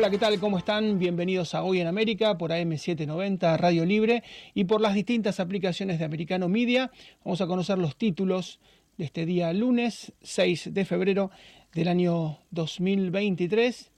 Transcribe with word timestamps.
Hola, 0.00 0.08
¿qué 0.08 0.16
tal? 0.16 0.40
¿Cómo 0.40 0.56
están? 0.56 0.98
Bienvenidos 0.98 1.54
a 1.54 1.62
Hoy 1.62 1.78
en 1.78 1.86
América 1.86 2.38
por 2.38 2.52
AM790 2.52 3.58
Radio 3.58 3.84
Libre 3.84 4.22
y 4.54 4.64
por 4.64 4.80
las 4.80 4.94
distintas 4.94 5.40
aplicaciones 5.40 5.98
de 5.98 6.06
Americano 6.06 6.48
Media. 6.48 6.90
Vamos 7.22 7.42
a 7.42 7.46
conocer 7.46 7.76
los 7.76 7.96
títulos 7.96 8.60
de 8.96 9.04
este 9.04 9.26
día 9.26 9.52
lunes 9.52 10.14
6 10.22 10.72
de 10.72 10.86
febrero 10.86 11.30
del 11.74 11.88
año 11.88 12.38
2023. 12.50 13.90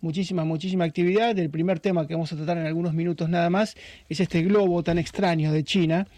Muchísima, 0.00 0.46
muchísima 0.46 0.84
actividad. 0.84 1.38
El 1.38 1.50
primer 1.50 1.80
tema 1.80 2.06
que 2.06 2.14
vamos 2.14 2.32
a 2.32 2.36
tratar 2.36 2.56
en 2.56 2.64
algunos 2.64 2.94
minutos 2.94 3.28
nada 3.28 3.50
más 3.50 3.76
es 4.08 4.20
este 4.20 4.40
globo 4.40 4.82
tan 4.82 4.96
extraño 4.96 5.52
de 5.52 5.64
China 5.64 6.08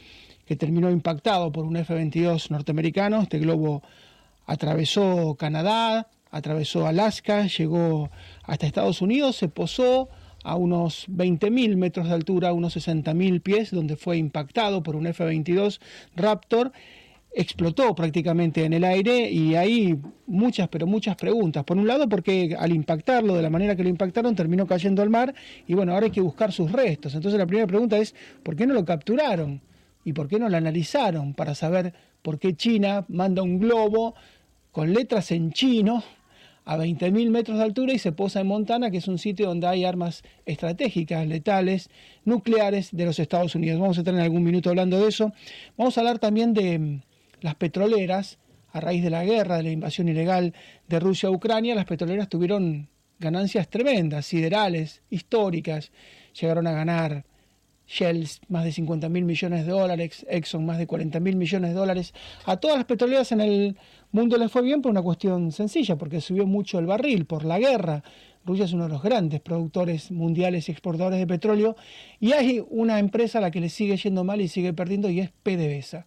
que 0.46 0.54
terminó 0.54 0.92
impactado 0.92 1.50
por 1.50 1.64
un 1.64 1.76
F-22 1.76 2.50
norteamericano. 2.50 3.22
Este 3.22 3.40
globo 3.40 3.82
atravesó 4.46 5.34
Canadá, 5.34 6.08
atravesó 6.34 6.86
Alaska, 6.86 7.46
llegó 7.46 8.10
hasta 8.44 8.66
Estados 8.66 9.02
Unidos, 9.02 9.36
se 9.36 9.48
posó 9.48 10.08
a 10.44 10.56
unos 10.56 11.08
20.000 11.08 11.76
metros 11.76 12.08
de 12.08 12.14
altura, 12.14 12.52
unos 12.52 12.76
60.000 12.76 13.40
pies, 13.40 13.70
donde 13.70 13.96
fue 13.96 14.18
impactado 14.18 14.82
por 14.82 14.94
un 14.94 15.06
F-22 15.06 15.80
Raptor, 16.14 16.72
explotó 17.34 17.94
prácticamente 17.94 18.64
en 18.64 18.74
el 18.74 18.84
aire 18.84 19.28
y 19.30 19.56
hay 19.56 19.98
muchas, 20.26 20.68
pero 20.68 20.86
muchas 20.86 21.16
preguntas. 21.16 21.64
Por 21.64 21.76
un 21.76 21.88
lado, 21.88 22.08
porque 22.08 22.54
al 22.56 22.72
impactarlo 22.72 23.34
de 23.34 23.42
la 23.42 23.50
manera 23.50 23.74
que 23.74 23.82
lo 23.82 23.88
impactaron 23.88 24.36
terminó 24.36 24.66
cayendo 24.66 25.02
al 25.02 25.10
mar 25.10 25.34
y 25.66 25.74
bueno, 25.74 25.92
ahora 25.92 26.06
hay 26.06 26.12
que 26.12 26.20
buscar 26.20 26.52
sus 26.52 26.70
restos. 26.70 27.14
Entonces 27.14 27.38
la 27.38 27.46
primera 27.46 27.66
pregunta 27.66 27.98
es, 27.98 28.14
¿por 28.42 28.54
qué 28.54 28.66
no 28.66 28.74
lo 28.74 28.84
capturaron? 28.84 29.60
¿Y 30.04 30.12
por 30.12 30.28
qué 30.28 30.38
no 30.38 30.48
lo 30.48 30.56
analizaron 30.56 31.34
para 31.34 31.54
saber 31.54 31.94
por 32.22 32.38
qué 32.38 32.54
China 32.54 33.04
manda 33.08 33.42
un 33.42 33.58
globo 33.58 34.14
con 34.70 34.92
letras 34.92 35.30
en 35.32 35.52
chino 35.52 36.04
a 36.64 36.76
20.000 36.76 37.30
metros 37.30 37.58
de 37.58 37.64
altura 37.64 37.92
y 37.92 37.98
se 37.98 38.12
posa 38.12 38.40
en 38.40 38.46
Montana, 38.46 38.90
que 38.90 38.98
es 38.98 39.08
un 39.08 39.18
sitio 39.18 39.48
donde 39.48 39.66
hay 39.66 39.84
armas 39.84 40.22
estratégicas, 40.46 41.26
letales, 41.26 41.90
nucleares 42.24 42.88
de 42.92 43.04
los 43.04 43.18
Estados 43.18 43.54
Unidos. 43.54 43.80
Vamos 43.80 43.98
a 43.98 44.00
estar 44.00 44.14
en 44.14 44.20
algún 44.20 44.42
minuto 44.42 44.70
hablando 44.70 45.00
de 45.00 45.08
eso. 45.08 45.32
Vamos 45.76 45.96
a 45.96 46.00
hablar 46.00 46.18
también 46.18 46.54
de 46.54 46.78
mm, 46.78 47.00
las 47.40 47.54
petroleras. 47.56 48.38
A 48.72 48.80
raíz 48.80 49.04
de 49.04 49.10
la 49.10 49.24
guerra, 49.24 49.58
de 49.58 49.62
la 49.62 49.70
invasión 49.70 50.08
ilegal 50.08 50.52
de 50.88 50.98
Rusia 50.98 51.28
a 51.28 51.32
Ucrania, 51.32 51.76
las 51.76 51.84
petroleras 51.84 52.28
tuvieron 52.28 52.88
ganancias 53.20 53.68
tremendas, 53.68 54.26
siderales, 54.26 55.02
históricas. 55.10 55.92
Llegaron 56.40 56.66
a 56.66 56.72
ganar 56.72 57.24
Shell 57.86 58.26
más 58.48 58.64
de 58.64 58.72
50 58.72 59.08
mil 59.08 59.24
millones 59.24 59.66
de 59.66 59.72
dólares, 59.72 60.26
Exxon 60.28 60.64
más 60.64 60.78
de 60.78 60.86
40 60.86 61.20
mil 61.20 61.36
millones 61.36 61.70
de 61.70 61.76
dólares. 61.76 62.14
A 62.46 62.56
todas 62.56 62.76
las 62.76 62.86
petroleras 62.86 63.30
en 63.32 63.40
el 63.40 63.76
mundo 64.14 64.38
les 64.38 64.50
fue 64.50 64.62
bien 64.62 64.80
por 64.80 64.90
una 64.90 65.02
cuestión 65.02 65.50
sencilla, 65.50 65.96
porque 65.96 66.20
subió 66.20 66.46
mucho 66.46 66.78
el 66.78 66.86
barril 66.86 67.26
por 67.26 67.44
la 67.44 67.58
guerra. 67.58 68.02
Rusia 68.44 68.64
es 68.66 68.72
uno 68.72 68.84
de 68.84 68.90
los 68.90 69.02
grandes 69.02 69.40
productores 69.40 70.10
mundiales 70.12 70.68
y 70.68 70.72
exportadores 70.72 71.18
de 71.18 71.26
petróleo. 71.26 71.76
Y 72.20 72.32
hay 72.32 72.64
una 72.70 72.98
empresa 73.00 73.38
a 73.38 73.40
la 73.40 73.50
que 73.50 73.60
le 73.60 73.68
sigue 73.68 73.96
yendo 73.96 74.22
mal 74.22 74.40
y 74.40 74.48
sigue 74.48 74.72
perdiendo 74.72 75.10
y 75.10 75.20
es 75.20 75.30
PDVSA, 75.42 76.06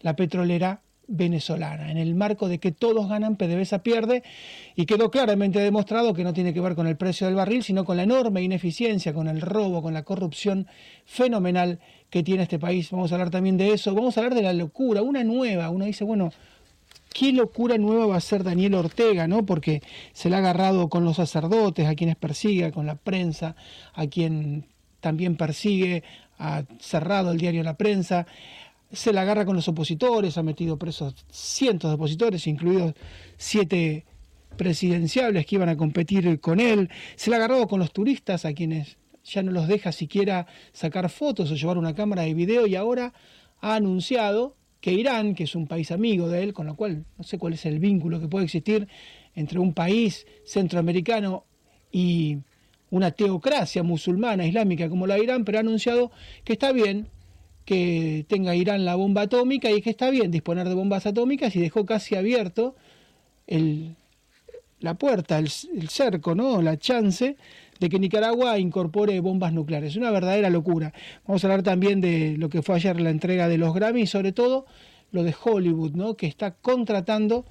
la 0.00 0.14
petrolera 0.14 0.82
venezolana. 1.06 1.90
En 1.90 1.96
el 1.96 2.14
marco 2.14 2.48
de 2.48 2.58
que 2.58 2.70
todos 2.70 3.08
ganan, 3.08 3.36
PDVSA 3.36 3.82
pierde 3.82 4.22
y 4.76 4.84
quedó 4.84 5.10
claramente 5.10 5.58
demostrado 5.58 6.12
que 6.12 6.24
no 6.24 6.34
tiene 6.34 6.52
que 6.52 6.60
ver 6.60 6.74
con 6.74 6.86
el 6.86 6.98
precio 6.98 7.26
del 7.26 7.36
barril, 7.36 7.62
sino 7.62 7.86
con 7.86 7.96
la 7.96 8.02
enorme 8.02 8.42
ineficiencia, 8.42 9.14
con 9.14 9.26
el 9.26 9.40
robo, 9.40 9.80
con 9.80 9.94
la 9.94 10.02
corrupción 10.02 10.66
fenomenal 11.06 11.80
que 12.10 12.22
tiene 12.22 12.42
este 12.42 12.58
país. 12.58 12.90
Vamos 12.90 13.10
a 13.10 13.14
hablar 13.14 13.30
también 13.30 13.56
de 13.56 13.72
eso. 13.72 13.94
Vamos 13.94 14.16
a 14.16 14.20
hablar 14.20 14.34
de 14.34 14.42
la 14.42 14.52
locura, 14.52 15.00
una 15.00 15.24
nueva. 15.24 15.70
Uno 15.70 15.86
dice, 15.86 16.04
bueno, 16.04 16.30
qué 17.12 17.32
locura 17.32 17.78
nueva 17.78 18.06
va 18.06 18.16
a 18.16 18.20
ser 18.20 18.44
Daniel 18.44 18.74
Ortega, 18.74 19.26
¿no? 19.26 19.44
Porque 19.44 19.82
se 20.12 20.28
le 20.30 20.36
ha 20.36 20.38
agarrado 20.38 20.88
con 20.88 21.04
los 21.04 21.16
sacerdotes, 21.16 21.86
a 21.86 21.94
quienes 21.94 22.16
persigue, 22.16 22.72
con 22.72 22.86
la 22.86 22.96
prensa, 22.96 23.56
a 23.94 24.06
quien 24.06 24.66
también 25.00 25.36
persigue, 25.36 26.02
ha 26.38 26.64
cerrado 26.78 27.32
el 27.32 27.38
diario 27.38 27.62
La 27.62 27.76
Prensa, 27.76 28.26
se 28.92 29.12
la 29.12 29.22
agarra 29.22 29.44
con 29.44 29.56
los 29.56 29.68
opositores, 29.68 30.38
ha 30.38 30.42
metido 30.42 30.78
presos 30.78 31.14
cientos 31.30 31.90
de 31.90 31.96
opositores, 31.96 32.46
incluidos 32.46 32.94
siete 33.36 34.06
presidenciables 34.56 35.46
que 35.46 35.56
iban 35.56 35.68
a 35.68 35.76
competir 35.76 36.40
con 36.40 36.58
él, 36.58 36.90
se 37.16 37.30
la 37.30 37.36
ha 37.36 37.38
agarrado 37.38 37.68
con 37.68 37.80
los 37.80 37.92
turistas, 37.92 38.44
a 38.44 38.52
quienes 38.54 38.96
ya 39.24 39.42
no 39.42 39.52
los 39.52 39.68
deja 39.68 39.92
siquiera 39.92 40.46
sacar 40.72 41.10
fotos 41.10 41.50
o 41.50 41.54
llevar 41.54 41.76
una 41.78 41.94
cámara 41.94 42.22
de 42.22 42.34
video 42.34 42.66
y 42.66 42.76
ahora 42.76 43.12
ha 43.60 43.74
anunciado 43.74 44.56
que 44.80 44.92
Irán, 44.92 45.34
que 45.34 45.44
es 45.44 45.54
un 45.54 45.66
país 45.66 45.90
amigo 45.90 46.28
de 46.28 46.42
él, 46.42 46.52
con 46.52 46.66
lo 46.66 46.76
cual 46.76 47.04
no 47.16 47.24
sé 47.24 47.38
cuál 47.38 47.54
es 47.54 47.66
el 47.66 47.78
vínculo 47.78 48.20
que 48.20 48.28
puede 48.28 48.44
existir 48.44 48.88
entre 49.34 49.58
un 49.58 49.74
país 49.74 50.26
centroamericano 50.44 51.44
y 51.90 52.38
una 52.90 53.10
teocracia 53.10 53.82
musulmana 53.82 54.46
islámica 54.46 54.88
como 54.88 55.06
la 55.06 55.14
de 55.14 55.24
Irán, 55.24 55.44
pero 55.44 55.58
ha 55.58 55.60
anunciado 55.60 56.10
que 56.44 56.54
está 56.54 56.72
bien 56.72 57.08
que 57.64 58.24
tenga 58.28 58.54
Irán 58.54 58.84
la 58.84 58.94
bomba 58.94 59.22
atómica 59.22 59.70
y 59.70 59.82
que 59.82 59.90
está 59.90 60.08
bien 60.08 60.30
disponer 60.30 60.68
de 60.68 60.74
bombas 60.74 61.04
atómicas 61.04 61.54
y 61.54 61.60
dejó 61.60 61.84
casi 61.84 62.14
abierto 62.14 62.76
el, 63.46 63.94
la 64.80 64.94
puerta, 64.94 65.38
el, 65.38 65.50
el 65.76 65.88
cerco, 65.90 66.34
¿no? 66.34 66.62
la 66.62 66.78
chance 66.78 67.36
de 67.80 67.88
que 67.88 67.98
Nicaragua 67.98 68.58
incorpore 68.58 69.20
bombas 69.20 69.52
nucleares. 69.52 69.96
Una 69.96 70.10
verdadera 70.10 70.50
locura. 70.50 70.92
Vamos 71.26 71.44
a 71.44 71.46
hablar 71.46 71.62
también 71.62 72.00
de 72.00 72.36
lo 72.36 72.48
que 72.48 72.62
fue 72.62 72.76
ayer 72.76 73.00
la 73.00 73.10
entrega 73.10 73.48
de 73.48 73.58
los 73.58 73.74
Grammy 73.74 74.06
sobre 74.06 74.32
todo 74.32 74.66
lo 75.10 75.22
de 75.22 75.34
Hollywood, 75.42 75.92
¿no? 75.92 76.14
que 76.14 76.26
está 76.26 76.52
contratando 76.52 77.44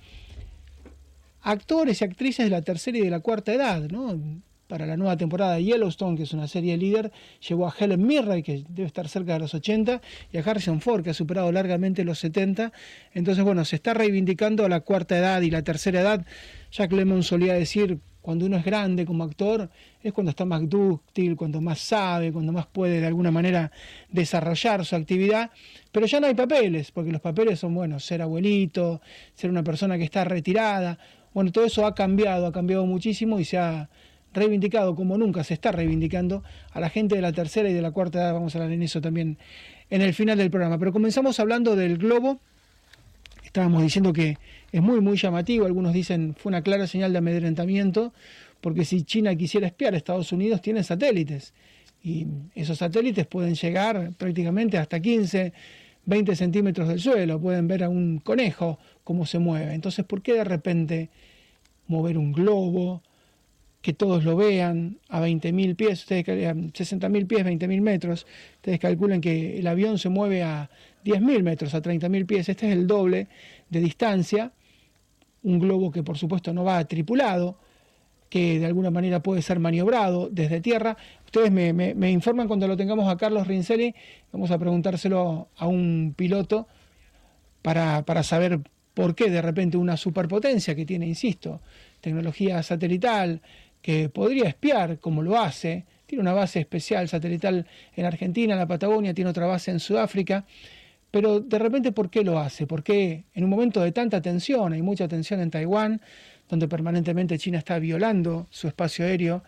actores 1.42 2.02
y 2.02 2.06
actrices 2.06 2.46
de 2.46 2.52
la 2.52 2.62
tercera 2.62 2.98
y 2.98 3.02
de 3.02 3.10
la 3.10 3.20
cuarta 3.20 3.54
edad. 3.54 3.90
¿no? 3.90 4.20
Para 4.68 4.86
la 4.86 4.98
nueva 4.98 5.16
temporada 5.16 5.56
de 5.56 5.64
Yellowstone, 5.64 6.18
que 6.18 6.24
es 6.24 6.34
una 6.34 6.48
serie 6.48 6.76
líder, 6.76 7.12
llevó 7.48 7.68
a 7.68 7.74
Helen 7.78 8.06
Mirren, 8.06 8.44
que 8.44 8.66
debe 8.68 8.86
estar 8.86 9.08
cerca 9.08 9.34
de 9.34 9.40
los 9.40 9.54
80, 9.54 10.02
y 10.34 10.38
a 10.38 10.42
Harrison 10.42 10.82
Ford, 10.82 11.04
que 11.04 11.12
ha 11.12 11.14
superado 11.14 11.50
largamente 11.54 12.04
los 12.04 12.20
70. 12.20 12.74
Entonces, 13.14 13.44
bueno, 13.46 13.64
se 13.64 13.78
está 13.78 13.94
reivindicando 13.94 14.68
la 14.68 14.82
cuarta 14.82 15.18
edad 15.18 15.42
y 15.42 15.52
la 15.52 15.62
tercera 15.62 16.02
edad. 16.02 16.26
Jack 16.70 16.92
Lemmon 16.92 17.24
solía 17.24 17.54
decir, 17.54 18.00
cuando 18.28 18.46
uno 18.46 18.58
es 18.58 18.66
grande 18.66 19.06
como 19.06 19.24
actor, 19.24 19.70
es 20.04 20.12
cuando 20.12 20.32
está 20.32 20.44
más 20.44 20.68
dúctil, 20.68 21.38
cuando 21.38 21.62
más 21.62 21.80
sabe, 21.80 22.34
cuando 22.34 22.52
más 22.52 22.66
puede 22.68 23.00
de 23.00 23.08
alguna 23.08 23.32
manera 23.32 23.72
desarrollar 24.10 24.84
su 24.84 24.98
actividad, 24.98 25.50
pero 25.94 26.08
ya 26.08 26.20
no 26.20 26.28
hay 26.28 26.34
papeles, 26.34 26.92
porque 26.92 27.14
los 27.14 27.22
papeles 27.22 27.58
son, 27.58 27.74
bueno, 27.74 28.02
ser 28.02 28.22
abuelito, 28.22 29.00
ser 29.34 29.50
una 29.50 29.64
persona 29.64 29.98
que 29.98 30.04
está 30.04 30.26
retirada, 30.26 31.00
bueno, 31.34 31.54
todo 31.54 31.64
eso 31.64 31.86
ha 31.86 31.96
cambiado, 31.96 32.48
ha 32.48 32.52
cambiado 32.52 32.86
muchísimo 32.86 33.40
y 33.40 33.46
se 33.46 33.60
ha 33.60 33.90
reivindicado 34.34 34.94
como 34.94 35.18
nunca 35.18 35.46
se 35.46 35.54
está 35.54 35.72
reivindicando 35.72 36.44
a 36.74 36.82
la 36.82 36.90
gente 36.90 37.16
de 37.16 37.22
la 37.22 37.32
tercera 37.32 37.70
y 37.70 37.74
de 37.74 37.82
la 37.82 37.92
cuarta 37.92 38.20
edad, 38.20 38.34
vamos 38.34 38.54
a 38.54 38.58
hablar 38.58 38.74
en 38.74 38.84
eso 38.84 39.00
también 39.00 39.38
en 39.90 40.02
el 40.02 40.14
final 40.14 40.38
del 40.38 40.52
programa, 40.52 40.78
pero 40.78 40.92
comenzamos 40.92 41.40
hablando 41.40 41.78
del 41.78 41.98
globo, 41.98 42.42
estábamos 43.58 43.82
diciendo 43.82 44.14
que 44.14 44.38
es 44.72 44.82
muy, 44.84 45.02
muy 45.02 45.18
llamativo. 45.18 45.66
Algunos 45.66 45.92
dicen 45.92 46.36
fue 46.38 46.52
una 46.52 46.62
clara 46.62 46.86
señal 46.86 47.12
de 47.12 47.18
amedrentamiento, 47.18 48.14
porque 48.62 48.86
si 48.86 49.02
China 49.02 49.36
quisiera 49.36 49.66
espiar 49.66 49.96
a 49.96 49.98
Estados 49.98 50.32
Unidos, 50.32 50.62
tiene 50.62 50.84
satélites. 50.84 51.56
Y 52.04 52.28
esos 52.54 52.78
satélites 52.78 53.26
pueden 53.26 53.56
llegar 53.56 54.12
prácticamente 54.16 54.78
hasta 54.78 55.00
15, 55.00 55.54
20 56.06 56.36
centímetros 56.36 56.88
del 56.88 57.00
suelo. 57.00 57.42
Pueden 57.42 57.68
ver 57.68 57.84
a 57.84 57.90
un 57.90 58.20
conejo 58.20 58.78
cómo 59.04 59.26
se 59.26 59.40
mueve. 59.40 59.74
Entonces, 59.74 60.06
¿por 60.06 60.22
qué 60.22 60.34
de 60.34 60.44
repente 60.44 61.10
mover 61.88 62.20
un 62.20 62.34
globo? 62.34 63.02
que 63.80 63.94
todos 63.94 64.26
lo 64.26 64.36
vean 64.36 64.98
a 65.08 65.22
20.000 65.22 65.76
pies, 65.78 66.02
ustedes 66.02 66.26
60.000 66.26 67.28
pies, 67.28 67.46
20.000 67.46 67.82
metros, 67.82 68.28
ustedes 68.56 68.80
calculan 68.80 69.22
que 69.22 69.60
el 69.60 69.68
avión 69.68 69.98
se 69.98 70.10
mueve 70.10 70.44
a 70.44 70.70
10.000 71.08 71.42
metros, 71.42 71.74
a 71.74 71.82
30.000 71.82 72.26
pies, 72.26 72.50
este 72.50 72.68
es 72.68 72.74
el 72.74 72.86
doble 72.86 73.28
de 73.70 73.80
distancia, 73.80 74.52
un 75.44 75.58
globo 75.58 75.90
que 75.90 76.04
por 76.04 76.18
supuesto 76.18 76.54
no 76.54 76.66
va 76.66 76.84
tripulado, 76.84 77.58
que 78.30 78.60
de 78.60 78.66
alguna 78.66 78.92
manera 78.92 79.24
puede 79.24 79.42
ser 79.42 79.60
maniobrado 79.60 80.28
desde 80.30 80.60
tierra. 80.60 80.98
Ustedes 81.24 81.50
me, 81.50 82.12
informan 82.12 82.50
cuando 82.50 82.68
lo 82.68 82.76
tengamos 82.76 83.08
a 83.08 83.16
Carlos 83.16 83.48
Rincelli, 83.48 83.96
vamos 84.34 84.52
a 84.52 84.60
preguntárselo 84.60 85.48
a 85.56 85.66
un 85.66 86.14
piloto 86.16 86.68
para, 87.62 88.04
para 88.04 88.22
saber 88.24 88.60
por 88.94 89.16
qué 89.16 89.30
de 89.30 89.42
repente 89.42 89.78
una 89.78 89.96
superpotencia 89.96 90.76
que 90.76 90.86
tiene, 90.86 91.08
insisto, 91.08 91.62
tecnología 92.02 92.62
satelital, 92.64 93.42
que 93.82 94.10
podría 94.10 94.50
espiar 94.50 95.00
como 95.00 95.22
lo 95.22 95.40
hace, 95.40 95.86
tiene 96.06 96.22
una 96.22 96.34
base 96.34 96.60
especial 96.60 97.08
satelital 97.08 97.66
en 97.96 98.06
Argentina, 98.06 98.54
en 98.54 98.60
la 98.60 98.68
Patagonia, 98.68 99.14
tiene 99.14 99.30
otra 99.30 99.46
base 99.46 99.72
en 99.72 99.80
Sudáfrica, 99.80 100.46
pero 101.12 101.40
de 101.40 101.60
repente, 101.60 101.92
¿por 101.92 102.10
qué 102.10 102.24
lo 102.24 102.40
hace? 102.40 102.68
Porque 102.68 103.26
en 103.34 103.44
un 103.44 103.50
momento 103.50 103.82
de 103.82 103.92
tanta 103.92 104.22
tensión, 104.22 104.74
hay 104.74 104.82
mucha 104.82 105.08
tensión 105.08 105.40
en 105.40 105.52
Taiwán, 105.52 106.02
donde 106.50 106.68
permanentemente 106.68 107.38
China 107.38 107.58
está 107.58 107.80
violando 107.80 108.48
su 108.50 108.68
espacio 108.68 109.06
aéreo, 109.06 109.44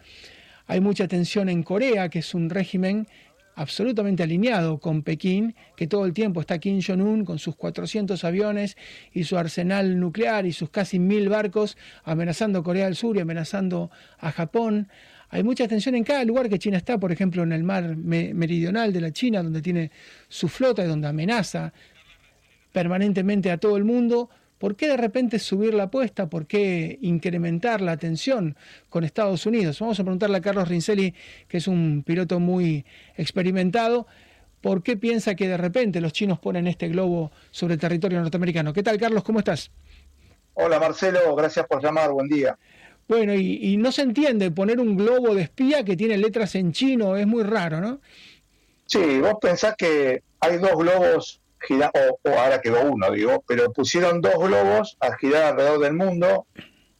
hay 0.67 0.81
mucha 0.81 1.07
tensión 1.07 1.49
en 1.49 1.63
Corea, 1.63 2.09
que 2.09 2.19
es 2.19 2.33
un 2.35 2.49
régimen 2.49 3.07
absolutamente 3.55 4.23
alineado 4.23 4.79
con 4.79 5.03
Pekín, 5.03 5.53
que 5.75 5.85
todo 5.85 6.05
el 6.05 6.13
tiempo 6.13 6.39
está 6.39 6.59
Kim 6.59 6.79
Jong-un 6.81 7.25
con 7.25 7.39
sus 7.39 7.57
400 7.57 8.23
aviones 8.23 8.77
y 9.11 9.25
su 9.25 9.37
arsenal 9.37 9.99
nuclear 9.99 10.45
y 10.45 10.53
sus 10.53 10.69
casi 10.69 10.97
mil 10.97 11.27
barcos 11.27 11.75
amenazando 12.05 12.63
Corea 12.63 12.85
del 12.85 12.95
Sur 12.95 13.17
y 13.17 13.19
amenazando 13.19 13.91
a 14.17 14.31
Japón. 14.31 14.87
Hay 15.29 15.43
mucha 15.43 15.67
tensión 15.67 15.95
en 15.95 16.03
cada 16.03 16.23
lugar 16.23 16.49
que 16.49 16.57
China 16.57 16.77
está, 16.77 16.97
por 16.97 17.11
ejemplo, 17.11 17.43
en 17.43 17.51
el 17.51 17.63
mar 17.63 17.95
meridional 17.95 18.91
de 18.91 19.01
la 19.01 19.11
China, 19.11 19.43
donde 19.43 19.61
tiene 19.61 19.91
su 20.27 20.47
flota 20.47 20.83
y 20.83 20.87
donde 20.87 21.07
amenaza 21.07 21.71
permanentemente 22.71 23.51
a 23.51 23.57
todo 23.57 23.77
el 23.77 23.83
mundo. 23.83 24.29
¿Por 24.57 24.75
qué 24.75 24.87
de 24.87 24.97
repente 24.97 25.39
subir 25.39 25.73
la 25.73 25.83
apuesta? 25.83 26.29
¿Por 26.29 26.45
qué 26.45 26.97
incrementar 27.01 27.79
la 27.79 27.97
tensión 27.97 28.57
con 28.89 29.03
Estados 29.03 29.45
Unidos? 29.45 29.79
Vamos 29.79 29.99
a 29.99 30.03
preguntarle 30.03 30.37
a 30.37 30.41
Carlos 30.41 30.67
Rincelli, 30.67 31.13
que 31.47 31.57
es 31.57 31.67
un 31.67 32.03
piloto 32.05 32.39
muy 32.39 32.85
experimentado, 33.15 34.07
¿por 34.61 34.83
qué 34.83 34.97
piensa 34.97 35.35
que 35.35 35.47
de 35.47 35.57
repente 35.57 36.01
los 36.01 36.11
chinos 36.11 36.39
ponen 36.39 36.67
este 36.67 36.89
globo 36.89 37.31
sobre 37.51 37.77
territorio 37.77 38.19
norteamericano? 38.19 38.73
¿Qué 38.73 38.83
tal, 38.83 38.97
Carlos? 38.97 39.23
¿Cómo 39.23 39.39
estás? 39.39 39.71
Hola, 40.55 40.79
Marcelo. 40.79 41.35
Gracias 41.35 41.65
por 41.67 41.81
llamar. 41.81 42.11
Buen 42.11 42.27
día. 42.27 42.57
Bueno, 43.09 43.33
y, 43.33 43.75
no 43.77 43.91
se 43.91 44.03
entiende 44.03 44.51
poner 44.51 44.79
un 44.79 44.95
globo 44.95 45.33
de 45.33 45.41
espía 45.41 45.83
que 45.83 45.97
tiene 45.97 46.15
letras 46.15 46.53
en 46.53 46.71
chino, 46.71 47.17
es 47.17 47.25
muy 47.25 47.41
raro, 47.41 47.81
¿no? 47.81 48.01
Sí, 48.85 49.19
vos 49.19 49.33
pensás 49.41 49.73
que 49.75 50.21
hay 50.39 50.57
dos 50.59 50.75
globos 50.75 51.41
girando, 51.59 51.91
o, 52.23 52.29
ahora 52.29 52.61
quedó 52.61 52.83
uno, 52.83 53.09
digo, 53.09 53.43
pero 53.47 53.73
pusieron 53.73 54.21
dos 54.21 54.35
globos 54.35 54.95
a 54.99 55.17
girar 55.17 55.53
alrededor 55.53 55.79
del 55.79 55.93
mundo. 55.93 56.45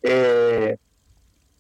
Eh, 0.02 0.78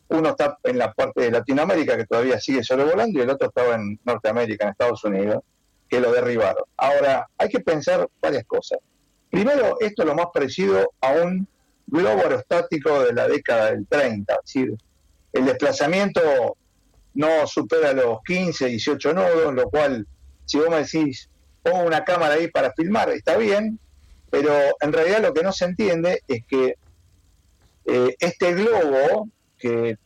uno 0.07 0.29
está 0.29 0.57
en 0.63 0.79
la 0.79 0.93
parte 0.93 1.21
de 1.21 1.31
Latinoamérica, 1.31 1.95
que 1.95 2.07
todavía 2.07 2.39
sigue 2.39 2.63
sobrevolando, 2.63 3.19
y 3.19 3.21
el 3.21 3.29
otro 3.29 3.49
estaba 3.49 3.75
en 3.75 3.99
Norteamérica, 4.03 4.65
en 4.65 4.71
Estados 4.71 5.03
Unidos, 5.03 5.43
que 5.87 5.99
lo 5.99 6.11
derribaron. 6.11 6.63
Ahora, 6.75 7.27
hay 7.37 7.49
que 7.49 7.59
pensar 7.59 8.09
varias 8.19 8.45
cosas. 8.45 8.79
Primero, 9.29 9.77
esto 9.79 10.01
es 10.01 10.07
lo 10.07 10.15
más 10.15 10.27
parecido 10.33 10.91
a 11.01 11.11
un 11.11 11.47
globo 11.89 12.21
aerostático 12.21 13.03
de 13.03 13.13
la 13.13 13.27
década 13.27 13.71
del 13.71 13.85
30, 13.87 14.33
es 14.33 14.39
decir, 14.43 14.77
el 15.33 15.45
desplazamiento 15.45 16.57
no 17.13 17.47
supera 17.47 17.93
los 17.93 18.19
15, 18.25 18.67
18 18.67 19.13
nodos, 19.13 19.53
lo 19.53 19.69
cual, 19.69 20.07
si 20.45 20.57
vos 20.57 20.69
me 20.69 20.77
decís, 20.77 21.29
pongo 21.61 21.83
una 21.83 22.03
cámara 22.03 22.35
ahí 22.35 22.47
para 22.49 22.73
filmar, 22.73 23.09
está 23.09 23.37
bien, 23.37 23.79
pero 24.29 24.53
en 24.79 24.93
realidad 24.93 25.21
lo 25.21 25.33
que 25.33 25.43
no 25.43 25.51
se 25.51 25.65
entiende 25.65 26.21
es 26.27 26.45
que 26.45 26.75
eh, 27.85 28.15
este 28.19 28.53
globo, 28.53 29.29
que 29.57 29.97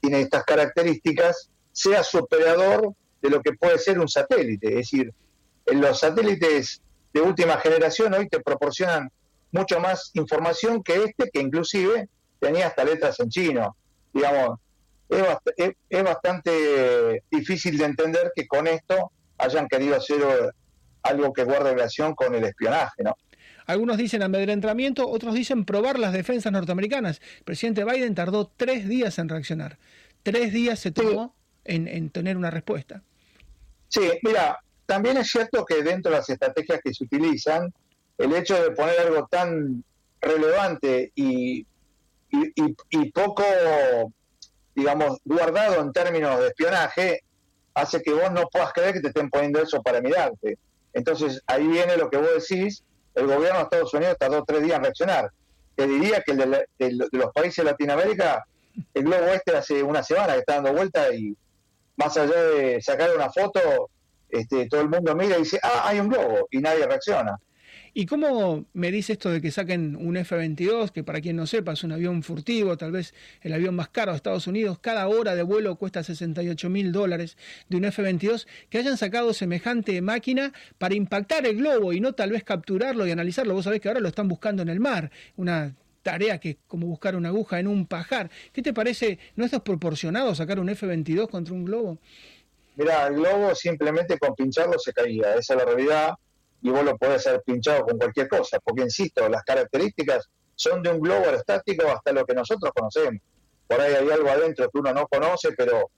tiene 0.00 0.20
estas 0.20 0.44
características, 0.44 1.50
sea 1.72 2.02
superador 2.02 2.94
de 3.20 3.30
lo 3.30 3.42
que 3.42 3.52
puede 3.52 3.78
ser 3.78 3.98
un 3.98 4.08
satélite. 4.08 4.68
Es 4.68 4.74
decir, 4.76 5.12
los 5.66 6.00
satélites 6.00 6.80
de 7.12 7.20
última 7.20 7.58
generación 7.58 8.14
hoy 8.14 8.28
te 8.28 8.40
proporcionan 8.40 9.10
mucho 9.52 9.80
más 9.80 10.10
información 10.14 10.82
que 10.82 11.04
este, 11.04 11.30
que 11.30 11.40
inclusive 11.40 12.08
tenía 12.38 12.66
hasta 12.66 12.84
letras 12.84 13.18
en 13.20 13.28
chino. 13.28 13.76
Digamos, 14.12 14.58
es, 15.08 16.02
bastante 16.02 17.22
difícil 17.30 17.78
de 17.78 17.84
entender 17.84 18.32
que 18.34 18.46
con 18.46 18.66
esto 18.66 19.12
hayan 19.38 19.68
querido 19.68 19.96
hacer 19.96 20.20
eh, 20.20 20.50
algo 21.02 21.32
que 21.32 21.44
guarde 21.44 21.72
relación 21.72 22.14
con 22.14 22.34
el 22.34 22.44
espionaje, 22.44 23.02
¿no? 23.02 23.16
Algunos 23.66 23.96
dicen 23.96 24.22
amedrentamiento, 24.22 25.08
otros 25.08 25.34
dicen 25.34 25.64
probar 25.64 25.98
las 25.98 26.12
defensas 26.12 26.52
norteamericanas. 26.52 27.20
El 27.38 27.44
presidente 27.44 27.84
Biden 27.84 28.14
tardó 28.14 28.46
tres 28.46 28.88
días 28.88 29.18
en 29.18 29.28
reaccionar. 29.28 29.78
Tres 30.22 30.52
días 30.52 30.78
se 30.78 30.92
tomó 30.92 31.34
en, 31.64 31.88
en 31.88 32.10
tener 32.10 32.36
una 32.36 32.50
respuesta. 32.50 33.02
Sí, 33.88 34.08
mira, 34.22 34.60
también 34.86 35.16
es 35.16 35.28
cierto 35.28 35.64
que 35.64 35.82
dentro 35.82 36.12
de 36.12 36.18
las 36.18 36.30
estrategias 36.30 36.80
que 36.82 36.94
se 36.94 37.04
utilizan, 37.04 37.72
el 38.18 38.34
hecho 38.34 38.60
de 38.62 38.70
poner 38.70 38.98
algo 39.00 39.26
tan 39.26 39.84
relevante 40.20 41.12
y, 41.14 41.66
y, 42.30 43.10
poco, 43.12 43.44
digamos, 44.74 45.18
guardado 45.24 45.80
en 45.80 45.92
términos 45.92 46.40
de 46.40 46.48
espionaje, 46.48 47.20
hace 47.74 48.02
que 48.02 48.12
vos 48.12 48.30
no 48.32 48.48
puedas 48.48 48.72
creer 48.72 48.94
que 48.94 49.00
te 49.00 49.08
estén 49.08 49.30
poniendo 49.30 49.60
eso 49.60 49.82
para 49.82 50.00
mirarte. 50.00 50.58
Entonces 50.92 51.42
ahí 51.46 51.66
viene 51.66 51.96
lo 51.96 52.08
que 52.08 52.16
vos 52.16 52.48
decís, 52.48 52.82
el 53.14 53.26
gobierno 53.26 53.58
de 53.58 53.64
Estados 53.64 53.94
Unidos 53.94 54.16
tardó 54.18 54.44
tres 54.44 54.62
días 54.62 54.76
en 54.76 54.84
reaccionar. 54.84 55.30
Te 55.74 55.86
diría 55.86 56.22
que 56.22 56.32
el 56.32 56.38
de, 56.38 57.08
los 57.12 57.32
países 57.34 57.64
de 57.64 57.70
Latinoamérica, 57.70 58.46
el 58.94 59.04
globo 59.04 59.26
este 59.26 59.56
hace 59.56 59.82
una 59.82 60.02
semana 60.02 60.34
que 60.34 60.40
está 60.40 60.54
dando 60.54 60.72
vuelta 60.72 61.14
y 61.14 61.36
más 61.96 62.16
allá 62.16 62.42
de 62.42 62.80
sacar 62.80 63.14
una 63.14 63.30
foto, 63.30 63.90
este, 64.28 64.68
todo 64.68 64.80
el 64.80 64.88
mundo 64.88 65.14
mira 65.14 65.36
y 65.36 65.40
dice, 65.40 65.58
ah, 65.62 65.82
hay 65.84 66.00
un 66.00 66.08
globo, 66.08 66.46
y 66.50 66.58
nadie 66.58 66.86
reacciona. 66.86 67.38
¿Y 67.98 68.04
cómo 68.04 68.66
me 68.74 68.90
dice 68.90 69.14
esto 69.14 69.30
de 69.30 69.40
que 69.40 69.50
saquen 69.50 69.96
un 69.96 70.18
F-22, 70.18 70.90
que 70.90 71.02
para 71.02 71.22
quien 71.22 71.34
no 71.34 71.46
sepa 71.46 71.72
es 71.72 71.82
un 71.82 71.92
avión 71.92 72.22
furtivo, 72.22 72.76
tal 72.76 72.92
vez 72.92 73.14
el 73.40 73.54
avión 73.54 73.74
más 73.74 73.88
caro 73.88 74.12
de 74.12 74.16
Estados 74.16 74.46
Unidos, 74.46 74.78
cada 74.78 75.08
hora 75.08 75.34
de 75.34 75.42
vuelo 75.42 75.76
cuesta 75.76 76.02
68 76.02 76.68
mil 76.68 76.92
dólares 76.92 77.38
de 77.70 77.78
un 77.78 77.86
F-22, 77.86 78.46
que 78.68 78.76
hayan 78.76 78.98
sacado 78.98 79.32
semejante 79.32 80.02
máquina 80.02 80.52
para 80.76 80.94
impactar 80.94 81.46
el 81.46 81.56
globo 81.56 81.94
y 81.94 82.00
no 82.00 82.12
tal 82.12 82.32
vez 82.32 82.44
capturarlo 82.44 83.06
y 83.06 83.12
analizarlo? 83.12 83.54
Vos 83.54 83.64
sabés 83.64 83.80
que 83.80 83.88
ahora 83.88 84.00
lo 84.00 84.08
están 84.08 84.28
buscando 84.28 84.60
en 84.60 84.68
el 84.68 84.78
mar, 84.78 85.10
una 85.36 85.74
tarea 86.02 86.38
que 86.38 86.50
es 86.50 86.56
como 86.66 86.88
buscar 86.88 87.16
una 87.16 87.30
aguja 87.30 87.60
en 87.60 87.66
un 87.66 87.86
pajar. 87.86 88.30
¿Qué 88.52 88.60
te 88.60 88.74
parece? 88.74 89.18
¿No 89.36 89.46
es 89.46 89.52
desproporcionado 89.52 90.34
sacar 90.34 90.60
un 90.60 90.68
F-22 90.68 91.30
contra 91.30 91.54
un 91.54 91.64
globo? 91.64 91.96
Mira, 92.74 93.06
el 93.06 93.14
globo 93.14 93.54
simplemente 93.54 94.18
con 94.18 94.34
pincharlo 94.34 94.78
se 94.78 94.92
caía, 94.92 95.34
esa 95.36 95.54
es 95.54 95.58
la 95.60 95.64
realidad 95.64 96.14
y 96.62 96.70
vos 96.70 96.84
lo 96.84 96.96
podés 96.96 97.26
haber 97.26 97.42
pinchado 97.42 97.84
con 97.84 97.98
cualquier 97.98 98.28
cosa, 98.28 98.58
porque 98.60 98.82
insisto, 98.82 99.28
las 99.28 99.42
características 99.44 100.28
son 100.54 100.82
de 100.82 100.90
un 100.90 101.00
globo 101.00 101.24
aerostático 101.24 101.88
hasta 101.88 102.12
lo 102.12 102.24
que 102.24 102.34
nosotros 102.34 102.72
conocemos. 102.74 103.20
Por 103.66 103.80
ahí 103.80 103.94
hay 103.94 104.10
algo 104.10 104.28
adentro 104.28 104.70
que 104.70 104.78
uno 104.78 104.92
no 104.92 105.06
conoce, 105.06 105.52
pero 105.52 105.90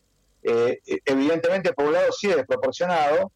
eh, 0.42 0.78
evidentemente 1.04 1.72
por 1.72 1.86
un 1.86 1.92
lado 1.92 2.12
sí 2.12 2.28
es 2.28 2.36
desproporcionado, 2.36 3.30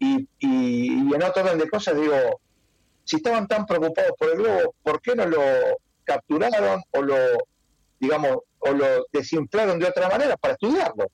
y, 0.00 0.28
en 0.40 1.22
otro 1.22 1.42
orden 1.42 1.58
de 1.58 1.68
cosas 1.68 1.96
digo, 1.96 2.40
si 3.04 3.16
estaban 3.16 3.48
tan 3.48 3.66
preocupados 3.66 4.12
por 4.18 4.30
el 4.30 4.38
globo, 4.38 4.74
¿por 4.82 5.00
qué 5.00 5.14
no 5.14 5.26
lo 5.26 5.40
capturaron 6.04 6.82
o 6.92 7.02
lo, 7.02 7.16
digamos, 7.98 8.38
o 8.60 8.70
lo 8.70 9.06
desinflaron 9.12 9.78
de 9.78 9.86
otra 9.86 10.08
manera 10.08 10.36
para 10.36 10.54
estudiarlo? 10.54 11.04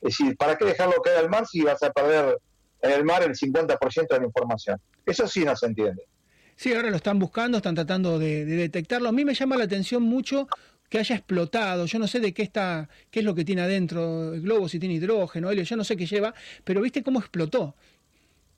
Es 0.00 0.16
decir, 0.16 0.36
¿para 0.36 0.56
qué 0.56 0.66
dejarlo 0.66 1.00
caer 1.02 1.18
al 1.18 1.30
mar 1.30 1.46
si 1.46 1.62
vas 1.62 1.82
a 1.82 1.90
perder 1.90 2.38
en 2.82 2.90
el 2.90 3.04
mar 3.04 3.22
el 3.22 3.34
50% 3.34 4.08
de 4.08 4.18
la 4.18 4.26
información. 4.26 4.80
Eso 5.06 5.26
sí 5.26 5.44
no 5.44 5.56
se 5.56 5.66
entiende. 5.66 6.02
Sí, 6.56 6.74
ahora 6.74 6.90
lo 6.90 6.96
están 6.96 7.18
buscando, 7.18 7.58
están 7.58 7.74
tratando 7.74 8.18
de, 8.18 8.44
detectarlo. 8.44 9.08
A 9.08 9.12
mí 9.12 9.24
me 9.24 9.34
llama 9.34 9.56
la 9.56 9.64
atención 9.64 10.02
mucho 10.02 10.48
que 10.88 10.98
haya 10.98 11.16
explotado. 11.16 11.86
Yo 11.86 11.98
no 11.98 12.06
sé 12.06 12.20
de 12.20 12.34
qué 12.34 12.42
está, 12.42 12.88
qué 13.10 13.20
es 13.20 13.24
lo 13.24 13.34
que 13.34 13.44
tiene 13.44 13.62
adentro 13.62 14.34
el 14.34 14.42
globo, 14.42 14.68
si 14.68 14.78
tiene 14.78 14.96
hidrógeno, 14.96 15.50
helio, 15.50 15.64
yo 15.64 15.76
no 15.76 15.84
sé 15.84 15.96
qué 15.96 16.06
lleva, 16.06 16.34
pero 16.64 16.80
viste 16.82 17.02
cómo 17.02 17.20
explotó. 17.20 17.74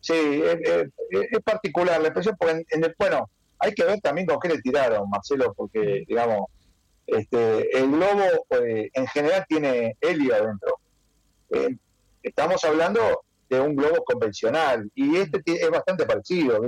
Sí, 0.00 0.12
es, 0.12 1.42
particular 1.44 2.00
la 2.00 2.08
expresión, 2.08 2.36
porque 2.38 2.64
en, 2.68 2.84
el, 2.84 2.94
bueno, 2.98 3.30
hay 3.58 3.72
que 3.72 3.84
ver 3.84 4.00
también 4.00 4.26
con 4.26 4.38
qué 4.40 4.48
le 4.48 4.60
tiraron, 4.60 5.08
Marcelo, 5.08 5.54
porque, 5.56 6.04
digamos, 6.06 6.46
este, 7.06 7.78
el 7.78 7.90
globo 7.90 8.46
eh, 8.50 8.90
en 8.92 9.06
general 9.06 9.44
tiene 9.48 9.96
helio 10.00 10.34
adentro. 10.34 10.78
Eh, 11.50 11.76
estamos 12.22 12.62
hablando 12.64 13.24
de 13.54 13.60
un 13.60 13.76
globo 13.76 14.04
convencional. 14.04 14.90
Y 14.94 15.16
este 15.16 15.42
es 15.46 15.70
bastante 15.70 16.04
parecido. 16.04 16.60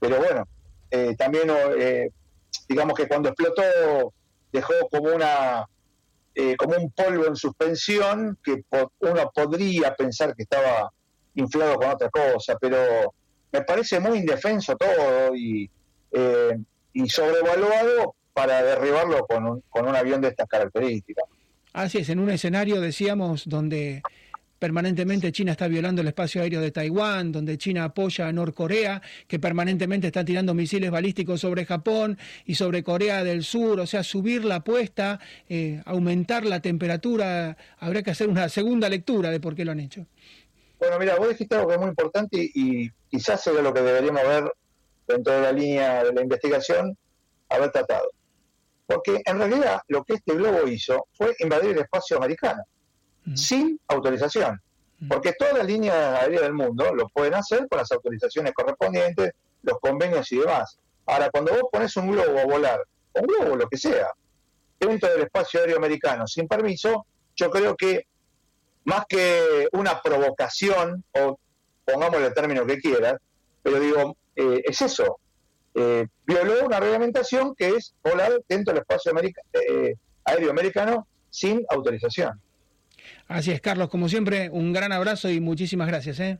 Pero 0.00 0.18
bueno, 0.18 0.46
eh, 0.90 1.14
también, 1.16 1.50
eh, 1.78 2.10
digamos 2.68 2.94
que 2.94 3.08
cuando 3.08 3.28
explotó, 3.30 4.12
dejó 4.52 4.74
como 4.90 5.14
una 5.14 5.66
eh, 6.34 6.56
como 6.56 6.76
un 6.76 6.90
polvo 6.92 7.26
en 7.26 7.36
suspensión 7.36 8.38
que 8.42 8.62
uno 9.00 9.30
podría 9.34 9.94
pensar 9.94 10.34
que 10.34 10.44
estaba 10.44 10.90
inflado 11.34 11.76
con 11.76 11.90
otra 11.90 12.08
cosa, 12.10 12.56
pero 12.60 13.12
me 13.50 13.62
parece 13.62 13.98
muy 13.98 14.18
indefenso 14.18 14.76
todo 14.76 15.34
y, 15.34 15.68
y 16.92 17.08
sobrevaluado 17.08 18.14
para 18.32 18.62
derribarlo 18.62 19.26
con 19.26 19.46
un, 19.46 19.64
con 19.68 19.88
un 19.88 19.96
avión 19.96 20.20
de 20.20 20.28
estas 20.28 20.46
características. 20.48 21.24
Así 21.72 21.98
es, 21.98 22.08
en 22.08 22.18
un 22.20 22.30
escenario, 22.30 22.80
decíamos, 22.80 23.48
donde 23.48 24.02
permanentemente 24.58 25.32
China 25.32 25.52
está 25.52 25.68
violando 25.68 26.02
el 26.02 26.08
espacio 26.08 26.42
aéreo 26.42 26.60
de 26.60 26.70
Taiwán, 26.70 27.32
donde 27.32 27.58
China 27.58 27.84
apoya 27.84 28.28
a 28.28 28.32
Norcorea, 28.32 29.00
que 29.26 29.38
permanentemente 29.38 30.08
está 30.08 30.24
tirando 30.24 30.54
misiles 30.54 30.90
balísticos 30.90 31.40
sobre 31.40 31.64
Japón 31.64 32.18
y 32.44 32.54
sobre 32.54 32.82
Corea 32.82 33.22
del 33.24 33.44
Sur, 33.44 33.80
o 33.80 33.86
sea, 33.86 34.02
subir 34.02 34.44
la 34.44 34.56
apuesta, 34.56 35.20
eh, 35.48 35.82
aumentar 35.86 36.44
la 36.44 36.60
temperatura, 36.60 37.56
habría 37.78 38.02
que 38.02 38.10
hacer 38.10 38.28
una 38.28 38.48
segunda 38.48 38.88
lectura 38.88 39.30
de 39.30 39.40
por 39.40 39.54
qué 39.54 39.64
lo 39.64 39.72
han 39.72 39.80
hecho. 39.80 40.06
Bueno, 40.78 40.98
mira, 40.98 41.16
vos 41.16 41.28
dijiste 41.28 41.54
algo 41.54 41.68
que 41.68 41.74
es 41.74 41.80
muy 41.80 41.90
importante 41.90 42.50
y 42.54 42.90
quizás 43.10 43.42
sea 43.42 43.52
lo 43.54 43.72
que 43.72 43.82
deberíamos 43.82 44.22
ver 44.22 44.52
dentro 45.06 45.32
de 45.32 45.40
la 45.40 45.52
línea 45.52 46.04
de 46.04 46.12
la 46.12 46.22
investigación, 46.22 46.96
haber 47.48 47.70
tratado. 47.70 48.10
Porque 48.86 49.20
en 49.24 49.38
realidad 49.38 49.80
lo 49.88 50.04
que 50.04 50.14
este 50.14 50.34
globo 50.34 50.66
hizo 50.68 51.06
fue 51.12 51.34
invadir 51.40 51.70
el 51.70 51.78
espacio 51.78 52.16
americano 52.16 52.62
sin 53.34 53.80
autorización. 53.88 54.60
Porque 55.08 55.32
todas 55.38 55.54
las 55.58 55.66
líneas 55.66 56.20
aéreas 56.20 56.42
del 56.42 56.54
mundo 56.54 56.92
lo 56.92 57.08
pueden 57.08 57.34
hacer 57.34 57.68
con 57.68 57.78
las 57.78 57.90
autorizaciones 57.92 58.52
correspondientes, 58.52 59.32
los 59.62 59.78
convenios 59.80 60.30
y 60.32 60.38
demás. 60.38 60.76
Ahora, 61.06 61.30
cuando 61.30 61.52
vos 61.52 61.62
pones 61.70 61.96
un 61.96 62.10
globo 62.10 62.38
a 62.38 62.44
volar, 62.44 62.80
un 63.14 63.26
globo, 63.26 63.56
lo 63.56 63.68
que 63.68 63.76
sea, 63.76 64.08
dentro 64.78 65.10
del 65.10 65.22
espacio 65.22 65.60
aéreo 65.60 65.76
americano 65.76 66.26
sin 66.26 66.48
permiso, 66.48 67.06
yo 67.36 67.50
creo 67.50 67.76
que 67.76 68.06
más 68.84 69.04
que 69.08 69.68
una 69.72 70.00
provocación, 70.02 71.04
o 71.12 71.38
pongamos 71.84 72.20
el 72.20 72.34
término 72.34 72.66
que 72.66 72.78
quieras, 72.78 73.14
pero 73.62 73.80
digo, 73.80 74.16
eh, 74.34 74.62
es 74.64 74.80
eso. 74.82 75.18
Eh, 75.74 76.06
violó 76.26 76.64
una 76.64 76.80
reglamentación 76.80 77.54
que 77.54 77.68
es 77.68 77.94
volar 78.02 78.40
dentro 78.48 78.72
del 78.72 78.82
espacio 78.82 79.12
eh, 79.52 79.94
aéreo 80.24 80.50
americano 80.50 81.06
sin 81.30 81.64
autorización. 81.68 82.40
Así 83.28 83.50
es, 83.50 83.60
Carlos, 83.60 83.90
como 83.90 84.08
siempre, 84.08 84.48
un 84.50 84.72
gran 84.72 84.90
abrazo 84.90 85.28
y 85.28 85.38
muchísimas 85.38 85.86
gracias. 85.86 86.18
¿eh? 86.18 86.38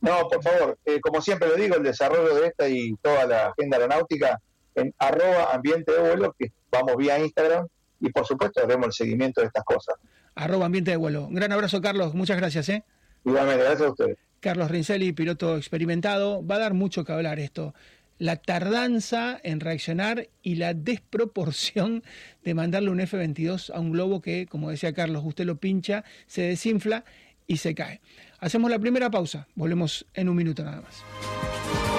No, 0.00 0.28
por 0.28 0.42
favor, 0.42 0.78
eh, 0.84 1.00
como 1.00 1.22
siempre 1.22 1.48
lo 1.48 1.54
digo, 1.54 1.76
el 1.76 1.84
desarrollo 1.84 2.34
de 2.34 2.48
esta 2.48 2.68
y 2.68 2.96
toda 3.00 3.26
la 3.26 3.46
agenda 3.46 3.76
aeronáutica 3.76 4.40
en 4.74 4.92
arroba 4.98 5.54
ambiente 5.54 5.92
de 5.92 6.00
vuelo, 6.00 6.34
que 6.36 6.52
vamos 6.70 6.96
vía 6.96 7.18
Instagram, 7.18 7.66
y 8.00 8.10
por 8.10 8.26
supuesto 8.26 8.60
haremos 8.60 8.86
el 8.86 8.92
seguimiento 8.92 9.40
de 9.40 9.46
estas 9.46 9.62
cosas. 9.62 9.94
Arroba 10.34 10.66
ambiente 10.66 10.90
de 10.90 10.96
vuelo. 10.96 11.26
Un 11.26 11.34
gran 11.34 11.52
abrazo, 11.52 11.80
Carlos, 11.80 12.14
muchas 12.14 12.38
gracias. 12.38 12.68
¿eh? 12.70 12.82
Igualmente, 13.24 13.62
gracias 13.62 13.88
a 13.88 13.90
ustedes. 13.90 14.18
Carlos 14.40 14.70
Rincelli, 14.70 15.12
piloto 15.12 15.56
experimentado, 15.56 16.44
va 16.44 16.56
a 16.56 16.60
dar 16.60 16.74
mucho 16.74 17.04
que 17.04 17.12
hablar 17.12 17.38
esto 17.38 17.74
la 18.20 18.36
tardanza 18.36 19.40
en 19.42 19.58
reaccionar 19.60 20.28
y 20.42 20.56
la 20.56 20.74
desproporción 20.74 22.04
de 22.44 22.54
mandarle 22.54 22.90
un 22.90 23.00
F-22 23.00 23.70
a 23.74 23.80
un 23.80 23.90
globo 23.90 24.20
que, 24.20 24.46
como 24.46 24.70
decía 24.70 24.92
Carlos, 24.92 25.24
usted 25.24 25.46
lo 25.46 25.56
pincha, 25.56 26.04
se 26.28 26.42
desinfla 26.42 27.04
y 27.48 27.56
se 27.56 27.74
cae. 27.74 28.00
Hacemos 28.38 28.70
la 28.70 28.78
primera 28.78 29.10
pausa, 29.10 29.48
volvemos 29.56 30.06
en 30.14 30.28
un 30.28 30.36
minuto 30.36 30.62
nada 30.62 30.82
más. 30.82 31.89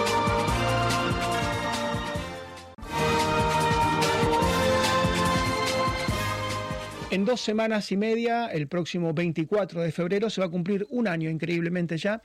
En 7.11 7.25
dos 7.25 7.41
semanas 7.41 7.91
y 7.91 7.97
media, 7.97 8.45
el 8.45 8.69
próximo 8.69 9.13
24 9.13 9.81
de 9.81 9.91
febrero, 9.91 10.29
se 10.29 10.39
va 10.39 10.47
a 10.47 10.49
cumplir 10.49 10.87
un 10.91 11.09
año, 11.09 11.29
increíblemente 11.29 11.97
ya, 11.97 12.21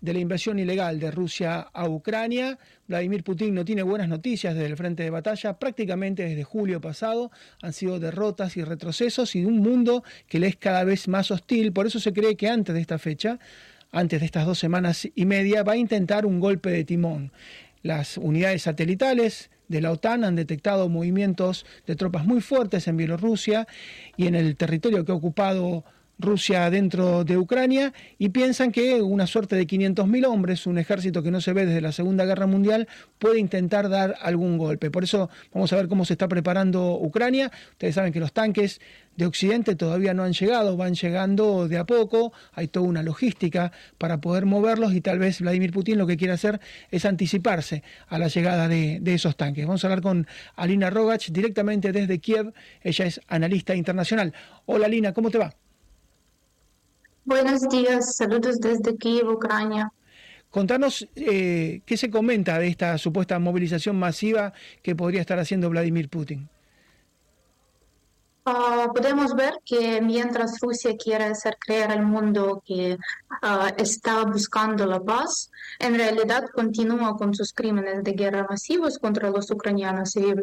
de 0.00 0.14
la 0.14 0.18
invasión 0.18 0.58
ilegal 0.58 0.98
de 0.98 1.10
Rusia 1.10 1.60
a 1.60 1.86
Ucrania. 1.86 2.58
Vladimir 2.88 3.22
Putin 3.22 3.54
no 3.54 3.66
tiene 3.66 3.82
buenas 3.82 4.08
noticias 4.08 4.54
desde 4.54 4.68
el 4.68 4.78
frente 4.78 5.02
de 5.02 5.10
batalla. 5.10 5.58
Prácticamente 5.58 6.22
desde 6.22 6.42
julio 6.42 6.80
pasado 6.80 7.30
han 7.60 7.74
sido 7.74 8.00
derrotas 8.00 8.56
y 8.56 8.64
retrocesos 8.64 9.36
y 9.36 9.44
un 9.44 9.58
mundo 9.58 10.04
que 10.26 10.40
le 10.40 10.46
es 10.46 10.56
cada 10.56 10.84
vez 10.84 11.06
más 11.06 11.30
hostil. 11.30 11.74
Por 11.74 11.86
eso 11.86 12.00
se 12.00 12.14
cree 12.14 12.34
que 12.34 12.48
antes 12.48 12.74
de 12.74 12.80
esta 12.80 12.98
fecha, 12.98 13.38
antes 13.92 14.20
de 14.20 14.24
estas 14.24 14.46
dos 14.46 14.58
semanas 14.58 15.06
y 15.14 15.26
media, 15.26 15.64
va 15.64 15.72
a 15.72 15.76
intentar 15.76 16.24
un 16.24 16.40
golpe 16.40 16.70
de 16.70 16.84
timón. 16.84 17.30
Las 17.82 18.16
unidades 18.16 18.62
satelitales 18.62 19.50
de 19.70 19.80
la 19.80 19.92
OTAN 19.92 20.24
han 20.24 20.34
detectado 20.34 20.88
movimientos 20.88 21.64
de 21.86 21.94
tropas 21.94 22.26
muy 22.26 22.40
fuertes 22.40 22.88
en 22.88 22.96
Bielorrusia 22.96 23.68
y 24.16 24.26
en 24.26 24.34
el 24.34 24.56
territorio 24.56 25.04
que 25.04 25.12
ha 25.12 25.14
ocupado 25.14 25.84
Rusia 26.20 26.70
dentro 26.70 27.24
de 27.24 27.38
Ucrania 27.38 27.92
y 28.18 28.28
piensan 28.28 28.72
que 28.72 29.02
una 29.02 29.26
suerte 29.26 29.56
de 29.56 29.66
500.000 29.66 30.26
hombres, 30.26 30.66
un 30.66 30.78
ejército 30.78 31.22
que 31.22 31.30
no 31.30 31.40
se 31.40 31.52
ve 31.52 31.66
desde 31.66 31.80
la 31.80 31.92
Segunda 31.92 32.24
Guerra 32.24 32.46
Mundial, 32.46 32.88
puede 33.18 33.38
intentar 33.38 33.88
dar 33.88 34.16
algún 34.20 34.58
golpe. 34.58 34.90
Por 34.90 35.04
eso 35.04 35.30
vamos 35.52 35.72
a 35.72 35.76
ver 35.76 35.88
cómo 35.88 36.04
se 36.04 36.14
está 36.14 36.28
preparando 36.28 36.98
Ucrania. 37.00 37.50
Ustedes 37.72 37.94
saben 37.94 38.12
que 38.12 38.20
los 38.20 38.32
tanques 38.32 38.80
de 39.16 39.26
Occidente 39.26 39.74
todavía 39.74 40.14
no 40.14 40.22
han 40.22 40.32
llegado, 40.32 40.76
van 40.76 40.94
llegando 40.94 41.68
de 41.68 41.78
a 41.78 41.84
poco, 41.84 42.32
hay 42.52 42.68
toda 42.68 42.86
una 42.86 43.02
logística 43.02 43.72
para 43.98 44.20
poder 44.20 44.46
moverlos 44.46 44.94
y 44.94 45.00
tal 45.00 45.18
vez 45.18 45.40
Vladimir 45.40 45.72
Putin 45.72 45.98
lo 45.98 46.06
que 46.06 46.16
quiere 46.16 46.32
hacer 46.32 46.60
es 46.90 47.04
anticiparse 47.04 47.82
a 48.08 48.18
la 48.18 48.28
llegada 48.28 48.68
de, 48.68 48.98
de 49.00 49.14
esos 49.14 49.36
tanques. 49.36 49.66
Vamos 49.66 49.84
a 49.84 49.88
hablar 49.88 50.00
con 50.00 50.26
Alina 50.56 50.90
Rogach 50.90 51.28
directamente 51.30 51.92
desde 51.92 52.18
Kiev, 52.18 52.52
ella 52.82 53.06
es 53.06 53.20
analista 53.28 53.74
internacional. 53.74 54.32
Hola 54.66 54.86
Alina, 54.86 55.12
¿cómo 55.12 55.30
te 55.30 55.38
va? 55.38 55.54
Buenos 57.24 57.68
días, 57.68 58.16
saludos 58.16 58.60
desde 58.60 58.96
Kiev, 58.96 59.28
Ucrania. 59.28 59.92
Contanos 60.50 61.06
eh, 61.14 61.82
qué 61.84 61.96
se 61.96 62.10
comenta 62.10 62.58
de 62.58 62.68
esta 62.68 62.98
supuesta 62.98 63.38
movilización 63.38 63.98
masiva 63.98 64.52
que 64.82 64.96
podría 64.96 65.20
estar 65.20 65.38
haciendo 65.38 65.70
Vladimir 65.70 66.08
Putin. 66.08 66.48
Uh, 68.46 68.92
podemos 68.92 69.34
ver 69.36 69.52
que 69.64 70.00
mientras 70.00 70.58
Rusia 70.60 70.96
quiere 70.96 71.24
hacer 71.24 71.56
creer 71.60 71.92
al 71.92 72.04
mundo 72.04 72.62
que 72.66 72.94
uh, 72.94 73.74
está 73.76 74.24
buscando 74.24 74.86
la 74.86 74.98
paz, 74.98 75.50
en 75.78 75.94
realidad 75.94 76.46
continúa 76.52 77.16
con 77.16 77.34
sus 77.34 77.52
crímenes 77.52 78.02
de 78.02 78.12
guerra 78.12 78.46
masivos 78.48 78.98
contra 78.98 79.30
los 79.30 79.50
ucranianos 79.50 80.16
y 80.16 80.34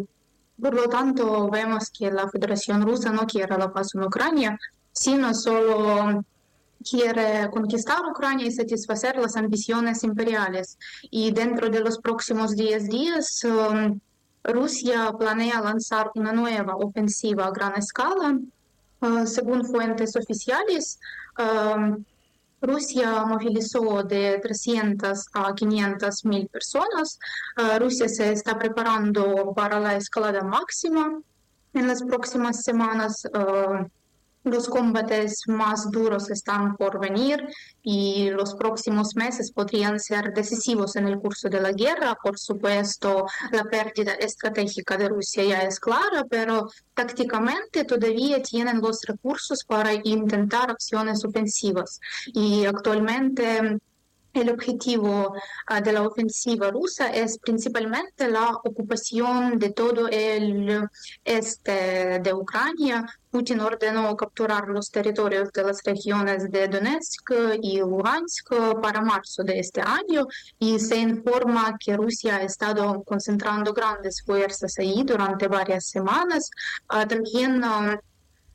por 0.62 0.74
lo 0.76 0.88
tanto 0.88 1.50
vemos 1.50 1.90
que 1.90 2.12
la 2.12 2.30
Federación 2.30 2.84
Rusa 2.84 3.12
no 3.12 3.26
quiere 3.26 3.58
la 3.58 3.74
paz 3.74 3.90
en 3.96 4.04
Ucrania, 4.04 4.58
sino 4.92 5.34
solo 5.34 6.24
quiere 6.84 7.50
conquistar 7.50 8.06
Ucrania 8.06 8.48
y 8.48 8.52
satisfacer 8.52 9.18
las 9.18 9.36
ambiciones 9.36 10.04
imperiales. 10.04 10.78
Y 11.10 11.32
dentro 11.32 11.70
de 11.70 11.82
los 11.82 12.00
próximos 12.00 12.56
10 12.56 12.88
días, 12.88 13.46
Rusia 14.44 15.12
planea 15.18 15.62
lanzar 15.62 16.12
una 16.16 16.32
nueva 16.32 16.76
ofensiva 16.76 17.48
a 17.48 17.52
gran 17.52 17.78
escala. 17.78 18.40
Según 19.26 19.66
fuentes 19.66 20.16
oficiales, 20.16 21.00
Rusia 22.62 23.24
movilizó 23.26 24.04
de 24.04 24.40
300 24.42 25.28
a 25.34 25.54
500 25.54 26.26
mil 26.26 26.48
personas. 26.48 27.20
Uh, 27.56 27.80
Rusia 27.80 28.10
se 28.10 28.32
está 28.32 28.58
preparando 28.58 29.54
para 29.56 29.80
la 29.80 29.96
escalada 29.96 30.44
máxima 30.44 31.20
en 31.74 31.88
las 31.88 32.04
próximas 32.04 32.64
semanas. 32.64 33.28
Los 34.50 34.68
combates 34.68 35.44
más 35.48 35.90
duros 35.92 36.30
están 36.30 36.76
por 36.76 37.00
venir 37.00 37.48
y 37.82 38.30
los 38.30 38.56
próximos 38.56 39.16
meses 39.16 39.52
podrían 39.52 40.00
ser 40.00 40.34
decisivos 40.34 40.96
en 40.96 41.08
el 41.08 41.20
curso 41.20 41.50
de 41.50 41.62
la 41.62 41.72
guerra. 41.72 42.18
Por 42.22 42.38
supuesto, 42.38 43.26
la 43.52 43.64
pérdida 43.66 44.14
estratégica 44.14 44.98
de 44.98 45.10
Rusia 45.10 45.44
ya 45.44 45.60
es 45.60 45.80
clara, 45.80 46.26
pero 46.30 46.70
tácticamente 46.94 47.86
todavía 47.86 48.42
tienen 48.42 48.82
los 48.82 49.02
recursos 49.04 49.64
para 49.66 49.94
intentar 49.94 50.72
acciones 50.72 51.24
ofensivas. 51.24 52.00
Y 52.34 52.66
actualmente 52.66 53.78
el 54.42 54.50
objetivo 54.50 55.34
uh, 55.34 55.84
de 55.84 55.92
la 55.94 56.02
ofensiva 56.02 56.70
rusa 56.72 57.10
es 57.10 57.38
principalmente 57.40 58.28
la 58.28 58.52
ocupación 58.64 59.60
de 59.60 59.70
todo 59.72 60.08
el 60.10 60.88
este 61.24 62.20
de 62.20 62.34
Ucrania. 62.34 63.06
Putin 63.30 63.60
ordenó 63.60 64.16
capturar 64.16 64.68
los 64.70 64.90
territorios 64.90 65.52
de 65.52 65.64
las 65.64 65.84
regiones 65.84 66.50
de 66.50 66.68
Donetsk 66.68 67.30
y 67.62 67.80
Lugansk 67.80 68.50
para 68.82 69.02
marzo 69.02 69.44
de 69.44 69.60
este 69.60 69.82
año 69.82 70.26
y 70.58 70.80
se 70.80 70.98
informa 70.98 71.78
que 71.78 71.98
Rusia 71.98 72.38
ha 72.38 72.44
estado 72.44 73.04
concentrando 73.04 73.74
grandes 73.74 74.24
fuerzas 74.24 74.78
ahí 74.80 75.04
durante 75.04 75.48
varias 75.48 75.86
semanas. 75.90 76.50
Uh, 76.92 77.06
también 77.06 77.64
uh, 77.64 77.98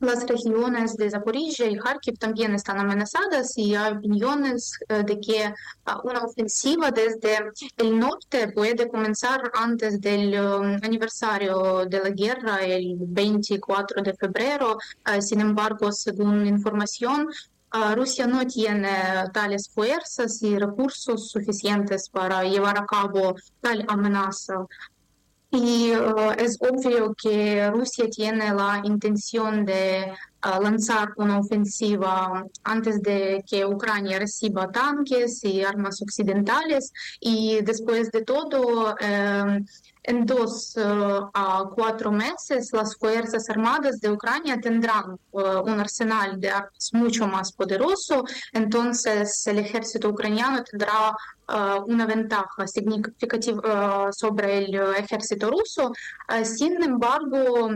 las 0.03 0.27
regiones 0.27 0.95
de 0.95 1.09
Zaporizhia 1.09 1.69
y 1.69 1.77
Kharkiv 1.77 2.17
también 2.17 2.53
están 2.53 2.79
amenazadas 2.79 3.57
y 3.57 3.75
hay 3.75 3.93
opiniones 3.93 4.77
eh, 4.89 5.03
de 5.03 5.19
que 5.19 5.53
ah, 5.85 6.01
una 6.03 6.23
ofensiva 6.23 6.91
desde 6.91 7.39
el 7.77 7.97
norte 7.97 8.49
puede 8.49 8.87
comenzar 8.87 9.51
antes 9.53 9.99
del 9.99 10.39
um, 10.39 10.79
aniversario 10.83 11.85
de 11.85 11.99
la 11.99 12.09
guerra, 12.09 12.61
el 12.63 12.95
24 12.99 14.03
de 14.03 14.13
febrero. 14.13 14.77
Ah, 15.03 15.21
sin 15.21 15.39
embargo, 15.39 15.91
según 15.91 16.45
información, 16.45 17.29
ah, 17.71 17.95
Rusia 17.95 18.27
no 18.27 18.45
tiene 18.45 18.91
tales 19.33 19.69
fuerzas 19.69 20.41
y 20.43 20.57
recursos 20.57 21.29
suficientes 21.29 22.09
para 22.09 22.43
llevar 22.43 22.77
a 22.77 22.85
cabo 22.85 23.35
tal 23.61 23.85
amenaza. 23.87 24.65
Y 25.55 25.91
es 26.39 26.57
obvio 26.61 27.13
que 27.13 27.69
Rusia 27.69 28.09
tiene 28.09 28.51
la 28.51 28.81
intención 28.83 29.63
de 29.63 30.11
lanzar 30.61 31.09
una 31.17 31.39
ofensiva 31.39 32.45
antes 32.63 33.01
de 33.01 33.43
que 33.49 33.65
Ucrania 33.65 34.19
reciba 34.19 34.71
tanques 34.71 35.43
y 35.43 35.63
armas 35.63 36.01
occidentales. 36.01 36.91
Y 37.19 37.61
después 37.61 38.11
de 38.11 38.23
todo, 38.23 38.95
en 40.05 40.25
dos 40.25 40.75
a 40.77 41.63
cuatro 41.73 42.11
meses 42.11 42.69
las 42.73 42.97
Fuerzas 42.97 43.49
Armadas 43.49 44.01
de 44.01 44.11
Ucrania 44.11 44.59
tendrán 44.59 45.17
un 45.31 45.79
arsenal 45.79 46.39
de 46.39 46.49
armas 46.49 46.89
mucho 46.91 47.25
más 47.25 47.53
poderoso, 47.53 48.25
entonces 48.51 49.47
el 49.47 49.59
ejército 49.59 50.09
ucraniano 50.09 50.61
tendrá 50.63 51.15
una 51.87 52.05
ventaja 52.05 52.67
significativa 52.67 54.11
sobre 54.11 54.65
el 54.65 54.75
ejército 54.97 55.49
ruso. 55.49 55.93
Sin 56.43 56.83
embargo, 56.83 57.69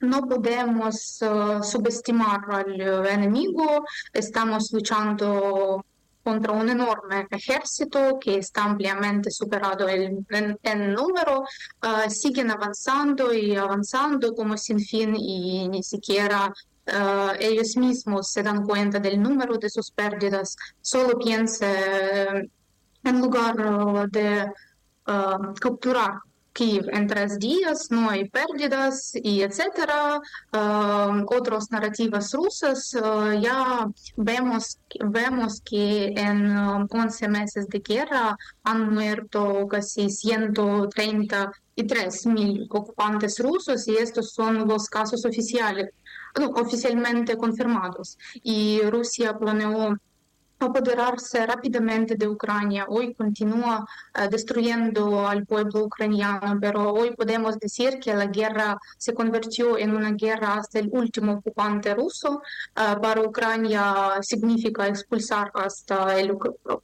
no 0.00 0.26
podemos 0.26 1.18
subestimar 1.62 2.40
al 2.50 3.06
enemigo, 3.06 3.84
estamos 4.12 4.72
luchando 4.72 5.84
contra 6.22 6.52
un 6.52 6.68
enorme 6.68 7.26
ejército 7.30 8.18
que 8.20 8.36
está 8.38 8.64
ampliamente 8.64 9.30
superado 9.30 9.88
en, 9.88 10.26
en, 10.62 10.92
número, 10.92 11.40
uh, 11.40 12.10
siguen 12.10 12.50
avanzando 12.50 13.32
y 13.32 13.56
avanzando 13.56 14.34
como 14.34 14.56
sin 14.56 14.80
fin 14.80 15.16
y 15.16 15.68
ni 15.68 15.82
siquiera 15.82 16.46
uh, 16.48 17.32
ellos 17.38 17.76
mismos 17.76 18.30
se 18.30 18.42
dan 18.42 18.64
cuenta 18.64 18.98
del 18.98 19.20
número 19.20 19.56
de 19.56 19.70
sus 19.70 19.90
pérdidas. 19.90 20.56
Solo 20.80 21.18
piense 21.18 22.48
en 23.02 23.20
lugar 23.20 24.10
de 24.10 24.44
uh, 25.06 25.54
capturar 25.54 26.20
Kiev 26.52 26.88
en 26.92 27.06
tres 27.06 27.38
días, 27.38 27.90
no 27.90 28.10
hay 28.10 28.28
pérdidas 28.28 29.12
y 29.14 29.42
etcétera. 29.42 30.20
Uh, 30.52 31.24
otras 31.26 31.70
narrativas 31.70 32.32
rusas, 32.32 32.92
uh, 32.94 33.40
ya 33.40 33.86
vemos, 34.16 34.80
vemos 35.00 35.62
que 35.64 36.12
en 36.16 36.56
11 36.56 37.28
meses 37.28 37.68
de 37.68 37.78
guerra 37.80 38.36
han 38.64 38.92
muerto 38.92 39.68
casi 39.68 40.10
133 40.10 42.26
mil 42.26 42.66
ocupantes 42.70 43.38
rusos 43.38 43.86
y 43.88 43.96
estos 43.96 44.32
son 44.32 44.66
los 44.66 44.88
casos 44.88 45.24
oficiales, 45.24 45.90
oficialmente 46.54 47.36
confirmados. 47.36 48.18
Y 48.42 48.80
Rusia 48.82 49.38
planeó 49.38 49.96
apoderarse 50.60 51.46
rápidamente 51.46 52.14
de 52.16 52.28
Ucrania. 52.28 52.86
Hoy 52.88 53.14
continúa 53.14 53.84
uh, 53.84 54.28
destruyendo 54.28 55.26
al 55.26 55.46
pueblo 55.46 55.84
ucraniano, 55.84 56.58
pero 56.60 56.92
hoy 56.92 57.14
podemos 57.16 57.58
decir 57.58 57.98
que 57.98 58.14
la 58.14 58.26
guerra 58.26 58.78
se 58.98 59.14
convirtió 59.14 59.78
en 59.78 59.94
una 59.94 60.12
guerra 60.12 60.54
hasta 60.54 60.78
el 60.78 60.88
último 60.92 61.32
ocupante 61.34 61.94
ruso. 61.94 62.42
Uh, 62.76 63.00
para 63.00 63.22
Ucrania 63.22 64.18
significa 64.20 64.86
expulsar 64.86 65.50
hasta 65.54 66.18
el 66.18 66.36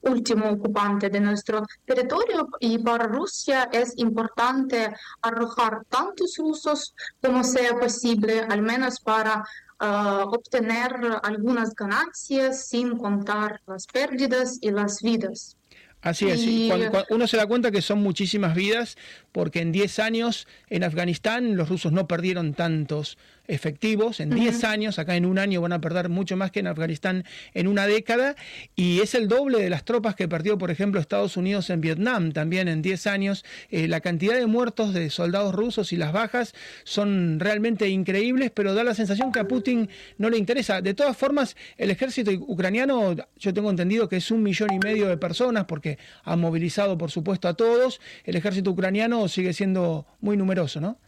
último 0.02 0.50
ocupante 0.50 1.10
de 1.10 1.20
nuestro 1.20 1.62
territorio 1.84 2.48
y 2.60 2.78
para 2.78 3.06
Rusia 3.06 3.68
es 3.72 3.92
importante 3.96 4.92
arrojar 5.22 5.84
tantos 5.88 6.36
rusos 6.38 6.94
como 7.22 7.44
sea 7.44 7.78
posible, 7.78 8.40
al 8.40 8.62
menos 8.62 9.00
para 9.00 9.44
obtener 9.78 10.92
algunas 11.22 11.74
ganancias 11.74 12.66
sin 12.66 12.96
contar 12.96 13.60
las 13.66 13.86
pérdidas 13.86 14.58
y 14.60 14.70
las 14.70 15.02
vidas. 15.02 15.56
Así 16.02 16.28
es, 16.28 16.40
y... 16.42 16.68
cuando, 16.68 17.04
uno 17.10 17.26
se 17.26 17.36
da 17.36 17.46
cuenta 17.46 17.70
que 17.70 17.82
son 17.82 18.00
muchísimas 18.00 18.54
vidas, 18.54 18.96
porque 19.32 19.60
en 19.60 19.72
10 19.72 19.98
años 19.98 20.46
en 20.68 20.84
Afganistán 20.84 21.56
los 21.56 21.68
rusos 21.68 21.92
no 21.92 22.06
perdieron 22.06 22.54
tantos 22.54 23.18
efectivos, 23.48 24.20
en 24.20 24.30
10 24.30 24.64
años, 24.64 24.98
acá 24.98 25.16
en 25.16 25.26
un 25.26 25.38
año 25.38 25.60
van 25.60 25.72
a 25.72 25.80
perder 25.80 26.08
mucho 26.08 26.36
más 26.36 26.50
que 26.50 26.60
en 26.60 26.66
Afganistán 26.66 27.24
en 27.54 27.66
una 27.66 27.86
década, 27.86 28.36
y 28.74 29.00
es 29.00 29.14
el 29.14 29.28
doble 29.28 29.60
de 29.60 29.70
las 29.70 29.84
tropas 29.84 30.14
que 30.14 30.28
perdió, 30.28 30.58
por 30.58 30.70
ejemplo, 30.70 31.00
Estados 31.00 31.36
Unidos 31.36 31.70
en 31.70 31.80
Vietnam, 31.80 32.32
también 32.32 32.68
en 32.68 32.82
10 32.82 33.06
años. 33.06 33.44
Eh, 33.70 33.88
la 33.88 34.00
cantidad 34.00 34.36
de 34.36 34.46
muertos 34.46 34.92
de 34.94 35.10
soldados 35.10 35.54
rusos 35.54 35.92
y 35.92 35.96
las 35.96 36.12
bajas 36.12 36.54
son 36.84 37.40
realmente 37.40 37.88
increíbles, 37.88 38.50
pero 38.52 38.74
da 38.74 38.84
la 38.84 38.94
sensación 38.94 39.32
que 39.32 39.40
a 39.40 39.48
Putin 39.48 39.88
no 40.18 40.30
le 40.30 40.38
interesa. 40.38 40.80
De 40.80 40.94
todas 40.94 41.16
formas, 41.16 41.56
el 41.76 41.90
ejército 41.90 42.30
ucraniano, 42.30 43.16
yo 43.36 43.54
tengo 43.54 43.70
entendido 43.70 44.08
que 44.08 44.16
es 44.16 44.30
un 44.30 44.42
millón 44.42 44.72
y 44.72 44.78
medio 44.78 45.08
de 45.08 45.16
personas, 45.16 45.64
porque 45.66 45.98
ha 46.24 46.36
movilizado, 46.36 46.98
por 46.98 47.10
supuesto, 47.10 47.48
a 47.48 47.54
todos. 47.54 48.00
El 48.24 48.36
ejército 48.36 48.70
ucraniano 48.70 49.28
sigue 49.28 49.52
siendo 49.52 50.06
muy 50.20 50.36
numeroso, 50.36 50.80
¿no? 50.80 50.98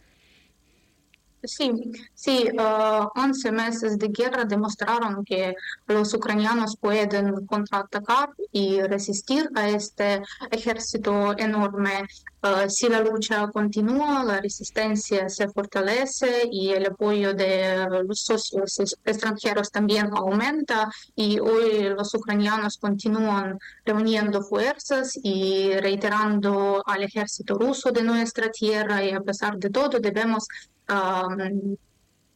Sí, 1.43 1.71
sí, 2.13 2.49
uh, 2.57 3.07
11 3.15 3.51
meses 3.51 3.97
de 3.97 4.09
guerra 4.09 4.43
demostraron 4.43 5.23
que 5.23 5.55
los 5.87 6.13
ucranianos 6.13 6.75
pueden 6.75 7.45
contraatacar 7.45 8.29
y 8.51 8.81
resistir 8.81 9.49
a 9.55 9.69
este 9.69 10.21
ejército 10.51 11.37
enorme. 11.37 12.07
Uh, 12.41 12.69
si 12.69 12.87
la 12.87 13.01
lucha 13.01 13.47
continúa, 13.51 14.23
la 14.23 14.39
resistencia 14.39 15.27
se 15.27 15.49
fortalece 15.49 16.47
y 16.49 16.69
el 16.69 16.85
apoyo 16.85 17.33
de 17.33 17.85
los 18.07 18.21
socios 18.21 18.79
extranjeros 19.03 19.69
también 19.71 20.09
aumenta 20.15 20.89
y 21.15 21.37
hoy 21.39 21.89
los 21.89 22.13
ucranianos 22.13 22.77
continúan 22.77 23.59
reuniendo 23.83 24.41
fuerzas 24.41 25.19
y 25.21 25.73
reiterando 25.81 26.81
al 26.85 27.03
ejército 27.03 27.55
ruso 27.55 27.91
de 27.91 28.03
nuestra 28.03 28.49
tierra 28.49 29.03
y 29.03 29.11
a 29.11 29.19
pesar 29.19 29.57
de 29.57 29.69
todo 29.69 29.99
debemos 29.99 30.47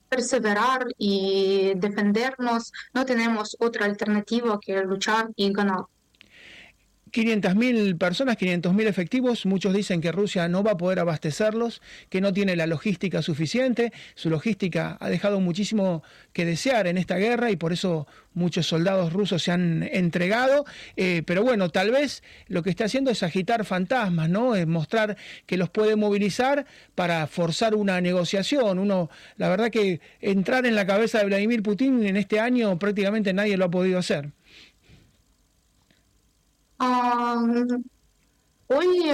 perseverar 0.10 0.86
y 0.98 1.74
defendernos. 1.76 2.74
No 2.94 3.06
tenemos 3.06 3.56
otra 3.58 3.86
alternativa 3.86 4.60
que 4.60 4.84
luchar 4.84 5.30
y 5.38 5.54
ganar. 5.54 5.86
500.000 7.14 7.98
personas, 8.00 8.38
500.000 8.38 8.88
efectivos, 8.88 9.46
muchos 9.46 9.72
dicen 9.74 10.02
que 10.02 10.12
Rusia 10.12 10.48
no 10.48 10.64
va 10.64 10.72
a 10.72 10.78
poder 10.78 11.00
abastecerlos, 11.00 11.82
que 12.10 12.22
no 12.22 12.34
tiene 12.34 12.56
la 12.56 12.66
logística 12.66 13.22
suficiente, 13.22 13.94
su 14.16 14.32
logística 14.32 14.98
ha 15.00 15.10
dejado 15.10 15.40
muchísimo 15.40 16.02
que 16.34 16.44
desear 16.44 16.88
en 16.88 16.98
esta 16.98 17.18
guerra 17.18 17.52
y 17.52 17.56
por 17.56 17.72
eso 17.72 18.08
muchos 18.34 18.66
soldados 18.66 19.14
rusos 19.14 19.44
se 19.44 19.52
han 19.52 19.84
entregado, 19.84 20.66
eh, 20.98 21.22
pero 21.28 21.44
bueno, 21.44 21.70
tal 21.70 21.92
vez 21.92 22.24
lo 22.48 22.64
que 22.64 22.72
está 22.72 22.86
haciendo 22.86 23.12
es 23.12 23.22
agitar 23.22 23.64
fantasmas, 23.64 24.28
¿no? 24.30 24.56
Es 24.56 24.66
mostrar 24.66 25.16
que 25.46 25.58
los 25.58 25.70
puede 25.70 25.96
movilizar 25.96 26.66
para 26.96 27.28
forzar 27.28 27.76
una 27.76 28.02
negociación. 28.02 28.80
Uno, 28.80 29.12
la 29.38 29.50
verdad 29.50 29.70
que 29.70 30.02
entrar 30.20 30.66
en 30.66 30.74
la 30.74 30.88
cabeza 30.88 31.20
de 31.20 31.26
Vladimir 31.26 31.62
Putin 31.62 32.08
en 32.08 32.18
este 32.18 32.40
año 32.40 32.80
prácticamente 32.80 33.34
nadie 33.34 33.56
lo 33.56 33.66
ha 33.66 33.72
podido 33.72 34.00
hacer. 34.00 34.32
Hoy 38.68 39.06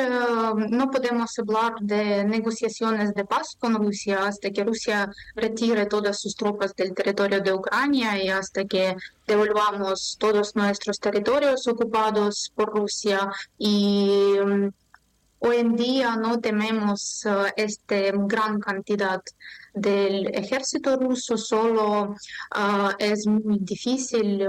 no 0.70 0.90
podemos 0.92 1.38
hablar 1.40 1.74
de 1.82 2.24
negociaciones 2.24 3.14
de 3.14 3.26
paz 3.26 3.58
con 3.60 3.76
Rusia 3.76 4.26
hasta 4.26 4.52
que 4.52 4.64
Rusia 4.64 5.12
retire 5.36 5.86
todas 5.88 6.22
sus 6.22 6.36
tropas 6.36 6.74
del 6.76 6.94
territorio 6.94 7.42
de 7.42 7.54
Ucrania 7.54 8.24
y 8.24 8.30
hasta 8.30 8.64
que 8.66 8.96
devolvamos 9.28 10.16
todos 10.20 10.56
nuestros 10.56 11.00
territorios 11.00 11.68
ocupados 11.68 12.52
por 12.56 12.70
Rusia. 12.70 13.30
Y 13.58 14.38
hoy 15.40 15.58
en 15.58 15.76
día 15.76 16.16
no 16.16 16.40
tememos 16.40 17.26
esta 17.58 17.96
gran 18.14 18.60
cantidad 18.60 19.22
del 19.74 20.28
ejército 20.36 20.96
ruso, 20.96 21.38
solo 21.38 22.16
es 22.98 23.28
muy 23.28 23.58
difícil 23.60 24.48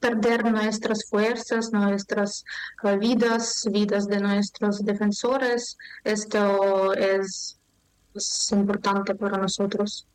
perder 0.00 0.44
nuestras 0.50 1.08
fuerzas, 1.08 1.72
nuestras 1.72 2.44
vidas, 3.00 3.68
vidas 3.70 4.06
de 4.06 4.20
nuestros 4.20 4.84
defensores. 4.84 5.76
Esto 6.04 6.94
es, 6.94 7.58
importante 8.52 9.14
para 9.14 9.36
nosotros. 9.36 10.06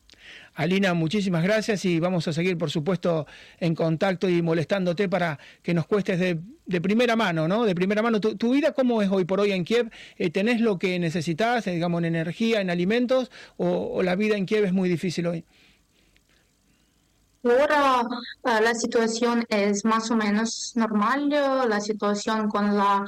Alina, 0.54 0.92
muchísimas 0.94 1.42
gracias 1.42 1.84
y 1.84 1.98
vamos 2.00 2.26
a 2.28 2.32
seguir, 2.32 2.58
por 2.58 2.70
supuesto, 2.70 3.26
en 3.58 3.74
contacto 3.74 4.28
y 4.28 4.42
molestándote 4.42 5.08
para 5.08 5.38
que 5.62 5.74
nos 5.74 5.86
cuestes 5.86 6.18
de, 6.18 6.80
primera 6.80 7.16
mano, 7.16 7.48
¿no? 7.48 7.64
De 7.64 7.74
primera 7.74 8.02
mano. 8.02 8.20
¿Tu, 8.20 8.52
vida 8.52 8.72
cómo 8.72 9.02
es 9.02 9.10
hoy 9.10 9.24
por 9.24 9.40
hoy 9.40 9.52
en 9.52 9.64
Kiev? 9.64 9.90
Eh, 10.16 10.30
¿Tenés 10.30 10.60
lo 10.60 10.78
que 10.78 10.98
necesitas, 10.98 11.66
eh, 11.66 11.72
digamos, 11.72 11.98
en 11.98 12.06
energía, 12.06 12.60
en 12.60 12.70
alimentos, 12.70 13.30
o 13.56 14.02
la 14.02 14.14
vida 14.16 14.36
en 14.36 14.46
Kiev 14.46 14.64
es 14.64 14.72
muy 14.72 14.88
difícil 14.88 15.26
hoy? 15.26 15.44
Ahora 17.44 18.06
la 18.44 18.74
situación 18.74 19.44
es 19.48 19.84
más 19.84 20.10
o 20.12 20.16
menos 20.16 20.72
normal, 20.76 21.28
la 21.28 21.80
situación 21.80 22.48
con 22.48 22.76
la 22.76 23.04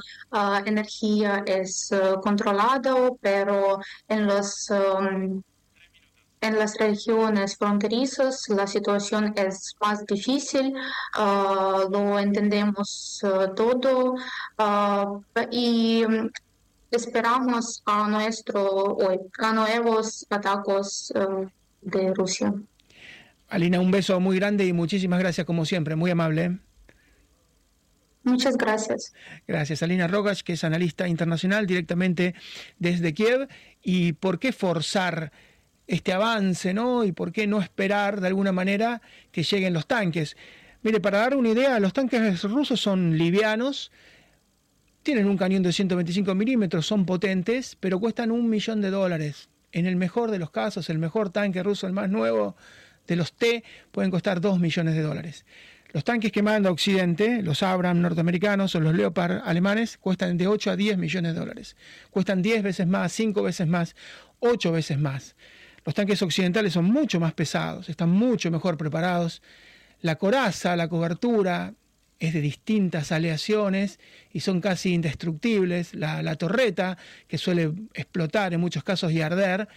energía 0.65 1.43
es 1.45 1.89
controlada, 2.21 3.11
pero 3.21 3.79
en 4.09 4.27
los 4.27 4.69
en 6.41 6.59
las 6.59 6.77
regiones 6.77 7.57
fronterizas 7.57 8.47
la 8.49 8.67
situación 8.67 9.33
es 9.37 9.73
más 9.81 10.05
difícil, 10.05 10.73
lo 11.15 12.19
entendemos 12.19 13.21
todo 13.55 14.15
y 15.49 16.03
esperamos 16.91 17.81
a, 17.85 18.07
nuestro, 18.09 18.97
a 19.39 19.53
nuevos 19.53 20.25
ataques 20.29 21.13
de 21.81 22.13
Rusia. 22.13 22.53
Alina, 23.47 23.79
un 23.79 23.91
beso 23.91 24.19
muy 24.19 24.37
grande 24.37 24.65
y 24.65 24.73
muchísimas 24.73 25.19
gracias 25.19 25.45
como 25.45 25.65
siempre, 25.65 25.95
muy 25.95 26.11
amable. 26.11 26.57
Muchas 28.23 28.57
gracias. 28.57 29.13
Gracias, 29.47 29.83
Alina 29.83 30.07
Rogas, 30.07 30.41
que 30.41 30.53
es 30.53 30.63
analista 30.63 31.07
internacional 31.07 31.67
directamente 31.67 32.33
desde 32.79 33.13
Kiev. 33.13 33.47
¿Y 33.83 34.13
por 34.13 34.39
qué 34.39 34.51
forzar 34.51 35.31
este 35.85 36.11
avance, 36.11 36.73
no? 36.73 37.03
¿Y 37.03 37.11
por 37.11 37.31
qué 37.31 37.45
no 37.45 37.61
esperar 37.61 38.21
de 38.21 38.27
alguna 38.27 38.51
manera 38.51 39.03
que 39.31 39.43
lleguen 39.43 39.73
los 39.73 39.85
tanques? 39.85 40.35
Mire, 40.81 40.99
para 40.99 41.19
dar 41.19 41.35
una 41.35 41.49
idea, 41.49 41.79
los 41.79 41.93
tanques 41.93 42.41
rusos 42.43 42.81
son 42.81 43.15
livianos, 43.15 43.91
tienen 45.03 45.27
un 45.27 45.37
cañón 45.37 45.61
de 45.61 45.71
125 45.71 46.33
milímetros, 46.33 46.87
son 46.87 47.05
potentes, 47.05 47.77
pero 47.79 47.99
cuestan 47.99 48.31
un 48.31 48.49
millón 48.49 48.81
de 48.81 48.89
dólares. 48.89 49.49
En 49.71 49.85
el 49.85 49.97
mejor 49.97 50.31
de 50.31 50.39
los 50.39 50.49
casos, 50.49 50.89
el 50.89 50.97
mejor 50.97 51.29
tanque 51.29 51.61
ruso, 51.61 51.85
el 51.85 51.93
más 51.93 52.09
nuevo 52.09 52.55
de 53.07 53.15
los 53.15 53.33
T, 53.33 53.63
pueden 53.91 54.11
costar 54.11 54.41
dos 54.41 54.59
millones 54.59 54.95
de 54.95 55.01
dólares. 55.01 55.45
Los 55.95 56.03
tanques 56.03 56.33
que 56.33 56.43
manda 56.43 56.71
Occidente, 56.71 57.41
los 57.41 57.63
Abrams 57.63 58.01
norteamericanos 58.01 58.75
o 58.75 58.81
los 58.81 58.93
Leopard 58.93 59.41
alemanes, 59.45 59.97
cuestan 59.97 60.37
de 60.37 60.45
8 60.45 60.71
a 60.71 60.75
10 60.75 60.97
millones 60.97 61.33
de 61.33 61.39
dólares. 61.39 61.77
Cuestan 62.11 62.41
10 62.41 62.63
veces 62.63 62.85
más, 62.85 63.13
5 63.13 63.41
veces 63.41 63.65
más, 63.65 63.95
8 64.39 64.73
veces 64.73 64.99
más. 64.99 65.37
Los 65.85 65.95
tanques 65.95 66.21
occidentales 66.21 66.73
son 66.73 66.83
mucho 66.83 67.21
más 67.21 67.33
pesados, 67.33 67.87
están 67.87 68.09
mucho 68.09 68.51
mejor 68.51 68.75
preparados. 68.75 69.41
La 70.01 70.17
coraza, 70.17 70.75
la 70.75 70.89
cobertura 70.89 71.73
es 72.19 72.33
de 72.33 72.41
distintas 72.41 73.13
aleaciones 73.13 73.99
y 74.33 74.41
son 74.41 74.59
casi 74.59 74.93
indestructibles. 74.93 75.93
La, 75.93 76.21
la 76.21 76.35
torreta, 76.35 76.97
que 77.27 77.37
suele 77.37 77.71
explotar 77.93 78.53
en 78.53 78.59
muchos 78.59 78.83
casos 78.83 79.13
y 79.13 79.21
arder, 79.21 79.69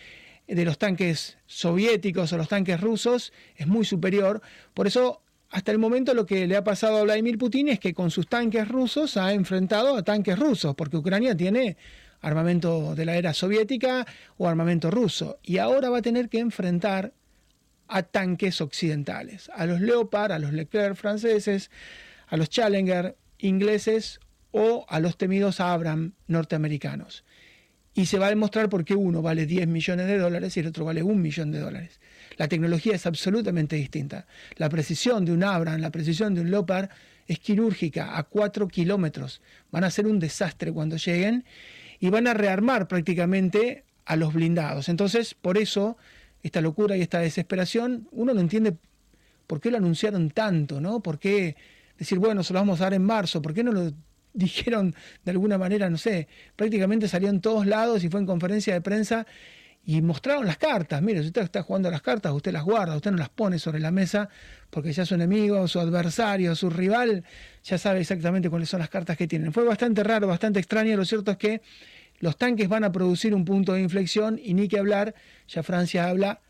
de 0.55 0.65
los 0.65 0.79
tanques 0.79 1.37
soviéticos 1.47 2.33
o 2.33 2.39
los 2.39 2.49
tanques 2.49 2.81
rusos 2.81 3.33
es 3.55 3.67
muy 3.67 3.85
superior. 3.85 4.41
Por 4.75 4.87
eso 4.87 5.23
hasta 5.51 5.73
el 5.73 5.79
momento 5.79 6.15
lo 6.15 6.27
que 6.27 6.47
le 6.47 6.57
ha 6.57 6.65
pasado 6.65 6.99
a 6.99 7.03
Vladimir 7.03 7.39
Putin 7.39 7.69
es 7.69 7.81
que 7.81 7.95
con 7.95 8.11
sus 8.11 8.29
tanques 8.29 8.69
rusos 8.69 9.17
ha 9.17 9.33
enfrentado 9.33 9.97
a 9.97 10.03
tanques 10.03 10.39
rusos, 10.39 10.75
porque 10.75 10.97
Ucrania 10.97 11.37
tiene 11.37 11.77
armamento 12.21 12.95
de 12.95 13.05
la 13.05 13.17
era 13.17 13.33
soviética 13.33 14.07
o 14.37 14.49
armamento 14.49 14.91
ruso, 14.91 15.39
y 15.43 15.59
ahora 15.59 15.91
va 15.91 15.99
a 15.99 16.03
tener 16.03 16.29
que 16.29 16.41
enfrentar 16.41 17.13
a 17.87 18.03
tanques 18.03 18.61
occidentales, 18.61 19.51
a 19.55 19.65
los 19.65 19.81
Leopard, 19.81 20.33
a 20.33 20.39
los 20.39 20.53
Leclerc 20.53 20.97
franceses, 20.97 21.71
a 22.27 22.37
los 22.37 22.51
Challenger 22.51 23.17
ingleses 23.39 24.21
o 24.51 24.85
a 24.89 25.01
los 25.01 25.17
temidos 25.17 25.61
Abrams 25.61 26.13
norteamericanos. 26.27 27.25
Y 27.99 28.07
se 28.07 28.17
va 28.17 28.27
a 28.27 28.29
demostrar 28.29 28.69
por 28.69 28.85
qué 28.85 28.95
uno 28.95 29.23
vale 29.23 29.45
10 29.45 29.67
millones 29.67 30.07
de 30.07 30.19
dólares 30.19 30.57
y 30.57 30.61
el 30.61 30.69
otro 30.69 30.85
vale 30.85 31.03
un 31.03 31.21
millón 31.21 31.51
de 31.51 31.59
dólares. 31.59 31.99
La 32.37 32.47
tecnología 32.47 32.95
es 32.95 33.07
absolutamente 33.07 33.75
distinta. 33.75 34.25
La 34.55 34.69
precisión 34.69 35.25
de 35.25 35.33
un 35.33 35.43
Abram, 35.43 35.81
la 35.81 35.91
precisión 35.91 36.33
de 36.33 36.43
un 36.43 36.53
Lopar 36.53 36.91
es 37.27 37.41
quirúrgica 37.41 38.17
a 38.17 38.23
4 38.23 38.69
kilómetros. 38.69 39.43
Van 39.73 39.83
a 39.83 39.91
ser 39.91 40.07
un 40.07 40.21
desastre 40.21 40.73
cuando 40.73 40.97
lleguen 40.97 41.45
y 41.99 42.09
van 42.09 42.29
a 42.29 42.35
rearmar 42.35 42.87
prácticamente 42.87 43.83
a 44.05 44.15
los 44.15 44.33
blindados. 44.33 44.89
Entonces, 44.89 45.35
por 45.35 45.59
eso, 45.59 45.97
esta 46.45 46.61
locura 46.61 46.97
y 46.97 47.03
esta 47.03 47.19
desesperación, 47.19 48.07
uno 48.13 48.33
no 48.33 48.41
entiende 48.41 48.77
por 49.49 49.61
qué 49.61 49.73
lo 49.73 49.79
anunciaron 49.79 50.31
tanto, 50.31 50.81
¿no? 50.81 51.01
¿Por 51.01 51.19
qué 51.19 51.57
decir, 51.99 52.21
bueno, 52.21 52.45
se 52.45 52.53
lo 52.53 52.61
vamos 52.61 52.81
a 52.81 52.85
dar 52.85 52.95
en 52.95 53.03
marzo? 53.03 53.43
¿Por 53.43 53.55
qué 53.55 53.65
no 53.65 53.73
lo 53.73 53.93
dijeron 54.39 54.95
de 55.25 55.31
alguna 55.31 55.59
manera, 55.59 55.91
no 55.91 55.99
sé, 55.99 56.29
prácticamente 56.57 57.09
salió 57.09 57.29
en 57.29 57.41
todos 57.41 57.67
lados 57.67 58.05
y 58.05 58.09
fue 58.09 58.21
en 58.21 58.27
conferencia 58.27 58.75
de 58.75 58.81
prensa 58.81 59.27
y 59.85 60.03
mostraron 60.03 60.47
las 60.47 60.59
cartas. 60.59 61.01
Mire, 61.01 61.21
si 61.23 61.29
usted 61.29 61.43
está 61.43 61.63
jugando 61.63 61.91
las 61.91 62.03
cartas, 62.03 62.33
usted 62.33 62.53
las 62.53 62.63
guarda, 62.63 62.95
usted 62.95 63.11
no 63.11 63.17
las 63.17 63.31
pone 63.31 63.59
sobre 63.59 63.81
la 63.81 63.91
mesa 63.91 64.29
porque 64.71 64.93
ya 64.93 65.07
su 65.07 65.15
enemigo, 65.15 65.67
su 65.67 65.81
adversario, 65.81 66.55
su 66.55 66.69
rival, 66.69 67.25
ya 67.65 67.79
sabe 67.79 68.01
exactamente 68.01 68.51
cuáles 68.51 68.69
son 68.69 68.81
las 68.81 68.91
cartas 68.91 69.17
que 69.17 69.27
tienen. 69.27 69.53
Fue 69.53 69.65
bastante 69.65 70.05
raro, 70.05 70.27
bastante 70.27 70.59
extraño. 70.59 70.97
Lo 70.97 71.05
cierto 71.05 71.31
es 71.31 71.37
que 71.39 71.63
los 72.19 72.37
tanques 72.37 72.69
van 72.69 72.85
a 72.85 72.93
producir 72.93 73.35
un 73.35 73.45
punto 73.45 73.73
de 73.73 73.81
inflexión 73.81 74.39
y 74.43 74.55
ni 74.55 74.69
que 74.69 74.79
hablar, 74.79 75.15
ya 75.47 75.63
Francia 75.63 76.09
habla 76.09 76.41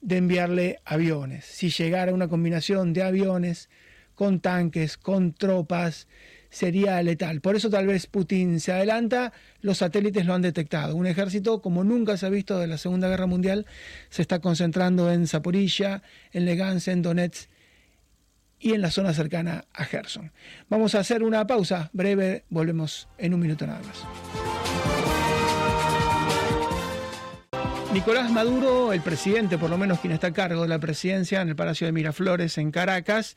de 0.00 0.16
enviarle 0.16 0.78
aviones. 0.84 1.44
Si 1.44 1.70
llegara 1.70 2.14
una 2.14 2.28
combinación 2.28 2.92
de 2.92 3.02
aviones 3.02 3.68
con 4.14 4.40
tanques, 4.40 4.96
con 4.96 5.34
tropas, 5.34 6.08
sería 6.56 7.02
letal. 7.02 7.42
Por 7.42 7.54
eso 7.54 7.68
tal 7.68 7.86
vez 7.86 8.06
Putin 8.06 8.60
se 8.60 8.72
adelanta, 8.72 9.34
los 9.60 9.76
satélites 9.76 10.24
lo 10.24 10.32
han 10.32 10.40
detectado. 10.40 10.96
Un 10.96 11.06
ejército 11.06 11.60
como 11.60 11.84
nunca 11.84 12.16
se 12.16 12.24
ha 12.24 12.30
visto 12.30 12.58
de 12.58 12.66
la 12.66 12.78
Segunda 12.78 13.10
Guerra 13.10 13.26
Mundial 13.26 13.66
se 14.08 14.22
está 14.22 14.38
concentrando 14.38 15.12
en 15.12 15.26
Zaporilla, 15.26 16.02
en 16.32 16.46
Legansk, 16.46 16.88
en 16.88 17.02
Donetsk 17.02 17.50
y 18.58 18.72
en 18.72 18.80
la 18.80 18.90
zona 18.90 19.12
cercana 19.12 19.66
a 19.74 19.84
Gerson. 19.84 20.32
Vamos 20.70 20.94
a 20.94 21.00
hacer 21.00 21.22
una 21.22 21.46
pausa 21.46 21.90
breve, 21.92 22.46
volvemos 22.48 23.06
en 23.18 23.34
un 23.34 23.40
minuto 23.40 23.66
nada 23.66 23.82
más. 23.82 24.02
Nicolás 27.92 28.30
Maduro, 28.30 28.94
el 28.94 29.02
presidente, 29.02 29.58
por 29.58 29.68
lo 29.68 29.76
menos 29.76 30.00
quien 30.00 30.14
está 30.14 30.28
a 30.28 30.32
cargo 30.32 30.62
de 30.62 30.68
la 30.68 30.78
presidencia 30.78 31.42
en 31.42 31.50
el 31.50 31.56
Palacio 31.56 31.86
de 31.86 31.92
Miraflores 31.92 32.56
en 32.56 32.70
Caracas, 32.70 33.36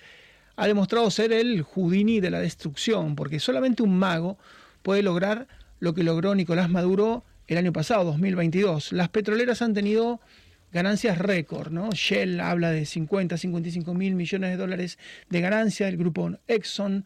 ha 0.59 0.67
demostrado 0.67 1.09
ser 1.09 1.31
el 1.31 1.63
Houdini 1.63 2.19
de 2.19 2.29
la 2.29 2.41
destrucción, 2.41 3.15
porque 3.15 3.39
solamente 3.39 3.81
un 3.81 3.97
mago 3.97 4.37
puede 4.81 5.01
lograr 5.01 5.47
lo 5.79 5.93
que 5.93 6.03
logró 6.03 6.35
Nicolás 6.35 6.69
Maduro 6.69 7.23
el 7.47 7.57
año 7.57 7.71
pasado, 7.71 8.03
2022. 8.03 8.91
Las 8.91 9.07
petroleras 9.07 9.61
han 9.61 9.73
tenido 9.73 10.19
ganancias 10.73 11.17
récord, 11.17 11.71
¿no? 11.71 11.89
Shell 11.93 12.41
habla 12.41 12.71
de 12.71 12.85
50, 12.85 13.37
55 13.37 13.93
mil 13.93 14.15
millones 14.15 14.49
de 14.49 14.57
dólares 14.57 14.99
de 15.29 15.39
ganancia, 15.39 15.87
el 15.87 15.95
grupo 15.95 16.29
Exxon 16.49 17.05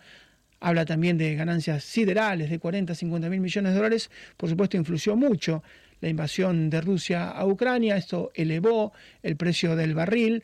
habla 0.59 0.85
también 0.85 1.19
de 1.19 1.35
ganancias 1.35 1.83
siderales 1.83 2.49
de 2.49 2.57
40, 2.57 2.95
50 2.95 3.29
mil 3.29 3.39
millones 3.39 3.73
de 3.73 3.77
dólares. 3.77 4.09
Por 4.35 4.49
supuesto, 4.49 4.77
influyó 4.77 5.15
mucho 5.15 5.61
la 6.01 6.09
invasión 6.09 6.71
de 6.71 6.81
Rusia 6.81 7.29
a 7.29 7.45
Ucrania, 7.45 7.97
esto 7.97 8.31
elevó 8.33 8.93
el 9.21 9.37
precio 9.37 9.75
del 9.75 9.93
barril, 9.93 10.41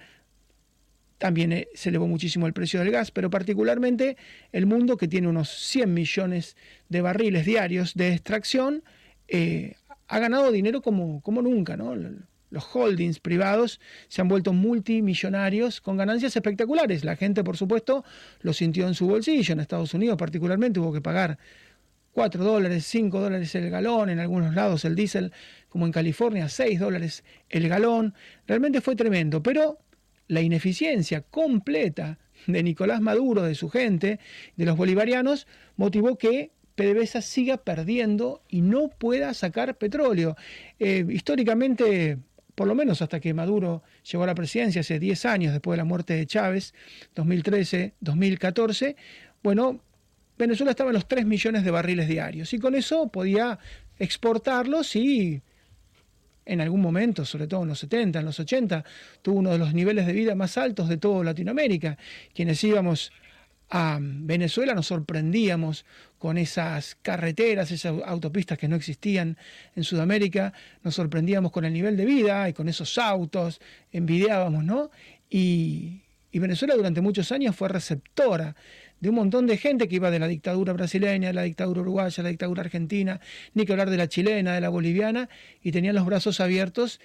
también 1.19 1.51
eh, 1.51 1.67
se 1.75 1.89
elevó 1.89 2.07
muchísimo 2.07 2.47
el 2.47 2.53
precio 2.53 2.79
del 2.79 2.91
gas, 2.91 3.11
pero 3.11 3.29
particularmente 3.29 4.17
el 4.51 4.65
mundo 4.65 4.97
que 4.97 5.07
tiene 5.07 5.27
unos 5.27 5.49
100 5.49 5.93
millones 5.93 6.57
de 6.87 7.01
barriles 7.01 7.45
diarios 7.45 7.93
de 7.93 8.13
extracción, 8.13 8.83
eh, 9.27 9.75
ha 10.07 10.17
ganado 10.17 10.51
dinero 10.51 10.81
como, 10.81 11.21
como 11.21 11.41
nunca. 11.41 11.77
¿no? 11.77 11.93
Los 12.49 12.75
holdings 12.75 13.19
privados 13.19 13.79
se 14.07 14.21
han 14.21 14.27
vuelto 14.29 14.53
multimillonarios 14.53 15.81
con 15.81 15.97
ganancias 15.97 16.35
espectaculares. 16.35 17.03
La 17.03 17.15
gente, 17.15 17.43
por 17.43 17.57
supuesto, 17.57 18.03
lo 18.41 18.53
sintió 18.53 18.87
en 18.87 18.95
su 18.95 19.05
bolsillo. 19.05 19.53
En 19.53 19.59
Estados 19.59 19.93
Unidos 19.93 20.17
particularmente 20.17 20.79
hubo 20.79 20.93
que 20.93 21.01
pagar 21.01 21.37
4 22.13 22.43
dólares, 22.43 22.85
5 22.85 23.19
dólares 23.19 23.53
el 23.55 23.69
galón, 23.69 24.09
en 24.09 24.19
algunos 24.19 24.55
lados 24.55 24.85
el 24.85 24.95
diésel, 24.95 25.33
como 25.67 25.85
en 25.85 25.91
California, 25.91 26.47
6 26.47 26.79
dólares 26.79 27.25
el 27.49 27.67
galón. 27.67 28.15
Realmente 28.47 28.81
fue 28.81 28.95
tremendo, 28.95 29.43
pero 29.43 29.79
la 30.29 30.41
ineficiencia 30.41 31.21
completa 31.21 32.19
de 32.47 32.63
Nicolás 32.63 33.01
Maduro, 33.01 33.41
de 33.43 33.55
su 33.55 33.69
gente, 33.69 34.19
de 34.55 34.65
los 34.65 34.77
bolivarianos, 34.77 35.47
motivó 35.75 36.17
que 36.17 36.51
PDVSA 36.75 37.21
siga 37.21 37.57
perdiendo 37.57 38.41
y 38.47 38.61
no 38.61 38.87
pueda 38.87 39.33
sacar 39.33 39.77
petróleo. 39.77 40.37
Eh, 40.79 41.05
históricamente, 41.09 42.17
por 42.55 42.67
lo 42.67 42.75
menos 42.75 43.01
hasta 43.01 43.19
que 43.19 43.33
Maduro 43.33 43.83
llegó 44.09 44.23
a 44.23 44.27
la 44.27 44.35
presidencia 44.35 44.81
hace 44.81 44.99
10 44.99 45.25
años 45.25 45.51
después 45.51 45.73
de 45.73 45.77
la 45.77 45.85
muerte 45.85 46.13
de 46.13 46.25
Chávez, 46.25 46.73
2013-2014, 47.15 48.95
bueno, 49.43 49.81
Venezuela 50.37 50.71
estaba 50.71 50.91
en 50.91 50.93
los 50.93 51.07
3 51.07 51.25
millones 51.25 51.65
de 51.65 51.71
barriles 51.71 52.07
diarios 52.07 52.53
y 52.53 52.59
con 52.59 52.75
eso 52.75 53.09
podía 53.09 53.59
exportarlos 53.97 54.95
y 54.95 55.41
en 56.49 56.61
algún 56.61 56.81
momento, 56.81 57.25
sobre 57.25 57.47
todo 57.47 57.61
en 57.61 57.69
los 57.69 57.79
70, 57.79 58.19
en 58.19 58.25
los 58.25 58.39
80, 58.39 58.83
tuvo 59.21 59.39
uno 59.39 59.51
de 59.51 59.59
los 59.59 59.73
niveles 59.73 60.07
de 60.07 60.13
vida 60.13 60.33
más 60.33 60.57
altos 60.57 60.89
de 60.89 60.97
toda 60.97 61.23
Latinoamérica. 61.23 61.97
Quienes 62.33 62.63
íbamos 62.63 63.11
a 63.69 63.99
Venezuela 64.01 64.73
nos 64.73 64.87
sorprendíamos 64.87 65.85
con 66.17 66.39
esas 66.39 66.95
carreteras, 67.03 67.71
esas 67.71 68.01
autopistas 68.03 68.57
que 68.57 68.67
no 68.67 68.75
existían 68.75 69.37
en 69.75 69.83
Sudamérica, 69.83 70.53
nos 70.83 70.95
sorprendíamos 70.95 71.51
con 71.51 71.65
el 71.65 71.73
nivel 71.73 71.95
de 71.95 72.05
vida 72.05 72.49
y 72.49 72.53
con 72.53 72.67
esos 72.67 72.97
autos, 72.97 73.61
envidiábamos, 73.91 74.63
¿no? 74.63 74.89
Y, 75.29 76.01
y 76.31 76.39
Venezuela 76.39 76.75
durante 76.75 77.01
muchos 77.01 77.31
años 77.31 77.55
fue 77.55 77.69
receptora 77.69 78.55
de 78.99 79.09
un 79.09 79.15
montón 79.15 79.47
de 79.47 79.57
gente 79.57 79.87
que 79.87 79.95
iba 79.95 80.11
de 80.11 80.19
la 80.19 80.27
dictadura 80.27 80.73
brasileña, 80.73 81.29
de 81.29 81.33
la 81.33 81.43
dictadura 81.43 81.81
uruguaya, 81.81 82.15
de 82.15 82.23
la 82.23 82.29
dictadura 82.29 82.61
argentina, 82.61 83.19
ni 83.53 83.65
que 83.65 83.73
hablar 83.73 83.89
de 83.89 83.97
la 83.97 84.07
chilena, 84.07 84.53
de 84.53 84.61
la 84.61 84.69
boliviana, 84.69 85.29
y 85.63 85.71
tenían 85.71 85.95
los 85.95 86.05
brazos 86.05 86.39
abiertos. 86.39 86.99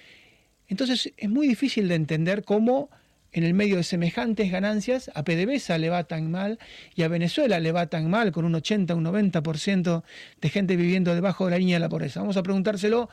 Entonces 0.67 1.13
es 1.15 1.29
muy 1.29 1.47
difícil 1.47 1.87
de 1.87 1.95
entender 1.95 2.43
cómo 2.43 2.89
en 3.35 3.43
el 3.43 3.53
medio 3.53 3.75
de 3.75 3.83
semejantes 3.83 4.49
ganancias, 4.49 5.11
a 5.13 5.25
PDVSA 5.25 5.77
le 5.77 5.89
va 5.89 6.05
tan 6.05 6.31
mal 6.31 6.57
y 6.95 7.03
a 7.03 7.09
Venezuela 7.09 7.59
le 7.59 7.73
va 7.73 7.87
tan 7.87 8.09
mal, 8.09 8.31
con 8.31 8.45
un 8.45 8.55
80, 8.55 8.95
un 8.95 9.03
90% 9.03 10.03
de 10.39 10.49
gente 10.49 10.77
viviendo 10.77 11.13
debajo 11.13 11.43
de 11.43 11.51
la 11.51 11.57
línea 11.57 11.75
de 11.75 11.81
la 11.81 11.89
pobreza. 11.89 12.21
Vamos 12.21 12.37
a 12.37 12.43
preguntárselo 12.43 13.09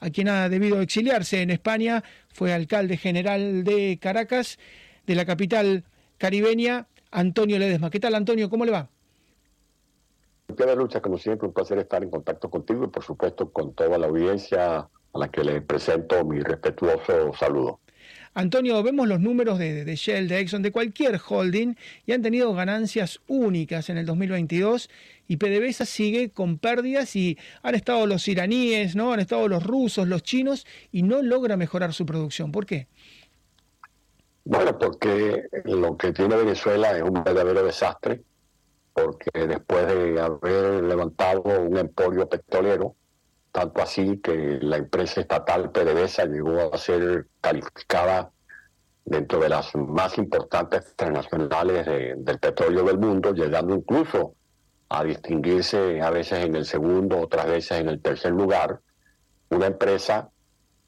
a 0.00 0.08
quien 0.08 0.28
ha 0.28 0.48
debido 0.48 0.80
exiliarse 0.80 1.42
en 1.42 1.50
España, 1.50 2.02
fue 2.32 2.54
alcalde 2.54 2.96
general 2.96 3.64
de 3.64 3.98
Caracas, 4.00 4.58
de 5.06 5.14
la 5.14 5.26
capital 5.26 5.84
caribeña, 6.16 6.86
Antonio 7.10 7.58
Ledesma. 7.58 7.90
¿Qué 7.90 8.00
tal, 8.00 8.14
Antonio? 8.14 8.50
¿Cómo 8.50 8.64
le 8.64 8.72
va? 8.72 8.88
de 10.48 10.76
Lucha, 10.76 11.00
como 11.00 11.18
siempre, 11.18 11.46
un 11.46 11.52
placer 11.52 11.78
estar 11.78 12.02
en 12.02 12.10
contacto 12.10 12.48
contigo 12.48 12.84
y, 12.84 12.88
por 12.88 13.02
supuesto, 13.02 13.50
con 13.50 13.74
toda 13.74 13.98
la 13.98 14.06
audiencia 14.06 14.76
a 14.78 15.18
la 15.18 15.28
que 15.28 15.44
le 15.44 15.60
presento 15.60 16.24
mi 16.24 16.40
respetuoso 16.40 17.32
saludo. 17.34 17.80
Antonio, 18.34 18.82
vemos 18.82 19.08
los 19.08 19.18
números 19.18 19.58
de, 19.58 19.84
de, 19.84 19.96
Shell, 19.96 20.28
de 20.28 20.40
Exxon, 20.40 20.60
de 20.62 20.70
cualquier 20.70 21.18
holding 21.26 21.74
y 22.04 22.12
han 22.12 22.20
tenido 22.20 22.52
ganancias 22.52 23.20
únicas 23.26 23.88
en 23.88 23.96
el 23.96 24.04
2022 24.04 24.90
y 25.26 25.38
PDVSA 25.38 25.86
sigue 25.86 26.30
con 26.30 26.58
pérdidas 26.58 27.16
y 27.16 27.38
han 27.62 27.74
estado 27.74 28.06
los 28.06 28.28
iraníes, 28.28 28.94
¿no? 28.94 29.14
han 29.14 29.20
estado 29.20 29.48
los 29.48 29.64
rusos, 29.64 30.06
los 30.06 30.22
chinos 30.22 30.66
y 30.92 31.02
no 31.02 31.22
logra 31.22 31.56
mejorar 31.56 31.94
su 31.94 32.04
producción. 32.04 32.52
¿Por 32.52 32.66
qué? 32.66 32.88
Bueno, 34.48 34.78
porque 34.78 35.48
lo 35.64 35.96
que 35.96 36.12
tiene 36.12 36.36
Venezuela 36.36 36.96
es 36.96 37.02
un 37.02 37.24
verdadero 37.24 37.64
desastre, 37.64 38.22
porque 38.92 39.44
después 39.44 39.88
de 39.88 40.20
haber 40.20 40.84
levantado 40.84 41.42
un 41.42 41.76
emporio 41.76 42.28
petrolero, 42.28 42.94
tanto 43.50 43.82
así 43.82 44.18
que 44.18 44.60
la 44.62 44.76
empresa 44.76 45.20
estatal 45.20 45.72
PDVSA 45.72 46.26
llegó 46.26 46.72
a 46.72 46.78
ser 46.78 47.26
calificada 47.40 48.30
dentro 49.04 49.40
de 49.40 49.48
las 49.48 49.74
más 49.74 50.16
importantes 50.16 50.94
transnacionales 50.94 51.84
del 51.84 52.38
petróleo 52.38 52.84
del 52.84 52.98
mundo, 52.98 53.34
llegando 53.34 53.74
incluso 53.74 54.36
a 54.88 55.02
distinguirse 55.02 56.00
a 56.00 56.10
veces 56.10 56.44
en 56.44 56.54
el 56.54 56.66
segundo, 56.66 57.18
otras 57.18 57.46
veces 57.46 57.80
en 57.80 57.88
el 57.88 58.00
tercer 58.00 58.30
lugar, 58.30 58.78
una 59.50 59.66
empresa 59.66 60.30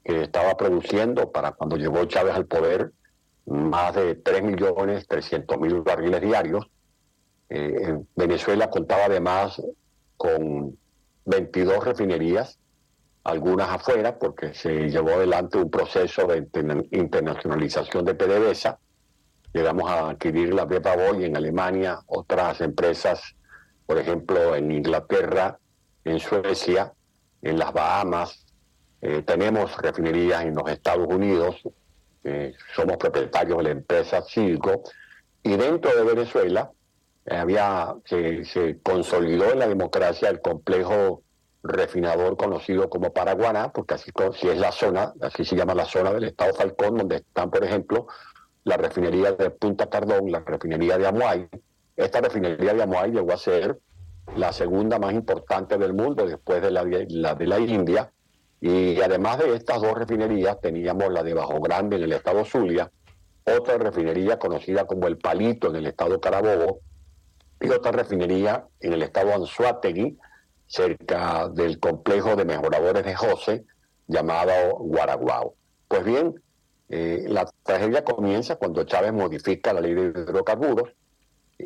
que 0.04 0.22
estaba 0.22 0.56
produciendo 0.56 1.32
para 1.32 1.50
cuando 1.50 1.76
llegó 1.76 2.04
Chávez 2.04 2.36
al 2.36 2.46
poder 2.46 2.92
más 3.48 3.94
de 3.94 4.22
3.300.000 4.22 5.82
barriles 5.84 6.20
diarios. 6.20 6.70
Eh, 7.48 7.98
Venezuela 8.14 8.68
contaba 8.68 9.06
además 9.06 9.60
con 10.16 10.76
22 11.24 11.84
refinerías, 11.84 12.58
algunas 13.24 13.70
afuera, 13.70 14.18
porque 14.18 14.54
se 14.54 14.90
llevó 14.90 15.10
adelante 15.10 15.58
un 15.58 15.70
proceso 15.70 16.26
de 16.26 16.46
internacionalización 16.92 18.04
de 18.04 18.14
PDVSA. 18.14 18.78
Llegamos 19.52 19.90
a 19.90 20.10
adquirir 20.10 20.52
la 20.52 20.66
Beba 20.66 20.94
Boy 20.96 21.24
en 21.24 21.36
Alemania, 21.36 22.00
otras 22.06 22.60
empresas, 22.60 23.34
por 23.86 23.98
ejemplo, 23.98 24.54
en 24.54 24.70
Inglaterra, 24.70 25.58
en 26.04 26.18
Suecia, 26.18 26.92
en 27.42 27.58
las 27.58 27.72
Bahamas. 27.72 28.46
Eh, 29.00 29.22
tenemos 29.22 29.76
refinerías 29.78 30.44
en 30.44 30.54
los 30.54 30.68
Estados 30.70 31.06
Unidos, 31.08 31.62
eh, 32.24 32.54
somos 32.74 32.96
propietarios 32.96 33.58
de 33.58 33.64
la 33.64 33.70
empresa 33.70 34.22
Circo, 34.22 34.82
y 35.42 35.56
dentro 35.56 35.94
de 35.94 36.04
Venezuela 36.04 36.70
había 37.30 37.94
se, 38.04 38.78
consolidó 38.82 39.52
en 39.52 39.58
la 39.58 39.68
democracia 39.68 40.28
el 40.30 40.40
complejo 40.40 41.22
refinador 41.62 42.36
conocido 42.36 42.88
como 42.88 43.12
Paraguaná, 43.12 43.72
porque 43.72 43.94
así 43.94 44.10
es 44.42 44.58
la 44.58 44.72
zona, 44.72 45.12
así 45.20 45.44
se 45.44 45.56
llama 45.56 45.74
la 45.74 45.84
zona 45.84 46.12
del 46.12 46.24
estado 46.24 46.54
Falcón, 46.54 46.96
donde 46.96 47.16
están, 47.16 47.50
por 47.50 47.64
ejemplo, 47.64 48.06
la 48.64 48.76
refinería 48.76 49.32
de 49.32 49.50
Punta 49.50 49.88
Cardón, 49.88 50.30
la 50.30 50.40
refinería 50.40 50.98
de 50.98 51.06
Amuay. 51.06 51.48
Esta 51.96 52.20
refinería 52.20 52.74
de 52.74 52.82
Amuay 52.82 53.10
llegó 53.10 53.32
a 53.32 53.36
ser 53.36 53.78
la 54.36 54.52
segunda 54.52 54.98
más 54.98 55.12
importante 55.14 55.78
del 55.78 55.94
mundo 55.94 56.26
después 56.26 56.62
de 56.62 56.70
la 56.70 56.84
de 56.84 57.46
la 57.46 57.58
India. 57.58 58.12
Y 58.60 59.00
además 59.00 59.38
de 59.38 59.54
estas 59.54 59.80
dos 59.80 59.94
refinerías, 59.94 60.60
teníamos 60.60 61.12
la 61.12 61.22
de 61.22 61.34
Bajo 61.34 61.60
Grande 61.60 61.96
en 61.96 62.02
el 62.02 62.12
estado 62.12 62.44
Zulia, 62.44 62.90
otra 63.44 63.78
refinería 63.78 64.38
conocida 64.38 64.86
como 64.86 65.06
El 65.06 65.18
Palito 65.18 65.68
en 65.68 65.76
el 65.76 65.86
estado 65.86 66.20
Carabobo, 66.20 66.80
y 67.60 67.70
otra 67.70 67.92
refinería 67.92 68.66
en 68.80 68.92
el 68.92 69.02
estado 69.02 69.34
Anzuategui, 69.34 70.18
cerca 70.66 71.48
del 71.48 71.78
complejo 71.80 72.36
de 72.36 72.44
mejoradores 72.44 73.04
de 73.04 73.14
José, 73.14 73.64
llamado 74.06 74.76
Guaraguao. 74.78 75.54
Pues 75.88 76.04
bien, 76.04 76.40
eh, 76.88 77.24
la 77.28 77.48
tragedia 77.62 78.04
comienza 78.04 78.56
cuando 78.56 78.84
Chávez 78.84 79.12
modifica 79.12 79.72
la 79.72 79.80
ley 79.80 79.94
de 79.94 80.02
hidrocarburos, 80.08 80.90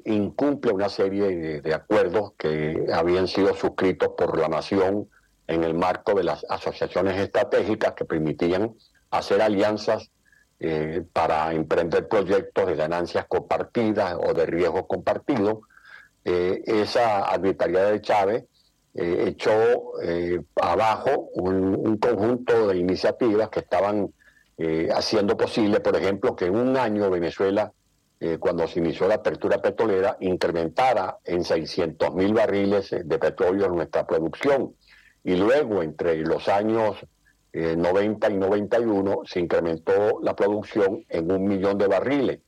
incumple 0.05 0.72
una 0.72 0.88
serie 0.88 1.61
de, 1.61 1.74
acuerdos 1.74 2.33
que 2.38 2.87
habían 2.92 3.28
sido 3.28 3.55
suscritos 3.55 4.11
por 4.16 4.38
la 4.38 4.48
nación 4.48 5.09
en 5.53 5.65
el 5.65 5.75
marco 5.75 6.15
de 6.15 6.25
las 6.25 6.45
asociaciones 6.49 7.19
estratégicas 7.19 7.93
que 7.93 8.05
permitían 8.05 8.75
hacer 9.11 9.43
alianzas 9.43 10.11
eh, 10.61 11.03
para 11.12 11.53
emprender 11.53 12.09
proyectos 12.09 12.67
de 12.67 12.77
ganancias 12.77 13.27
compartidas 13.27 14.17
o 14.19 14.33
de 14.33 14.47
riesgos 14.47 14.85
compartidos 14.87 15.59
eh, 16.25 16.62
esa 16.67 17.25
arbitrariedad 17.25 17.91
de 17.91 18.01
Chávez 18.01 18.45
eh, 18.95 19.25
echó 19.29 20.01
eh, 20.03 20.41
abajo 20.61 21.31
un, 21.35 21.97
conjunto 21.99 22.69
de 22.69 22.79
iniciativas 22.79 23.49
que 23.49 23.61
estaban 23.61 24.12
haciendo 24.95 25.37
posible, 25.37 25.81
por 25.81 25.97
ejemplo, 25.97 26.37
que 26.37 26.45
en 26.45 26.55
un 26.55 26.77
año 26.77 27.11
Venezuela, 27.11 27.73
cuando 28.38 28.69
se 28.69 28.79
inició 28.79 29.09
la 29.09 29.17
apertura 29.17 29.61
petrolera, 29.61 30.17
incrementara 30.21 31.19
en 31.25 31.43
600 31.43 32.15
mil 32.15 32.33
barriles 32.33 32.91
de 32.91 33.19
petróleo 33.19 33.69
nuestra 33.71 34.07
producción. 34.07 34.77
Y 35.25 35.37
luego, 35.37 35.83
entre 35.83 36.17
los 36.19 36.49
años 36.49 36.97
90 37.53 38.31
y 38.31 38.37
91, 38.37 39.21
se 39.25 39.41
incrementó 39.41 40.21
la 40.23 40.35
producción 40.35 41.05
en 41.09 41.31
un 41.31 41.45
millón 41.45 41.79
de 41.79 41.87
barriles. 41.87 42.41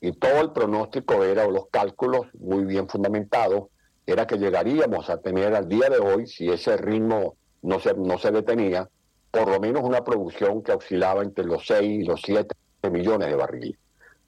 Y 0.00 0.12
todo 0.12 0.40
el 0.40 0.52
pronóstico 0.52 1.24
era, 1.24 1.46
o 1.46 1.50
los 1.50 1.66
cálculos 1.70 2.26
muy 2.34 2.64
bien 2.64 2.88
fundamentados, 2.88 3.68
era 4.06 4.26
que 4.26 4.38
llegaríamos 4.38 5.10
a 5.10 5.18
tener 5.18 5.54
al 5.54 5.68
día 5.68 5.88
de 5.88 5.98
hoy, 5.98 6.26
si 6.26 6.48
ese 6.48 6.76
ritmo 6.76 7.36
no 7.62 7.78
se, 7.78 7.94
no 7.94 8.18
se 8.18 8.30
detenía, 8.30 8.88
por 9.30 9.48
lo 9.48 9.60
menos 9.60 9.82
una 9.82 10.04
producción 10.04 10.62
que 10.62 10.72
oscilaba 10.72 11.22
entre 11.22 11.44
los 11.44 11.66
6 11.66 12.02
y 12.02 12.04
los 12.04 12.20
7 12.22 12.54
millones 12.90 13.28
de 13.28 13.36
barriles. 13.36 13.78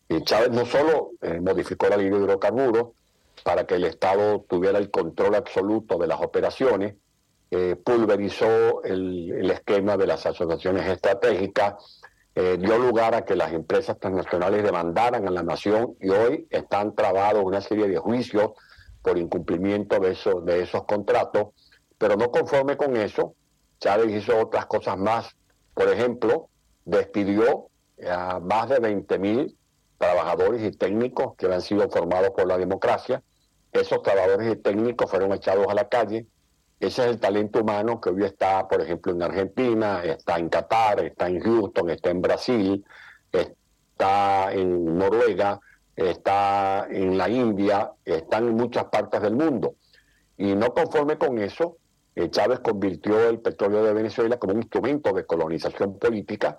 Y 0.08 0.22
Chávez 0.22 0.50
no 0.50 0.64
solo 0.64 1.10
eh, 1.22 1.40
modificó 1.40 1.88
la 1.88 1.96
ley 1.96 2.08
de 2.08 2.18
hidrocarburos 2.18 2.88
para 3.42 3.66
que 3.66 3.74
el 3.74 3.84
Estado 3.84 4.44
tuviera 4.48 4.78
el 4.78 4.90
control 4.90 5.34
absoluto 5.34 5.98
de 5.98 6.06
las 6.06 6.20
operaciones, 6.20 6.94
pulverizó 7.84 8.82
el, 8.84 9.32
el, 9.32 9.50
esquema 9.50 9.96
de 9.96 10.06
las 10.06 10.26
asociaciones 10.26 10.86
estratégicas, 10.88 12.00
eh, 12.36 12.56
dio 12.58 12.78
lugar 12.78 13.14
a 13.14 13.24
que 13.24 13.36
las 13.36 13.52
empresas 13.52 13.96
transnacionales 13.98 14.64
demandaran 14.64 15.28
a 15.28 15.30
la 15.30 15.44
nación 15.44 15.96
y 16.00 16.08
hoy 16.10 16.48
están 16.50 16.94
trabados 16.94 17.44
una 17.44 17.60
serie 17.60 17.86
de 17.86 17.96
juicios 17.98 18.52
por 19.02 19.18
incumplimiento 19.18 20.00
de, 20.00 20.12
eso, 20.12 20.40
de 20.40 20.62
esos 20.62 20.84
contratos, 20.84 21.48
pero 21.96 22.16
no 22.16 22.30
conforme 22.32 22.76
con 22.76 22.96
eso, 22.96 23.34
Chávez 23.78 24.10
hizo 24.10 24.36
otras 24.36 24.66
cosas 24.66 24.98
más. 24.98 25.36
Por 25.74 25.88
ejemplo, 25.88 26.48
despidió 26.84 27.68
a 28.08 28.40
más 28.40 28.68
de 28.68 28.80
20 28.80 29.18
mil 29.18 29.56
trabajadores 29.98 30.62
y 30.62 30.76
técnicos 30.76 31.36
que 31.36 31.46
habían 31.46 31.60
sido 31.60 31.88
formados 31.88 32.30
por 32.30 32.48
la 32.48 32.58
democracia. 32.58 33.22
Esos 33.72 34.02
trabajadores 34.02 34.52
y 34.52 34.56
técnicos 34.56 35.08
fueron 35.08 35.32
echados 35.32 35.66
a 35.68 35.74
la 35.74 35.88
calle 35.88 36.26
ese 36.80 37.02
es 37.02 37.08
el 37.08 37.20
talento 37.20 37.60
humano 37.60 38.00
que 38.00 38.10
hoy 38.10 38.24
está, 38.24 38.66
por 38.68 38.80
ejemplo, 38.80 39.12
en 39.12 39.22
Argentina, 39.22 40.02
está 40.04 40.38
en 40.38 40.48
Qatar, 40.48 41.00
está 41.04 41.28
en 41.28 41.40
Houston, 41.40 41.90
está 41.90 42.10
en 42.10 42.20
Brasil, 42.20 42.84
está 43.32 44.52
en 44.52 44.98
Noruega, 44.98 45.60
está 45.96 46.86
en 46.90 47.16
la 47.16 47.28
India, 47.28 47.92
está 48.04 48.38
en 48.38 48.54
muchas 48.54 48.84
partes 48.86 49.22
del 49.22 49.34
mundo. 49.34 49.76
Y 50.36 50.54
no 50.54 50.74
conforme 50.74 51.16
con 51.16 51.38
eso, 51.38 51.78
eh, 52.16 52.28
Chávez 52.30 52.60
convirtió 52.60 53.28
el 53.28 53.40
petróleo 53.40 53.84
de 53.84 53.92
Venezuela 53.92 54.36
como 54.38 54.52
un 54.52 54.60
instrumento 54.62 55.12
de 55.12 55.24
colonización 55.24 55.98
política, 55.98 56.58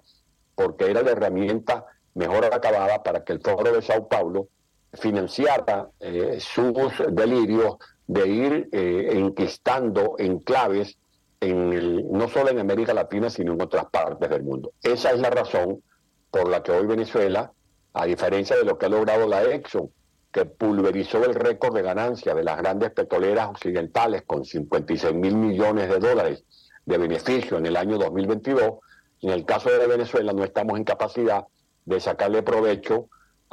porque 0.56 0.90
era 0.90 1.02
la 1.02 1.12
herramienta 1.12 1.86
mejor 2.14 2.46
acabada 2.46 3.04
para 3.04 3.24
que 3.24 3.34
el 3.34 3.42
Foro 3.42 3.72
de 3.72 3.82
Sao 3.82 4.08
Paulo 4.08 4.48
financiara 4.94 5.90
eh, 6.00 6.38
sus 6.40 6.74
delirios 7.12 7.76
de 8.08 8.28
ir 8.28 8.70
eh, 8.72 9.10
enquistando 9.14 10.16
enclaves 10.18 10.98
en 11.40 11.74
el, 11.74 12.12
no 12.12 12.28
solo 12.28 12.50
en 12.50 12.60
América 12.60 12.94
Latina, 12.94 13.30
sino 13.30 13.54
en 13.54 13.62
otras 13.62 13.86
partes 13.86 14.30
del 14.30 14.44
mundo. 14.44 14.74
Esa 14.82 15.12
es 15.12 15.20
la 15.20 15.30
razón 15.30 15.82
por 16.32 16.50
la 16.50 16.62
que 16.62 16.72
hoy 16.72 16.86
Venezuela, 16.86 17.52
a 17.94 18.06
diferencia 18.06 18.56
de 18.56 18.64
lo 18.64 18.78
que 18.78 18.86
ha 18.86 18.90
logrado 18.90 19.28
la 19.28 19.44
Exxon, 19.44 19.90
que 20.32 20.46
pulverizó 20.46 21.24
el 21.24 21.34
récord 21.34 21.74
de 21.74 21.82
ganancia 21.82 22.36
de 22.36 22.44
las 22.44 22.58
grandes 22.58 22.92
petroleras 22.92 23.50
occidentales 23.50 24.24
con 24.24 24.44
56 24.44 25.14
mil 25.14 25.36
millones 25.36 25.88
de 25.88 26.00
dólares 26.00 26.44
de 26.86 26.98
beneficio 26.98 27.58
en 27.58 27.66
el 27.66 27.78
año 27.78 27.98
2022, 27.98 28.80
en 29.22 29.30
el 29.30 29.46
caso 29.46 29.70
de 29.70 29.88
Venezuela 29.88 30.34
no 30.34 30.44
estamos 30.44 30.78
en 30.78 30.84
capacidad 30.84 31.46
de 31.86 32.00
sacarle 32.00 32.44
provecho 32.44 33.08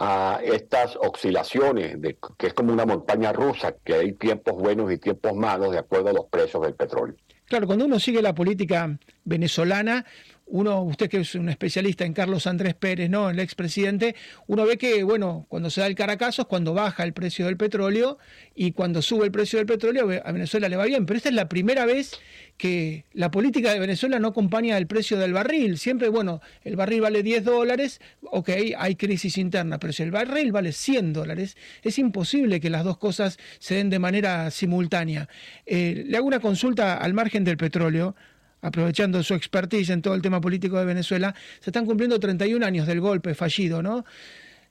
a 0.04 0.40
estas 0.42 0.96
oscilaciones, 0.96 2.00
de, 2.00 2.18
que 2.36 2.48
es 2.48 2.54
como 2.54 2.72
una 2.72 2.84
montaña 2.84 3.32
rusa, 3.32 3.76
que 3.84 3.94
hay 3.94 4.12
tiempos 4.14 4.54
buenos 4.60 4.90
y 4.90 4.98
tiempos 4.98 5.32
malos 5.34 5.70
de 5.70 5.78
acuerdo 5.78 6.08
a 6.08 6.12
los 6.12 6.24
precios 6.24 6.60
del 6.64 6.74
petróleo. 6.74 7.14
Claro, 7.44 7.68
cuando 7.68 7.84
uno 7.84 8.00
sigue 8.00 8.20
la 8.20 8.34
política 8.34 8.98
venezolana, 9.24 10.04
uno, 10.52 10.82
usted 10.82 11.08
que 11.08 11.20
es 11.20 11.34
un 11.34 11.48
especialista 11.48 12.04
en 12.04 12.12
Carlos 12.12 12.46
Andrés 12.46 12.74
Pérez, 12.74 13.08
¿no? 13.08 13.30
El 13.30 13.38
expresidente, 13.38 14.14
uno 14.46 14.66
ve 14.66 14.76
que, 14.76 15.02
bueno, 15.02 15.46
cuando 15.48 15.70
se 15.70 15.80
da 15.80 15.86
el 15.86 15.94
caracazo 15.94 16.42
es 16.42 16.48
cuando 16.48 16.74
baja 16.74 17.04
el 17.04 17.14
precio 17.14 17.46
del 17.46 17.56
petróleo 17.56 18.18
y 18.54 18.72
cuando 18.72 19.00
sube 19.00 19.24
el 19.24 19.32
precio 19.32 19.58
del 19.58 19.66
petróleo 19.66 20.10
a 20.22 20.30
Venezuela 20.30 20.68
le 20.68 20.76
va 20.76 20.84
bien. 20.84 21.06
Pero 21.06 21.16
esta 21.16 21.30
es 21.30 21.34
la 21.34 21.48
primera 21.48 21.86
vez 21.86 22.20
que 22.58 23.06
la 23.14 23.30
política 23.30 23.72
de 23.72 23.80
Venezuela 23.80 24.18
no 24.18 24.28
acompaña 24.28 24.76
el 24.76 24.86
precio 24.86 25.18
del 25.18 25.32
barril. 25.32 25.78
Siempre, 25.78 26.10
bueno, 26.10 26.42
el 26.64 26.76
barril 26.76 27.00
vale 27.00 27.22
10 27.22 27.44
dólares, 27.44 28.02
ok, 28.20 28.50
hay 28.76 28.96
crisis 28.96 29.38
interna, 29.38 29.78
pero 29.78 29.94
si 29.94 30.02
el 30.02 30.10
barril 30.10 30.52
vale 30.52 30.72
100 30.72 31.14
dólares, 31.14 31.56
es 31.82 31.98
imposible 31.98 32.60
que 32.60 32.68
las 32.68 32.84
dos 32.84 32.98
cosas 32.98 33.38
se 33.58 33.76
den 33.76 33.88
de 33.88 33.98
manera 33.98 34.50
simultánea. 34.50 35.30
Eh, 35.64 36.04
le 36.06 36.14
hago 36.18 36.26
una 36.26 36.40
consulta 36.40 36.98
al 36.98 37.14
margen 37.14 37.42
del 37.42 37.56
petróleo 37.56 38.14
aprovechando 38.62 39.22
su 39.22 39.34
expertise 39.34 39.90
en 39.90 40.00
todo 40.00 40.14
el 40.14 40.22
tema 40.22 40.40
político 40.40 40.78
de 40.78 40.84
Venezuela, 40.84 41.34
se 41.60 41.70
están 41.70 41.84
cumpliendo 41.84 42.18
31 42.18 42.64
años 42.64 42.86
del 42.86 43.00
golpe 43.00 43.34
fallido, 43.34 43.82
¿no? 43.82 44.04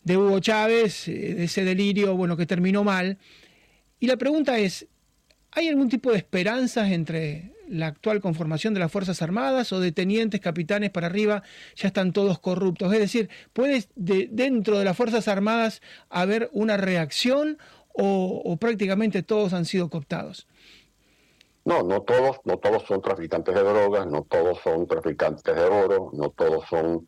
De 0.04 0.17
Hugo 0.17 0.39
Chávez, 0.39 1.08
eh, 1.08 1.36
de 1.36 1.43
ese 1.43 1.63
delirio, 1.63 2.15
bueno, 2.15 2.36
que 2.36 2.45
terminó 2.45 2.84
mal. 2.84 3.19
Y 3.99 4.08
la 4.08 4.17
pregunta 4.17 4.58
es, 4.58 4.88
¿hay 5.51 5.67
algún 5.67 5.89
tipo 5.89 6.12
de 6.12 6.17
esperanzas 6.17 6.89
entre 6.91 7.51
la 7.67 7.88
actual 7.88 8.21
conformación 8.21 8.73
de 8.73 8.80
las 8.80 8.91
Fuerzas 8.91 9.21
Armadas 9.21 9.71
o 9.73 9.80
de 9.80 9.91
tenientes, 9.91 10.39
capitanes 10.39 10.89
para 10.89 11.08
arriba, 11.08 11.43
ya 11.75 11.88
están 11.88 12.13
todos 12.13 12.39
corruptos? 12.39 12.91
Es 12.93 12.99
decir, 12.99 13.30
¿puede 13.54 13.86
dentro 13.95 14.80
de 14.80 14.86
las 14.86 14.97
Fuerzas 14.97 15.27
Armadas 15.27 15.82
haber 16.10 16.49
una 16.54 16.77
reacción 16.77 17.58
o 17.93 18.58
prácticamente 18.60 19.21
todos 19.21 19.54
han 19.54 19.65
sido 19.65 19.89
cooptados? 19.89 20.47
No, 21.63 21.84
no 21.84 22.02
todos, 22.02 22.38
no 22.43 22.58
todos 22.58 22.84
son 22.84 23.02
traficantes 23.02 23.54
de 23.54 23.63
drogas, 23.63 24.08
no 24.08 24.24
todos 24.24 24.60
son 24.63 24.88
traficantes 24.88 25.56
de 25.56 25.63
oro, 25.63 26.10
no 26.13 26.30
todos 26.32 26.65
son 26.67 27.08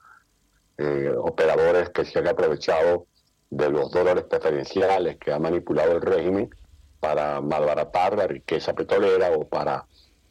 eh, 0.77 1.11
operadores 1.17 1.89
que 1.89 2.05
se 2.05 2.19
han 2.19 2.27
aprovechado 2.27 3.07
de 3.49 3.69
los 3.69 3.91
dólares 3.91 4.25
preferenciales 4.29 5.17
que 5.17 5.31
ha 5.31 5.39
manipulado 5.39 5.93
el 5.93 6.01
régimen 6.01 6.49
para 6.99 7.41
malbaratar 7.41 8.17
la 8.17 8.27
riqueza 8.27 8.73
petrolera 8.73 9.31
o 9.31 9.47
para 9.47 9.85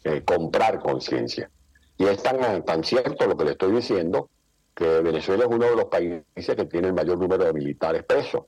eh, 0.05 0.23
comprar 0.25 0.81
conciencia. 0.81 1.51
Y 1.97 2.07
es 2.07 2.23
tan, 2.23 2.65
tan 2.65 2.83
cierto 2.83 3.27
lo 3.27 3.37
que 3.37 3.45
le 3.45 3.51
estoy 3.53 3.73
diciendo 3.73 4.31
que 4.75 5.01
Venezuela 5.01 5.45
es 5.45 5.51
uno 5.51 5.67
de 5.67 5.77
los 5.77 5.85
países 5.87 6.25
que 6.35 6.65
tiene 6.65 6.89
el 6.89 6.95
mayor 6.95 7.19
número 7.19 7.45
de 7.45 7.53
militares 7.53 8.05
presos. 8.05 8.45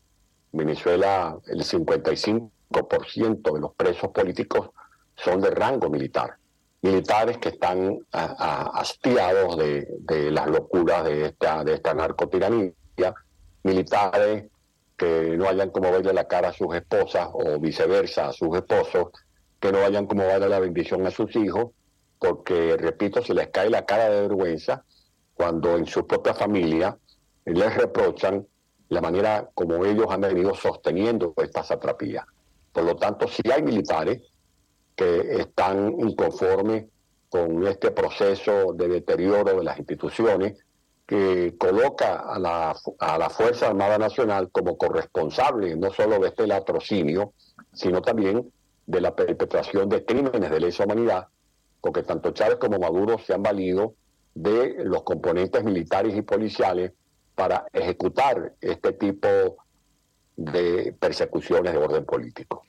Venezuela, 0.52 1.36
el 1.46 1.62
55% 1.62 3.52
de 3.52 3.60
los 3.60 3.74
presos 3.74 4.10
políticos 4.10 4.70
son 5.16 5.40
de 5.40 5.50
rango 5.50 5.88
militar. 5.88 6.36
Militares 6.82 7.38
que 7.38 7.48
están 7.48 7.98
hastiados 8.12 9.56
de, 9.56 10.30
las 10.30 10.46
locuras 10.48 11.04
de 11.04 11.26
esta, 11.26 11.64
de 11.64 11.74
esta 11.74 11.94
narcotiranía, 11.94 12.72
militares 13.62 14.44
que 14.96 15.36
no 15.36 15.48
hayan 15.48 15.70
como 15.70 15.90
verle 15.90 16.12
la 16.12 16.28
cara 16.28 16.50
a 16.50 16.52
sus 16.52 16.74
esposas 16.74 17.28
o 17.32 17.58
viceversa 17.58 18.28
a 18.28 18.32
sus 18.32 18.54
esposos, 18.54 19.08
que 19.58 19.72
no 19.72 19.78
hayan 19.78 20.06
como 20.06 20.24
darle 20.24 20.48
la 20.48 20.60
bendición 20.60 21.06
a 21.06 21.10
sus 21.10 21.34
hijos, 21.36 21.70
porque, 22.18 22.76
repito, 22.76 23.22
se 23.22 23.34
les 23.34 23.48
cae 23.48 23.70
la 23.70 23.86
cara 23.86 24.10
de 24.10 24.20
vergüenza 24.22 24.84
cuando 25.34 25.76
en 25.76 25.86
su 25.86 26.06
propia 26.06 26.34
familia 26.34 26.96
les 27.46 27.74
reprochan 27.74 28.46
la 28.88 29.00
manera 29.00 29.50
como 29.54 29.84
ellos 29.84 30.06
han 30.10 30.20
venido 30.20 30.54
sosteniendo 30.54 31.34
esta 31.36 31.64
satrapía. 31.64 32.26
Por 32.72 32.84
lo 32.84 32.96
tanto, 32.96 33.26
si 33.28 33.42
hay 33.50 33.62
militares 33.62 34.20
que 34.96 35.40
están 35.40 36.00
inconformes 36.00 36.86
con 37.28 37.66
este 37.66 37.90
proceso 37.90 38.72
de 38.74 38.88
deterioro 38.88 39.56
de 39.56 39.64
las 39.64 39.78
instituciones 39.78 40.64
que 41.06 41.54
coloca 41.58 42.20
a 42.20 42.38
la, 42.38 42.76
a 42.98 43.18
la 43.18 43.28
Fuerza 43.28 43.66
Armada 43.66 43.98
Nacional 43.98 44.50
como 44.50 44.78
corresponsable 44.78 45.76
no 45.76 45.92
solo 45.92 46.18
de 46.18 46.28
este 46.28 46.46
latrocinio, 46.46 47.32
sino 47.72 48.00
también 48.00 48.50
de 48.86 49.00
la 49.00 49.14
perpetración 49.14 49.88
de 49.88 50.04
crímenes 50.04 50.50
de 50.50 50.60
lesa 50.60 50.84
humanidad, 50.84 51.28
porque 51.80 52.02
tanto 52.02 52.30
Chávez 52.30 52.56
como 52.56 52.78
Maduro 52.78 53.18
se 53.18 53.34
han 53.34 53.42
valido 53.42 53.94
de 54.34 54.84
los 54.84 55.02
componentes 55.02 55.62
militares 55.64 56.14
y 56.16 56.22
policiales 56.22 56.92
para 57.34 57.66
ejecutar 57.72 58.54
este 58.60 58.92
tipo 58.92 59.28
de 60.36 60.94
persecuciones 60.98 61.72
de 61.72 61.78
orden 61.78 62.04
político. 62.04 62.64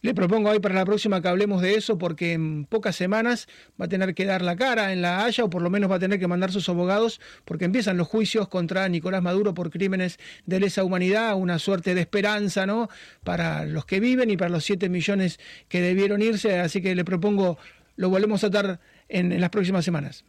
Le 0.00 0.14
propongo 0.14 0.50
hoy 0.50 0.60
para 0.60 0.76
la 0.76 0.84
próxima 0.84 1.20
que 1.20 1.26
hablemos 1.26 1.60
de 1.60 1.74
eso 1.74 1.98
porque 1.98 2.32
en 2.32 2.66
pocas 2.66 2.94
semanas 2.94 3.48
va 3.80 3.86
a 3.86 3.88
tener 3.88 4.14
que 4.14 4.24
dar 4.26 4.42
la 4.42 4.54
cara 4.54 4.92
en 4.92 5.02
la 5.02 5.24
Haya 5.24 5.44
o 5.44 5.50
por 5.50 5.60
lo 5.60 5.70
menos 5.70 5.90
va 5.90 5.96
a 5.96 5.98
tener 5.98 6.20
que 6.20 6.28
mandar 6.28 6.52
sus 6.52 6.68
abogados 6.68 7.20
porque 7.44 7.64
empiezan 7.64 7.96
los 7.96 8.06
juicios 8.06 8.46
contra 8.46 8.88
Nicolás 8.88 9.22
Maduro 9.22 9.54
por 9.54 9.70
crímenes 9.70 10.20
de 10.46 10.60
lesa 10.60 10.84
humanidad, 10.84 11.34
una 11.34 11.58
suerte 11.58 11.96
de 11.96 12.02
esperanza, 12.02 12.64
¿no? 12.64 12.88
Para 13.24 13.64
los 13.64 13.86
que 13.86 13.98
viven 13.98 14.30
y 14.30 14.36
para 14.36 14.50
los 14.50 14.64
7 14.64 14.88
millones 14.88 15.40
que 15.68 15.80
debieron 15.80 16.22
irse, 16.22 16.60
así 16.60 16.80
que 16.80 16.94
le 16.94 17.04
propongo 17.04 17.58
lo 17.96 18.08
volvemos 18.08 18.44
a 18.44 18.50
tratar 18.50 18.78
en, 19.08 19.40
las 19.40 19.50
próximas 19.50 19.84
semanas. 19.84 20.24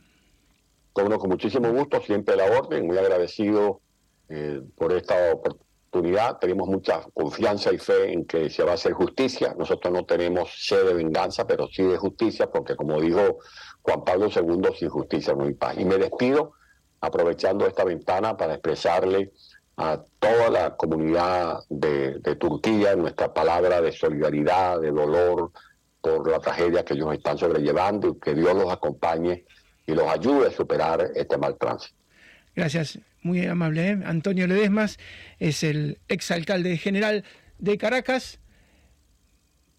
Con, 0.93 1.07
muchísimo 1.29 1.71
gusto, 1.71 2.01
siempre 2.01 2.35
la 2.35 2.45
orden, 2.45 2.87
muy 2.87 2.97
agradecido 2.97 3.81
eh, 4.27 4.61
por 4.75 4.91
esta 4.93 5.15
tenemos 6.39 6.67
mucha 6.67 7.01
confianza 7.13 7.71
y 7.71 7.77
fe 7.77 8.13
en 8.13 8.25
que 8.25 8.49
se 8.49 8.63
va 8.63 8.71
a 8.71 8.73
hacer 8.75 8.93
justicia. 8.93 9.55
Nosotros 9.57 9.93
no 9.93 10.05
tenemos 10.05 10.49
sed 10.55 10.85
de 10.85 10.93
venganza, 10.93 11.45
pero 11.45 11.67
sí 11.67 11.83
de 11.83 11.97
justicia, 11.97 12.49
porque 12.49 12.75
como 12.75 12.99
dijo 12.99 13.39
Juan 13.81 14.03
Pablo 14.03 14.27
II, 14.27 14.69
sin 14.77 14.89
justicia 14.89 15.33
no 15.33 15.45
hay 15.45 15.53
paz. 15.53 15.75
Y 15.77 15.85
me 15.85 15.97
despido 15.97 16.53
aprovechando 17.01 17.65
esta 17.65 17.83
ventana 17.83 18.35
para 18.35 18.53
expresarle 18.53 19.31
a 19.77 20.01
toda 20.19 20.49
la 20.49 20.75
comunidad 20.75 21.59
de, 21.69 22.19
de 22.19 22.35
Turquía 22.35 22.95
nuestra 22.95 23.33
palabra 23.33 23.81
de 23.81 23.91
solidaridad, 23.91 24.81
de 24.81 24.91
dolor 24.91 25.51
por 26.01 26.29
la 26.29 26.39
tragedia 26.39 26.83
que 26.83 26.93
ellos 26.93 27.13
están 27.13 27.37
sobrellevando 27.37 28.09
y 28.09 28.19
que 28.19 28.33
Dios 28.33 28.55
los 28.55 28.71
acompañe 28.71 29.45
y 29.85 29.93
los 29.93 30.07
ayude 30.07 30.47
a 30.47 30.51
superar 30.51 31.11
este 31.15 31.37
mal 31.37 31.57
tránsito. 31.57 31.98
Gracias, 32.55 32.99
muy 33.21 33.45
amable. 33.45 33.89
¿eh? 33.89 33.99
Antonio 34.05 34.47
Ledesmas 34.47 34.97
es 35.39 35.63
el 35.63 35.99
exalcalde 36.07 36.77
general 36.77 37.23
de 37.57 37.77
Caracas. 37.77 38.39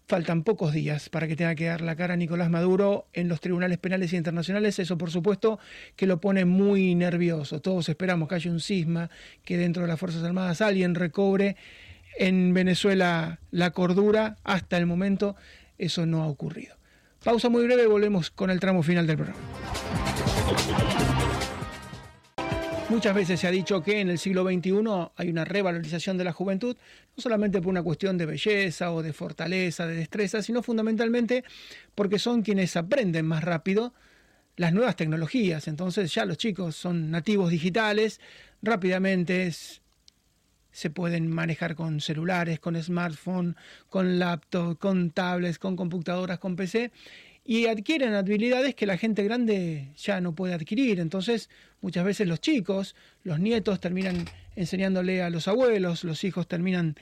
Faltan 0.07 0.43
pocos 0.43 0.73
días 0.73 1.07
para 1.07 1.27
que 1.27 1.37
tenga 1.37 1.55
que 1.55 1.67
dar 1.67 1.79
la 1.79 1.95
cara 1.95 2.17
Nicolás 2.17 2.49
Maduro 2.49 3.07
en 3.13 3.29
los 3.29 3.39
tribunales 3.39 3.77
penales 3.77 4.11
internacionales. 4.11 4.77
Eso, 4.79 4.97
por 4.97 5.09
supuesto, 5.09 5.57
que 5.95 6.05
lo 6.05 6.19
pone 6.19 6.43
muy 6.43 6.95
nervioso. 6.95 7.61
Todos 7.61 7.87
esperamos 7.87 8.27
que 8.27 8.35
haya 8.35 8.51
un 8.51 8.59
cisma, 8.59 9.09
que 9.45 9.57
dentro 9.57 9.83
de 9.83 9.87
las 9.87 9.99
Fuerzas 9.99 10.23
Armadas 10.23 10.59
alguien 10.61 10.95
recobre 10.95 11.55
en 12.17 12.53
Venezuela 12.53 13.39
la 13.51 13.71
cordura. 13.71 14.35
Hasta 14.43 14.77
el 14.77 14.85
momento 14.85 15.37
eso 15.77 16.05
no 16.05 16.23
ha 16.23 16.27
ocurrido. 16.27 16.75
Pausa 17.23 17.49
muy 17.49 17.63
breve, 17.63 17.87
volvemos 17.87 18.31
con 18.31 18.49
el 18.49 18.59
tramo 18.59 18.83
final 18.83 19.07
del 19.07 19.17
programa. 19.17 19.39
Muchas 22.91 23.15
veces 23.15 23.39
se 23.39 23.47
ha 23.47 23.51
dicho 23.51 23.81
que 23.81 24.01
en 24.01 24.09
el 24.09 24.19
siglo 24.19 24.43
XXI 24.43 24.83
hay 25.15 25.29
una 25.29 25.45
revalorización 25.45 26.17
de 26.17 26.25
la 26.25 26.33
juventud, 26.33 26.75
no 27.15 27.23
solamente 27.23 27.61
por 27.61 27.69
una 27.69 27.81
cuestión 27.81 28.17
de 28.17 28.25
belleza 28.25 28.91
o 28.91 29.01
de 29.01 29.13
fortaleza, 29.13 29.87
de 29.87 29.95
destreza, 29.95 30.43
sino 30.43 30.61
fundamentalmente 30.61 31.45
porque 31.95 32.19
son 32.19 32.41
quienes 32.41 32.75
aprenden 32.75 33.25
más 33.25 33.45
rápido 33.45 33.93
las 34.57 34.73
nuevas 34.73 34.97
tecnologías. 34.97 35.69
Entonces 35.69 36.13
ya 36.13 36.25
los 36.25 36.37
chicos 36.37 36.75
son 36.75 37.09
nativos 37.11 37.49
digitales, 37.49 38.19
rápidamente 38.61 39.49
se 40.73 40.89
pueden 40.89 41.27
manejar 41.29 41.75
con 41.75 42.01
celulares, 42.01 42.59
con 42.59 42.75
smartphone, 42.75 43.55
con 43.87 44.19
laptop, 44.19 44.77
con 44.77 45.11
tablets, 45.11 45.59
con 45.59 45.77
computadoras, 45.77 46.39
con 46.39 46.57
PC 46.57 46.91
y 47.43 47.65
adquieren 47.65 48.13
habilidades 48.13 48.75
que 48.75 48.85
la 48.85 48.97
gente 48.97 49.23
grande 49.23 49.93
ya 49.97 50.21
no 50.21 50.35
puede 50.35 50.53
adquirir. 50.53 50.99
Entonces, 50.99 51.49
muchas 51.81 52.05
veces 52.05 52.27
los 52.27 52.39
chicos, 52.39 52.95
los 53.23 53.39
nietos 53.39 53.79
terminan 53.79 54.25
enseñándole 54.55 55.21
a 55.21 55.29
los 55.29 55.47
abuelos, 55.47 56.03
los 56.03 56.23
hijos 56.23 56.47
terminan 56.47 56.95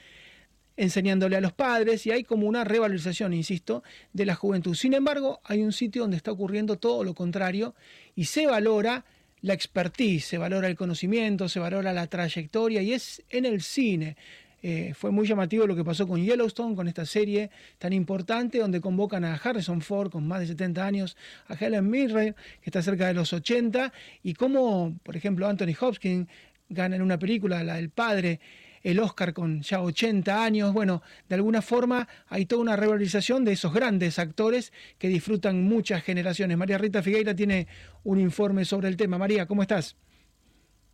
enseñándole 0.76 1.36
a 1.36 1.42
los 1.42 1.52
padres 1.52 2.06
y 2.06 2.10
hay 2.10 2.24
como 2.24 2.46
una 2.46 2.64
revalorización, 2.64 3.34
insisto, 3.34 3.82
de 4.14 4.24
la 4.24 4.34
juventud. 4.34 4.74
Sin 4.74 4.94
embargo, 4.94 5.40
hay 5.44 5.60
un 5.60 5.72
sitio 5.72 6.02
donde 6.02 6.16
está 6.16 6.32
ocurriendo 6.32 6.78
todo 6.78 7.04
lo 7.04 7.14
contrario 7.14 7.74
y 8.14 8.24
se 8.24 8.46
valora 8.46 9.04
la 9.42 9.52
expertise, 9.52 10.24
se 10.24 10.38
valora 10.38 10.68
el 10.68 10.76
conocimiento, 10.76 11.48
se 11.48 11.60
valora 11.60 11.92
la 11.92 12.06
trayectoria 12.06 12.80
y 12.80 12.94
es 12.94 13.22
en 13.28 13.44
el 13.44 13.60
cine. 13.60 14.16
Eh, 14.62 14.92
fue 14.94 15.10
muy 15.10 15.26
llamativo 15.26 15.66
lo 15.66 15.74
que 15.74 15.84
pasó 15.84 16.06
con 16.06 16.22
Yellowstone, 16.22 16.76
con 16.76 16.88
esta 16.88 17.06
serie 17.06 17.50
tan 17.78 17.92
importante, 17.92 18.58
donde 18.58 18.80
convocan 18.80 19.24
a 19.24 19.34
Harrison 19.34 19.80
Ford 19.80 20.10
con 20.10 20.26
más 20.26 20.40
de 20.40 20.48
70 20.48 20.84
años, 20.84 21.16
a 21.48 21.54
Helen 21.54 21.88
Mirren, 21.88 22.34
que 22.60 22.70
está 22.70 22.82
cerca 22.82 23.06
de 23.06 23.14
los 23.14 23.32
80, 23.32 23.92
y 24.22 24.34
cómo, 24.34 24.94
por 25.02 25.16
ejemplo, 25.16 25.48
Anthony 25.48 25.74
Hopkins 25.80 26.28
gana 26.68 26.96
en 26.96 27.02
una 27.02 27.18
película, 27.18 27.64
la 27.64 27.76
del 27.76 27.90
padre, 27.90 28.40
el 28.82 28.98
Oscar 29.00 29.32
con 29.32 29.62
ya 29.62 29.82
80 29.82 30.42
años. 30.42 30.72
Bueno, 30.72 31.02
de 31.28 31.34
alguna 31.34 31.62
forma 31.62 32.08
hay 32.28 32.46
toda 32.46 32.62
una 32.62 32.76
revalorización 32.76 33.44
de 33.44 33.52
esos 33.52 33.72
grandes 33.72 34.18
actores 34.18 34.72
que 34.98 35.08
disfrutan 35.08 35.64
muchas 35.64 36.02
generaciones. 36.02 36.56
María 36.56 36.78
Rita 36.78 37.02
Figueira 37.02 37.34
tiene 37.34 37.66
un 38.04 38.18
informe 38.20 38.64
sobre 38.64 38.88
el 38.88 38.96
tema. 38.96 39.18
María, 39.18 39.46
¿cómo 39.46 39.62
estás? 39.62 39.96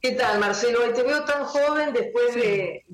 ¿Qué 0.07 0.13
tal, 0.13 0.39
Marcelo? 0.39 0.79
Te 0.95 1.03
veo 1.03 1.25
tan 1.25 1.43
joven 1.47 1.93
después 1.93 2.33
de, 2.37 2.85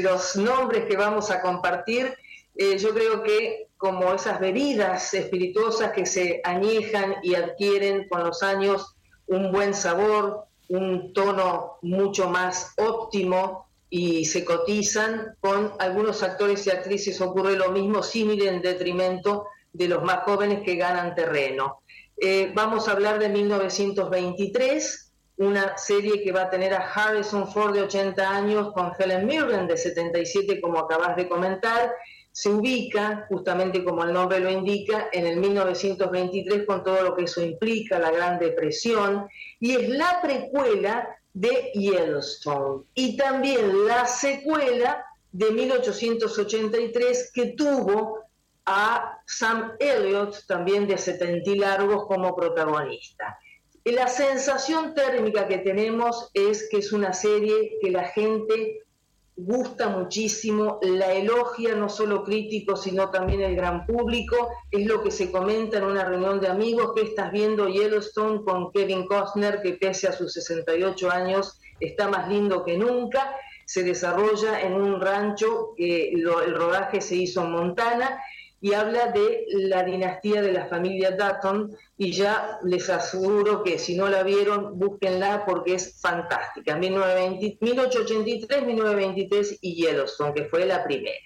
los 0.00 0.36
nombres 0.36 0.84
que 0.84 0.96
vamos 0.96 1.28
a 1.32 1.42
compartir. 1.42 2.14
Eh, 2.54 2.78
yo 2.78 2.94
creo 2.94 3.24
que 3.24 3.66
como 3.76 4.12
esas 4.12 4.38
bebidas 4.38 5.12
espirituosas 5.12 5.90
que 5.90 6.06
se 6.06 6.40
añejan 6.44 7.16
y 7.24 7.34
adquieren 7.34 8.08
con 8.08 8.22
los 8.22 8.44
años 8.44 8.94
un 9.26 9.50
buen 9.50 9.74
sabor, 9.74 10.44
un 10.68 11.12
tono 11.12 11.78
mucho 11.82 12.28
más 12.28 12.74
óptimo 12.76 13.66
y 13.90 14.24
se 14.26 14.44
cotizan 14.44 15.34
con 15.40 15.72
algunos 15.80 16.22
actores 16.22 16.64
y 16.68 16.70
actrices 16.70 17.20
ocurre 17.20 17.56
lo 17.56 17.72
mismo 17.72 18.04
sin 18.04 18.30
ir 18.30 18.46
en 18.46 18.62
detrimento 18.62 19.48
de 19.72 19.88
los 19.88 20.04
más 20.04 20.22
jóvenes 20.22 20.62
que 20.62 20.76
ganan 20.76 21.16
terreno. 21.16 21.82
Eh, 22.16 22.52
vamos 22.54 22.86
a 22.86 22.92
hablar 22.92 23.18
de 23.18 23.30
1923, 23.30 25.01
una 25.42 25.76
serie 25.76 26.22
que 26.22 26.32
va 26.32 26.42
a 26.42 26.50
tener 26.50 26.72
a 26.72 26.90
Harrison 26.92 27.50
Ford 27.50 27.74
de 27.74 27.82
80 27.82 28.28
años 28.28 28.72
con 28.72 28.92
Helen 28.98 29.26
Mirren 29.26 29.66
de 29.66 29.76
77, 29.76 30.60
como 30.60 30.78
acabas 30.78 31.16
de 31.16 31.28
comentar. 31.28 31.94
Se 32.30 32.48
ubica, 32.48 33.26
justamente 33.28 33.84
como 33.84 34.04
el 34.04 34.12
nombre 34.12 34.40
lo 34.40 34.50
indica, 34.50 35.08
en 35.12 35.26
el 35.26 35.36
1923 35.38 36.64
con 36.66 36.82
todo 36.82 37.02
lo 37.02 37.14
que 37.14 37.24
eso 37.24 37.42
implica, 37.42 37.98
la 37.98 38.10
Gran 38.10 38.38
Depresión, 38.38 39.28
y 39.60 39.76
es 39.76 39.88
la 39.88 40.20
precuela 40.22 41.14
de 41.34 41.72
Yellowstone 41.74 42.84
y 42.94 43.16
también 43.16 43.86
la 43.86 44.06
secuela 44.06 45.04
de 45.32 45.50
1883 45.50 47.30
que 47.32 47.46
tuvo 47.56 48.20
a 48.66 49.18
Sam 49.26 49.72
Elliott, 49.78 50.46
también 50.46 50.86
de 50.86 50.96
70 50.98 51.50
largos, 51.56 52.06
como 52.06 52.36
protagonista. 52.36 53.38
La 53.84 54.06
sensación 54.06 54.94
térmica 54.94 55.48
que 55.48 55.58
tenemos 55.58 56.30
es 56.34 56.68
que 56.70 56.78
es 56.78 56.92
una 56.92 57.12
serie 57.12 57.78
que 57.80 57.90
la 57.90 58.04
gente 58.04 58.82
gusta 59.34 59.88
muchísimo, 59.88 60.78
la 60.82 61.12
elogia 61.12 61.74
no 61.74 61.88
solo 61.88 62.22
críticos, 62.22 62.84
sino 62.84 63.10
también 63.10 63.40
el 63.40 63.56
gran 63.56 63.84
público. 63.84 64.50
Es 64.70 64.86
lo 64.86 65.02
que 65.02 65.10
se 65.10 65.32
comenta 65.32 65.78
en 65.78 65.84
una 65.84 66.04
reunión 66.04 66.40
de 66.40 66.48
amigos 66.48 66.92
que 66.94 67.02
estás 67.02 67.32
viendo 67.32 67.68
Yellowstone 67.68 68.42
con 68.44 68.70
Kevin 68.70 69.04
Costner, 69.04 69.60
que 69.62 69.72
pese 69.72 70.06
a 70.06 70.12
sus 70.12 70.32
68 70.34 71.10
años 71.10 71.58
está 71.80 72.08
más 72.08 72.28
lindo 72.28 72.64
que 72.64 72.78
nunca. 72.78 73.34
Se 73.66 73.82
desarrolla 73.82 74.60
en 74.60 74.74
un 74.74 75.00
rancho 75.00 75.72
que 75.76 76.10
el 76.10 76.54
rodaje 76.54 77.00
se 77.00 77.16
hizo 77.16 77.42
en 77.42 77.50
Montana 77.50 78.20
y 78.62 78.74
habla 78.74 79.08
de 79.08 79.44
la 79.48 79.82
dinastía 79.82 80.40
de 80.40 80.52
la 80.52 80.66
familia 80.66 81.10
Dutton 81.10 81.76
y 81.98 82.12
ya 82.12 82.60
les 82.62 82.88
aseguro 82.88 83.64
que 83.64 83.76
si 83.76 83.96
no 83.96 84.08
la 84.08 84.22
vieron, 84.22 84.78
búsquenla 84.78 85.44
porque 85.44 85.74
es 85.74 86.00
fantástica. 86.00 86.76
1883, 86.76 88.64
1923 88.64 89.58
y 89.62 89.74
Yellowstone, 89.74 90.32
que 90.32 90.44
fue 90.44 90.64
la 90.64 90.84
primera. 90.84 91.18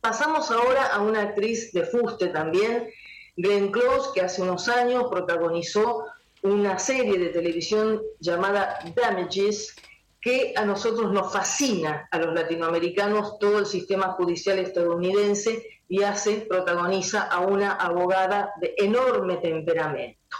Pasamos 0.00 0.50
ahora 0.50 0.86
a 0.86 1.02
una 1.02 1.20
actriz 1.20 1.72
de 1.74 1.84
fuste 1.84 2.28
también, 2.28 2.88
Glenn 3.36 3.70
Close, 3.70 4.12
que 4.14 4.22
hace 4.22 4.40
unos 4.40 4.66
años 4.68 5.08
protagonizó 5.10 6.06
una 6.42 6.78
serie 6.78 7.18
de 7.18 7.28
televisión 7.28 8.00
llamada 8.18 8.78
Damages, 8.94 9.76
que 10.22 10.54
a 10.56 10.64
nosotros 10.64 11.12
nos 11.12 11.34
fascina, 11.34 12.08
a 12.10 12.18
los 12.18 12.32
latinoamericanos, 12.32 13.38
todo 13.38 13.58
el 13.58 13.66
sistema 13.66 14.12
judicial 14.12 14.58
estadounidense 14.58 15.75
y 15.88 16.02
hace, 16.02 16.46
protagoniza 16.48 17.22
a 17.22 17.40
una 17.40 17.72
abogada 17.72 18.52
de 18.60 18.74
enorme 18.78 19.36
temperamento. 19.36 20.36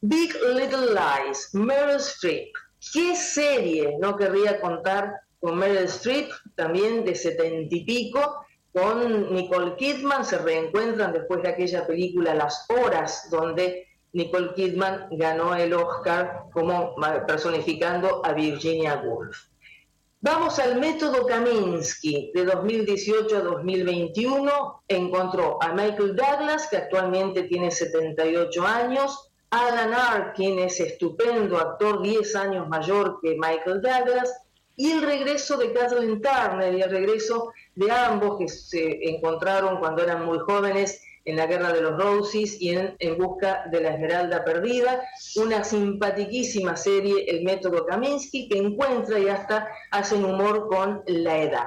Big 0.00 0.32
Little 0.54 0.94
Lies, 0.94 1.54
Meryl 1.54 1.96
Streep. 1.96 2.52
¿Qué 2.92 3.16
serie 3.16 3.96
no 4.00 4.16
querría 4.16 4.60
contar 4.60 5.12
con 5.40 5.58
Meryl 5.58 5.84
Streep, 5.84 6.30
también 6.54 7.04
de 7.04 7.14
setenta 7.14 7.74
y 7.74 7.84
pico? 7.84 8.46
Con 8.72 9.34
Nicole 9.34 9.74
Kidman 9.76 10.24
se 10.24 10.38
reencuentran 10.38 11.12
después 11.12 11.42
de 11.42 11.48
aquella 11.48 11.86
película 11.86 12.34
Las 12.34 12.66
Horas, 12.68 13.28
donde 13.30 13.88
Nicole 14.12 14.54
Kidman 14.54 15.08
ganó 15.10 15.54
el 15.56 15.72
Oscar 15.74 16.44
como 16.52 16.94
personificando 17.26 18.24
a 18.24 18.32
Virginia 18.32 19.02
Woolf. 19.04 19.36
Vamos 20.20 20.58
al 20.58 20.80
método 20.80 21.26
Kaminsky 21.26 22.32
de 22.34 22.44
2018 22.44 23.36
a 23.36 23.40
2021. 23.40 24.82
Encontró 24.88 25.62
a 25.62 25.72
Michael 25.72 26.16
Douglas, 26.16 26.66
que 26.68 26.76
actualmente 26.76 27.44
tiene 27.44 27.70
78 27.70 28.66
años. 28.66 29.30
Alan 29.50 29.94
Arkin 29.94 30.58
es 30.58 30.80
estupendo 30.80 31.56
actor, 31.58 32.02
10 32.02 32.34
años 32.34 32.68
mayor 32.68 33.20
que 33.22 33.36
Michael 33.38 33.80
Douglas. 33.80 34.42
Y 34.74 34.90
el 34.90 35.02
regreso 35.02 35.56
de 35.56 35.72
Kathleen 35.72 36.20
Turner 36.20 36.74
y 36.74 36.82
el 36.82 36.90
regreso 36.90 37.52
de 37.76 37.92
ambos 37.92 38.38
que 38.38 38.48
se 38.48 39.08
encontraron 39.08 39.78
cuando 39.78 40.02
eran 40.02 40.24
muy 40.24 40.40
jóvenes 40.40 41.00
en 41.28 41.36
la 41.36 41.46
Guerra 41.46 41.74
de 41.74 41.82
los 41.82 42.02
Roses 42.02 42.56
y 42.58 42.70
en, 42.70 42.96
en, 42.98 43.18
Busca 43.18 43.64
de 43.70 43.82
la 43.82 43.90
Esmeralda 43.90 44.44
Perdida, 44.44 45.02
una 45.36 45.62
simpatiquísima 45.62 46.74
serie, 46.74 47.26
El 47.28 47.44
Método 47.44 47.84
Kaminsky, 47.84 48.48
que 48.48 48.56
encuentra 48.56 49.18
y 49.18 49.28
hasta 49.28 49.68
hacen 49.90 50.24
humor 50.24 50.68
con 50.68 51.02
la 51.06 51.36
edad. 51.36 51.66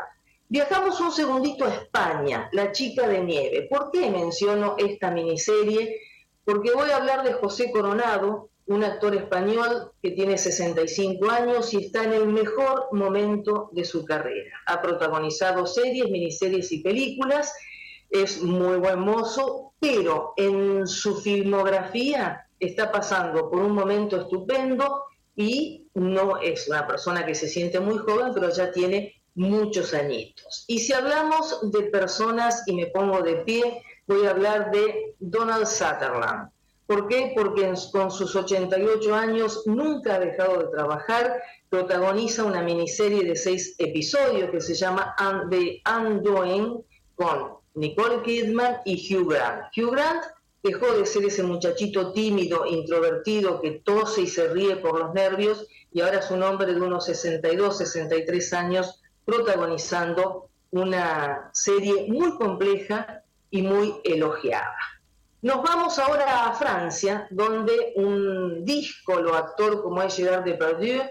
Viajamos 0.50 1.00
un 1.00 1.12
segundito 1.12 1.66
a 1.66 1.76
España, 1.76 2.50
La 2.54 2.72
Chica 2.72 3.08
de 3.08 3.22
Nieve. 3.22 3.68
¿Por 3.70 3.92
qué 3.92 4.10
menciono 4.10 4.76
esta 4.80 5.12
miniserie? 5.12 6.00
Porque 6.44 6.72
voy 6.74 6.90
a 6.90 6.98
hablar 6.98 7.24
de 7.24 7.34
José 7.34 7.72
Coronado, 7.72 8.50
un 8.66 8.84
actor 8.84 9.14
español 9.16 9.92
que 10.02 10.10
tiene 10.10 10.40
65 10.40 11.30
años 11.30 11.72
y 11.76 11.86
está 11.86 12.04
en 12.04 12.14
el 12.14 12.26
mejor 12.26 12.88
momento 12.94 13.70
de 13.74 13.86
su 13.86 14.06
carrera. 14.06 14.58
Ha 14.66 14.82
protagonizado 14.82 15.68
series, 15.68 16.10
miniseries 16.10 16.72
y 16.72 16.82
películas 16.82 17.54
es 18.12 18.44
muy 18.44 18.78
buen 18.78 19.00
mozo, 19.00 19.74
pero 19.80 20.34
en 20.36 20.86
su 20.86 21.20
filmografía 21.22 22.46
está 22.60 22.92
pasando 22.92 23.50
por 23.50 23.62
un 23.62 23.74
momento 23.74 24.22
estupendo 24.22 25.06
y 25.36 25.88
no 25.96 26.38
es 26.38 26.68
una 26.68 26.86
persona 26.86 27.26
que 27.26 27.34
se 27.34 27.48
siente 27.48 27.80
muy 27.80 27.98
joven, 27.98 28.34
pero 28.34 28.50
ya 28.50 28.72
tiene 28.72 29.16
muchos 29.36 29.94
añitos. 29.94 30.66
Y 30.68 30.80
si 30.80 30.94
hablamos 30.94 31.72
de 31.72 31.84
personas, 31.84 32.64
y 32.68 32.74
me 32.74 32.88
pongo 32.88 33.22
de 33.22 33.38
pie, 33.38 33.82
voy 34.08 34.26
a 34.26 34.32
hablar 34.32 34.72
de 34.72 35.16
Donald 35.20 35.66
Sutherland. 35.66 36.50
¿Por 36.86 37.08
qué? 37.08 37.32
Porque 37.34 37.74
con 37.94 38.12
sus 38.12 38.36
88 38.36 39.16
años 39.16 39.64
nunca 39.66 40.16
ha 40.16 40.20
dejado 40.20 40.60
de 40.60 40.68
trabajar, 40.68 41.42
protagoniza 41.70 42.44
una 42.44 42.62
miniserie 42.62 43.24
de 43.24 43.38
seis 43.38 43.76
episodios 43.78 44.52
que 44.52 44.60
se 44.60 44.76
llama 44.76 45.16
The 45.50 45.82
Undoing 45.90 46.84
con 47.16 47.61
Nicole 47.74 48.22
Kidman 48.24 48.78
y 48.86 49.16
Hugh 49.16 49.30
Grant. 49.30 49.66
Hugh 49.76 49.92
Grant 49.92 50.24
dejó 50.64 50.94
de 50.94 51.06
ser 51.06 51.26
ese 51.26 51.44
muchachito 51.44 52.14
tímido, 52.14 52.66
introvertido, 52.66 53.62
que 53.62 53.82
tose 53.84 54.22
y 54.22 54.28
se 54.28 54.48
ríe 54.50 54.76
por 54.78 55.00
los 55.00 55.14
nervios, 55.14 55.66
y 55.92 56.02
ahora 56.02 56.20
es 56.20 56.32
un 56.32 56.44
hombre 56.44 56.74
de 56.74 56.82
unos 56.82 57.06
62, 57.06 57.78
63 57.78 58.54
años 58.54 59.02
protagonizando 59.26 60.50
una 60.72 61.50
serie 61.54 62.08
muy 62.08 62.38
compleja 62.38 63.24
y 63.50 63.62
muy 63.62 63.96
elogiada. 64.04 64.78
Nos 65.42 65.64
vamos 65.64 65.98
ahora 65.98 66.48
a 66.48 66.54
Francia, 66.54 67.28
donde 67.32 67.94
un 67.96 68.64
díscolo 68.64 69.36
actor 69.36 69.82
como 69.82 70.02
es 70.04 70.16
Gerard 70.16 70.44
Depardieu, 70.44 71.02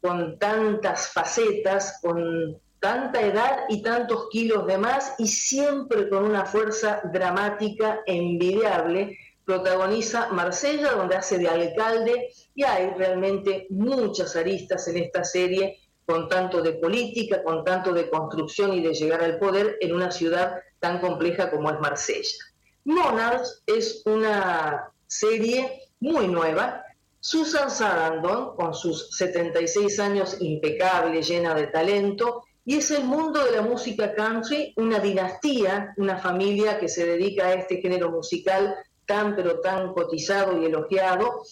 con 0.00 0.38
tantas 0.38 1.08
facetas, 1.12 2.00
con 2.02 2.60
tanta 2.86 3.20
edad 3.20 3.64
y 3.68 3.82
tantos 3.82 4.28
kilos 4.30 4.64
de 4.64 4.78
más 4.78 5.16
y 5.18 5.26
siempre 5.26 6.08
con 6.08 6.24
una 6.24 6.46
fuerza 6.46 7.00
dramática 7.12 8.02
envidiable, 8.06 9.18
protagoniza 9.44 10.28
Marsella, 10.28 10.92
donde 10.92 11.16
hace 11.16 11.36
de 11.36 11.48
alcalde, 11.48 12.28
y 12.54 12.62
hay 12.62 12.90
realmente 12.96 13.66
muchas 13.70 14.36
aristas 14.36 14.86
en 14.86 14.98
esta 14.98 15.24
serie, 15.24 15.80
con 16.04 16.28
tanto 16.28 16.62
de 16.62 16.74
política, 16.74 17.42
con 17.42 17.64
tanto 17.64 17.92
de 17.92 18.08
construcción 18.08 18.72
y 18.72 18.82
de 18.84 18.94
llegar 18.94 19.20
al 19.20 19.40
poder 19.40 19.78
en 19.80 19.92
una 19.92 20.12
ciudad 20.12 20.60
tan 20.78 21.00
compleja 21.00 21.50
como 21.50 21.68
es 21.68 21.80
Marsella. 21.80 22.38
Monarchs 22.84 23.64
es 23.66 24.02
una 24.06 24.92
serie 25.08 25.90
muy 25.98 26.28
nueva. 26.28 26.84
Susan 27.18 27.68
Sarandon, 27.68 28.54
con 28.54 28.74
sus 28.74 29.10
76 29.16 29.98
años 29.98 30.36
impecable, 30.38 31.20
llena 31.20 31.52
de 31.52 31.66
talento, 31.66 32.44
y 32.68 32.74
es 32.74 32.90
el 32.90 33.04
mundo 33.04 33.44
de 33.44 33.52
la 33.52 33.62
música 33.62 34.12
country, 34.12 34.74
una 34.76 34.98
dinastía, 34.98 35.94
una 35.98 36.18
familia 36.18 36.80
que 36.80 36.88
se 36.88 37.06
dedica 37.06 37.46
a 37.46 37.54
este 37.54 37.80
género 37.80 38.10
musical 38.10 38.74
tan 39.06 39.36
pero 39.36 39.60
tan 39.60 39.92
cotizado 39.94 40.60
y 40.60 40.64
elogiado. 40.64 41.42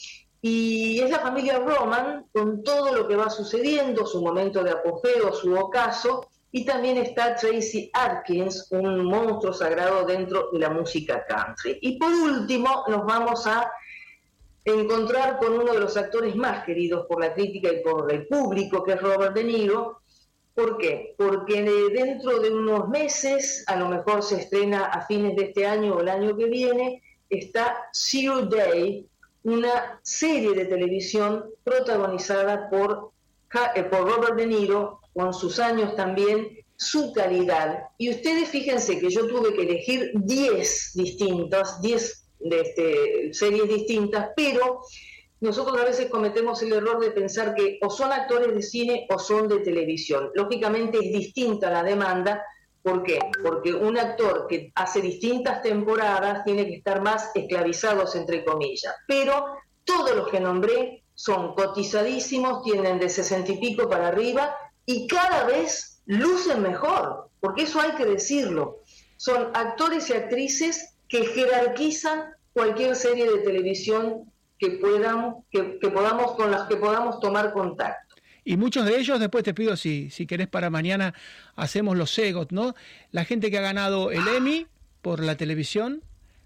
Y 0.43 1.01
es 1.01 1.11
la 1.11 1.21
familia 1.21 1.61
Roman, 1.61 2.27
con 2.33 2.65
todo 2.65 2.93
lo 2.93 3.07
que 3.07 3.15
va 3.15 3.31
sucediendo, 3.31 4.05
su 4.05 4.21
momento 4.21 4.65
de 4.65 4.73
apogeo, 4.73 5.33
su 5.33 5.55
ocaso, 5.55 6.29
y 6.51 6.65
también 6.65 6.99
está 6.99 7.37
Tracy 7.37 7.91
Atkins, 7.95 8.67
un 8.73 9.05
monstruo 9.05 9.53
sagrado 9.53 10.05
dentro 10.05 10.51
de 10.53 10.59
la 10.59 10.71
música 10.71 11.25
country. 11.27 11.79
Y 11.81 11.97
por 11.97 12.13
último, 12.13 12.85
nos 12.89 13.07
vamos 13.07 13.47
a 13.47 13.71
encontrar 14.65 15.39
con 15.39 15.53
uno 15.53 15.73
de 15.73 15.81
los 15.81 15.97
actores 15.97 16.35
más 16.35 16.65
queridos 16.65 17.07
por 17.07 17.21
la 17.21 17.33
crítica 17.33 17.73
y 17.73 17.83
por 17.83 18.13
el 18.13 18.27
público, 18.27 18.83
que 18.83 18.95
es 18.95 19.01
Robert 19.01 19.35
De 19.35 19.45
Niro. 19.45 20.01
¿Por 20.55 20.79
qué? 20.79 21.15
Porque 21.19 21.63
dentro 21.93 22.39
de 22.39 22.51
unos 22.51 22.89
meses, 22.89 23.65
a 23.67 23.77
lo 23.77 23.89
mejor 23.89 24.23
se 24.23 24.37
estrena 24.37 24.85
a 24.85 25.05
fines 25.07 25.35
de 25.37 25.47
este 25.47 25.67
año 25.67 25.95
o 25.95 26.01
el 26.01 26.09
año 26.09 26.37
que 26.37 26.47
viene, 26.47 27.03
está 27.29 27.89
Zero 27.93 28.43
Day, 28.47 29.07
una 29.43 30.01
serie 30.03 30.55
de 30.55 30.67
televisión 30.67 31.45
protagonizada 31.65 32.71
por, 32.71 33.11
eh, 33.75 33.83
por 33.83 34.09
Robert 34.09 34.37
De 34.37 34.47
Niro, 34.47 35.01
con 35.13 35.35
sus 35.35 35.59
años 35.59 35.97
también, 35.97 36.49
su 36.77 37.13
calidad. 37.13 37.85
Y 37.99 38.11
ustedes 38.11 38.49
fíjense 38.49 39.01
que 39.01 39.11
yo 39.11 39.27
tuve 39.27 39.55
que 39.55 39.63
elegir 39.63 40.13
10 40.15 40.93
distintas, 40.95 41.81
10 41.83 42.25
de 42.41 42.61
este, 42.61 43.35
series 43.35 43.69
distintas, 43.69 44.31
pero 44.37 44.83
nosotros 45.41 45.79
a 45.81 45.85
veces 45.85 46.11
cometemos 46.11 46.63
el 46.63 46.73
error 46.73 47.01
de 47.01 47.11
pensar 47.11 47.55
que 47.55 47.79
o 47.83 47.91
son 47.91 48.13
actores 48.13 48.55
de 48.55 48.63
cine 48.63 49.07
o 49.11 49.19
son 49.19 49.49
de 49.49 49.59
televisión. 49.59 50.31
Lógicamente 50.35 50.99
es 50.99 51.13
distinta 51.13 51.71
la 51.71 51.83
demanda. 51.83 52.43
¿Por 52.83 53.03
qué? 53.03 53.19
Porque 53.43 53.75
un 53.75 53.99
actor 53.99 54.47
que 54.49 54.73
hace 54.75 55.01
distintas 55.01 55.63
temporadas 55.63 56.45
tiene 56.45 56.67
que 56.67 56.77
estar 56.77 57.03
más 57.03 57.31
esclavizados, 57.35 58.15
entre 58.15 58.45
comillas. 58.45 58.95
Pero 59.07 59.57
todos 59.85 60.15
los 60.15 60.29
que 60.29 60.41
nombré 60.41 61.05
son 61.15 61.55
cotizadísimos, 61.55 62.63
tienen 62.63 62.99
de 62.99 63.09
sesenta 63.09 63.53
y 63.53 63.59
pico 63.59 63.89
para 63.89 64.09
arriba 64.09 64.57
y 64.87 65.07
cada 65.07 65.45
vez 65.45 66.03
lucen 66.07 66.63
mejor, 66.63 67.31
porque 67.41 67.63
eso 67.63 67.81
hay 67.81 67.93
que 67.93 68.05
decirlo. 68.05 68.81
Son 69.17 69.51
actores 69.55 70.11
y 70.11 70.15
actrices 70.15 70.97
que 71.09 71.25
jerarquizan 71.27 72.35
cualquier 72.53 72.97
serie 72.97 73.31
de 73.31 73.39
televisión 73.39 74.33
que, 74.59 74.71
puedan, 74.73 75.37
que, 75.51 75.63
podamos, 75.91 76.33
con 76.33 76.51
las 76.51 76.69
que 76.69 76.77
podamos 76.77 77.21
tomar 77.21 77.53
contacto. 77.53 78.15
Y 78.45 78.57
muchos 78.57 78.85
de 78.85 78.99
ellos, 78.99 79.19
después 79.21 79.43
te 79.43 79.55
pido 79.55 79.77
si, 79.77 80.11
si 80.11 80.27
querés 80.27 80.49
para 80.49 80.69
mañana, 80.69 81.15
hacemos 81.57 81.97
los 81.97 82.17
EGOT, 82.19 82.53
¿no? 82.53 82.75
La 83.11 83.25
gente 83.25 83.51
que 83.51 83.59
ha 83.59 83.63
ganado 83.63 84.11
el 84.11 84.27
Emmy 84.29 84.67
por 85.01 85.23
la 85.23 85.37
televisión, 85.37 86.03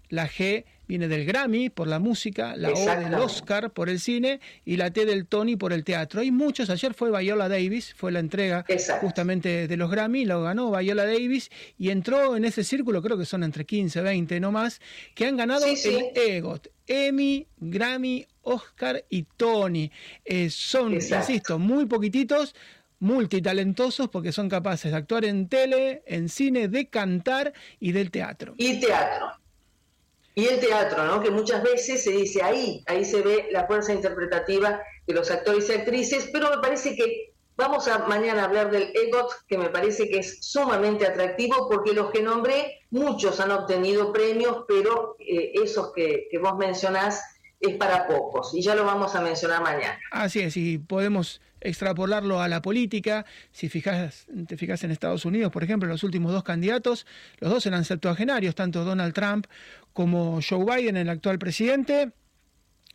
la 0.09 0.27
G 0.27 0.65
viene 0.87 1.07
del 1.07 1.23
Grammy 1.23 1.69
por 1.69 1.87
la 1.87 1.99
música, 1.99 2.55
la 2.57 2.71
O 2.71 2.99
del 2.99 3.13
Oscar 3.13 3.71
por 3.71 3.89
el 3.89 3.99
cine 3.99 4.39
y 4.65 4.77
la 4.77 4.91
T 4.91 5.05
del 5.05 5.27
Tony 5.27 5.55
por 5.55 5.71
el 5.71 5.83
teatro. 5.83 6.21
Hay 6.21 6.31
muchos, 6.31 6.71
ayer 6.71 6.95
fue 6.95 7.15
Viola 7.15 7.47
Davis, 7.47 7.93
fue 7.95 8.11
la 8.11 8.19
entrega 8.19 8.65
justamente 8.99 9.67
de 9.67 9.77
los 9.77 9.91
Grammy, 9.91 10.25
lo 10.25 10.41
ganó 10.41 10.75
Viola 10.75 11.05
Davis 11.05 11.51
y 11.77 11.91
entró 11.91 12.35
en 12.35 12.43
ese 12.43 12.63
círculo, 12.63 13.03
creo 13.03 13.19
que 13.19 13.25
son 13.25 13.43
entre 13.43 13.65
15, 13.65 14.01
20 14.01 14.39
no 14.39 14.51
más, 14.51 14.81
que 15.13 15.27
han 15.27 15.37
ganado 15.37 15.65
el 15.67 16.11
EGOT, 16.15 16.69
Emmy, 16.87 17.45
Grammy, 17.57 18.25
Oscar 18.41 19.05
y 19.09 19.23
Tony. 19.37 19.91
Eh, 20.25 20.49
son, 20.49 20.95
insisto, 20.95 21.59
muy 21.59 21.85
poquititos, 21.85 22.55
multitalentosos 22.99 24.09
porque 24.09 24.31
son 24.31 24.49
capaces 24.49 24.91
de 24.91 24.97
actuar 24.97 25.25
en 25.25 25.47
tele, 25.47 26.01
en 26.07 26.29
cine, 26.29 26.67
de 26.67 26.87
cantar 26.87 27.53
y 27.79 27.91
del 27.91 28.09
teatro. 28.09 28.55
Y 28.57 28.79
teatro. 28.79 29.39
Y 30.35 30.45
el 30.47 30.59
teatro, 30.59 31.05
¿no? 31.05 31.21
que 31.21 31.31
muchas 31.31 31.63
veces 31.63 32.03
se 32.03 32.11
dice 32.11 32.41
ahí, 32.41 32.83
ahí 32.87 33.03
se 33.03 33.21
ve 33.21 33.49
la 33.51 33.65
fuerza 33.67 33.93
interpretativa 33.93 34.81
de 35.05 35.13
los 35.13 35.29
actores 35.31 35.69
y 35.69 35.73
actrices, 35.73 36.29
pero 36.31 36.49
me 36.49 36.61
parece 36.61 36.95
que 36.95 37.33
vamos 37.59 37.87
a 37.89 38.07
mañana 38.07 38.45
hablar 38.45 38.71
del 38.71 38.91
EGOT, 38.95 39.45
que 39.47 39.57
me 39.57 39.69
parece 39.69 40.09
que 40.09 40.19
es 40.19 40.37
sumamente 40.41 41.05
atractivo, 41.05 41.67
porque 41.69 41.93
los 41.93 42.09
que 42.11 42.21
nombré, 42.21 42.79
muchos 42.89 43.39
han 43.41 43.51
obtenido 43.51 44.13
premios, 44.13 44.63
pero 44.67 45.17
eh, 45.19 45.51
esos 45.61 45.91
que, 45.93 46.27
que 46.31 46.37
vos 46.37 46.57
mencionás 46.57 47.21
es 47.59 47.75
para 47.75 48.07
pocos, 48.07 48.53
y 48.53 48.61
ya 48.61 48.75
lo 48.75 48.85
vamos 48.85 49.13
a 49.15 49.21
mencionar 49.21 49.61
mañana. 49.61 49.99
Así 50.11 50.39
es, 50.39 50.55
y 50.55 50.77
podemos 50.77 51.41
extrapolarlo 51.61 52.41
a 52.41 52.47
la 52.47 52.61
política. 52.61 53.25
Si 53.51 53.69
fijas, 53.69 54.27
te 54.47 54.57
fijas 54.57 54.83
en 54.83 54.91
Estados 54.91 55.25
Unidos, 55.25 55.51
por 55.51 55.63
ejemplo, 55.63 55.89
los 55.89 56.03
últimos 56.03 56.31
dos 56.31 56.43
candidatos, 56.43 57.05
los 57.39 57.51
dos 57.51 57.65
eran 57.65 57.85
septuagenarios, 57.85 58.55
tanto 58.55 58.83
Donald 58.83 59.13
Trump 59.13 59.47
como 59.93 60.39
Joe 60.47 60.65
Biden, 60.65 60.97
el 60.97 61.09
actual 61.09 61.39
presidente. 61.39 62.11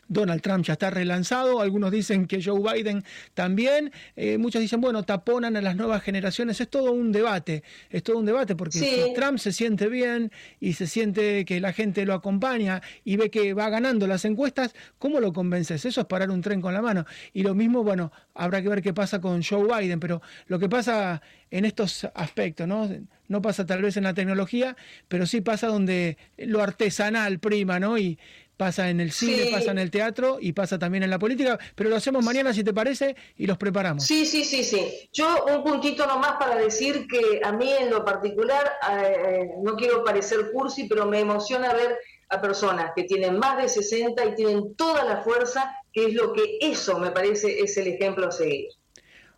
Donald 0.08 0.40
Trump 0.42 0.64
ya 0.64 0.74
está 0.74 0.90
relanzado, 0.90 1.60
algunos 1.60 1.90
dicen 1.90 2.26
que 2.26 2.42
Joe 2.42 2.60
Biden 2.60 3.04
también, 3.34 3.92
eh, 4.16 4.38
muchos 4.38 4.60
dicen, 4.60 4.80
bueno, 4.80 5.02
taponan 5.02 5.56
a 5.56 5.60
las 5.60 5.76
nuevas 5.76 6.02
generaciones, 6.02 6.60
es 6.60 6.68
todo 6.68 6.92
un 6.92 7.12
debate, 7.12 7.62
es 7.90 8.02
todo 8.02 8.18
un 8.18 8.26
debate, 8.26 8.56
porque 8.56 8.78
si 8.78 9.14
Trump 9.14 9.38
se 9.38 9.52
siente 9.52 9.88
bien 9.88 10.30
y 10.60 10.74
se 10.74 10.86
siente 10.86 11.44
que 11.44 11.60
la 11.60 11.72
gente 11.72 12.04
lo 12.04 12.14
acompaña 12.14 12.82
y 13.04 13.16
ve 13.16 13.30
que 13.30 13.54
va 13.54 13.68
ganando 13.68 14.06
las 14.06 14.24
encuestas, 14.24 14.74
¿cómo 14.98 15.20
lo 15.20 15.32
convences? 15.32 15.84
Eso 15.84 16.00
es 16.00 16.06
parar 16.06 16.30
un 16.30 16.40
tren 16.40 16.60
con 16.60 16.74
la 16.74 16.82
mano. 16.82 17.04
Y 17.32 17.42
lo 17.42 17.54
mismo, 17.54 17.82
bueno, 17.82 18.12
habrá 18.34 18.62
que 18.62 18.68
ver 18.68 18.82
qué 18.82 18.92
pasa 18.92 19.20
con 19.20 19.42
Joe 19.42 19.66
Biden, 19.66 20.00
pero 20.00 20.22
lo 20.46 20.58
que 20.58 20.68
pasa 20.68 21.22
en 21.50 21.64
estos 21.64 22.04
aspectos, 22.14 22.66
¿no? 22.66 22.88
No 23.28 23.40
pasa 23.40 23.64
tal 23.64 23.80
vez 23.80 23.96
en 23.96 24.04
la 24.04 24.12
tecnología, 24.12 24.76
pero 25.08 25.24
sí 25.24 25.40
pasa 25.40 25.68
donde 25.68 26.18
lo 26.36 26.60
artesanal 26.60 27.38
prima, 27.38 27.80
¿no? 27.80 27.96
Y, 27.96 28.18
pasa 28.56 28.88
en 28.90 29.00
el 29.00 29.12
cine, 29.12 29.48
pasa 29.50 29.70
en 29.70 29.78
el 29.78 29.90
teatro 29.90 30.38
y 30.40 30.52
pasa 30.52 30.78
también 30.78 31.02
en 31.02 31.10
la 31.10 31.18
política, 31.18 31.58
pero 31.74 31.90
lo 31.90 31.96
hacemos 31.96 32.24
mañana 32.24 32.52
si 32.52 32.62
te 32.62 32.72
parece 32.72 33.16
y 33.36 33.46
los 33.46 33.58
preparamos. 33.58 34.04
Sí, 34.04 34.26
sí, 34.26 34.44
sí, 34.44 34.62
sí. 34.64 35.08
Yo 35.12 35.44
un 35.46 35.62
puntito 35.62 36.06
nomás 36.06 36.34
para 36.38 36.56
decir 36.56 37.06
que 37.08 37.40
a 37.42 37.52
mí 37.52 37.70
en 37.72 37.90
lo 37.90 38.04
particular, 38.04 38.72
eh, 38.90 39.50
no 39.62 39.76
quiero 39.76 40.04
parecer 40.04 40.50
cursi, 40.52 40.84
pero 40.84 41.06
me 41.06 41.20
emociona 41.20 41.72
ver 41.72 41.98
a 42.28 42.40
personas 42.40 42.92
que 42.94 43.04
tienen 43.04 43.38
más 43.38 43.60
de 43.60 43.68
60 43.68 44.24
y 44.24 44.34
tienen 44.34 44.74
toda 44.76 45.04
la 45.04 45.22
fuerza, 45.22 45.74
que 45.92 46.06
es 46.06 46.14
lo 46.14 46.32
que 46.32 46.58
eso 46.60 46.98
me 46.98 47.10
parece 47.10 47.60
es 47.60 47.76
el 47.76 47.88
ejemplo 47.88 48.28
a 48.28 48.32
seguir. 48.32 48.68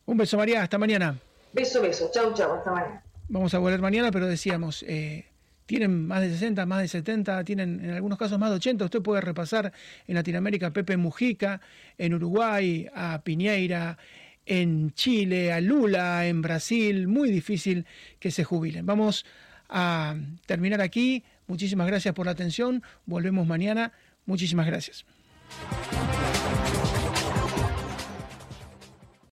Un 0.04 0.16
beso 0.16 0.36
María, 0.36 0.62
hasta 0.62 0.78
mañana. 0.78 1.18
Beso, 1.52 1.80
beso, 1.80 2.10
chau, 2.12 2.32
chau, 2.34 2.52
hasta 2.52 2.70
mañana. 2.70 3.02
Vamos 3.28 3.54
a 3.54 3.58
volver 3.58 3.80
mañana, 3.80 4.10
pero 4.12 4.26
decíamos... 4.26 4.84
Eh, 4.86 5.26
tienen 5.66 6.06
más 6.06 6.22
de 6.22 6.30
60, 6.30 6.64
más 6.64 6.82
de 6.82 6.88
70, 6.88 7.44
tienen 7.44 7.84
en 7.84 7.90
algunos 7.90 8.18
casos 8.18 8.38
más 8.38 8.50
de 8.50 8.56
80. 8.56 8.84
Usted 8.84 9.02
puede 9.02 9.20
repasar 9.20 9.72
en 10.06 10.14
Latinoamérica 10.14 10.68
a 10.68 10.72
Pepe 10.72 10.96
Mujica, 10.96 11.60
en 11.98 12.14
Uruguay 12.14 12.86
a 12.94 13.20
Piñeira, 13.22 13.98
en 14.46 14.92
Chile 14.94 15.52
a 15.52 15.60
Lula, 15.60 16.26
en 16.26 16.40
Brasil. 16.40 17.08
Muy 17.08 17.30
difícil 17.30 17.84
que 18.18 18.30
se 18.30 18.44
jubilen. 18.44 18.86
Vamos 18.86 19.26
a 19.68 20.16
terminar 20.46 20.80
aquí. 20.80 21.24
Muchísimas 21.48 21.86
gracias 21.86 22.14
por 22.14 22.26
la 22.26 22.32
atención. 22.32 22.82
Volvemos 23.04 23.46
mañana. 23.46 23.92
Muchísimas 24.24 24.66
gracias. 24.66 25.04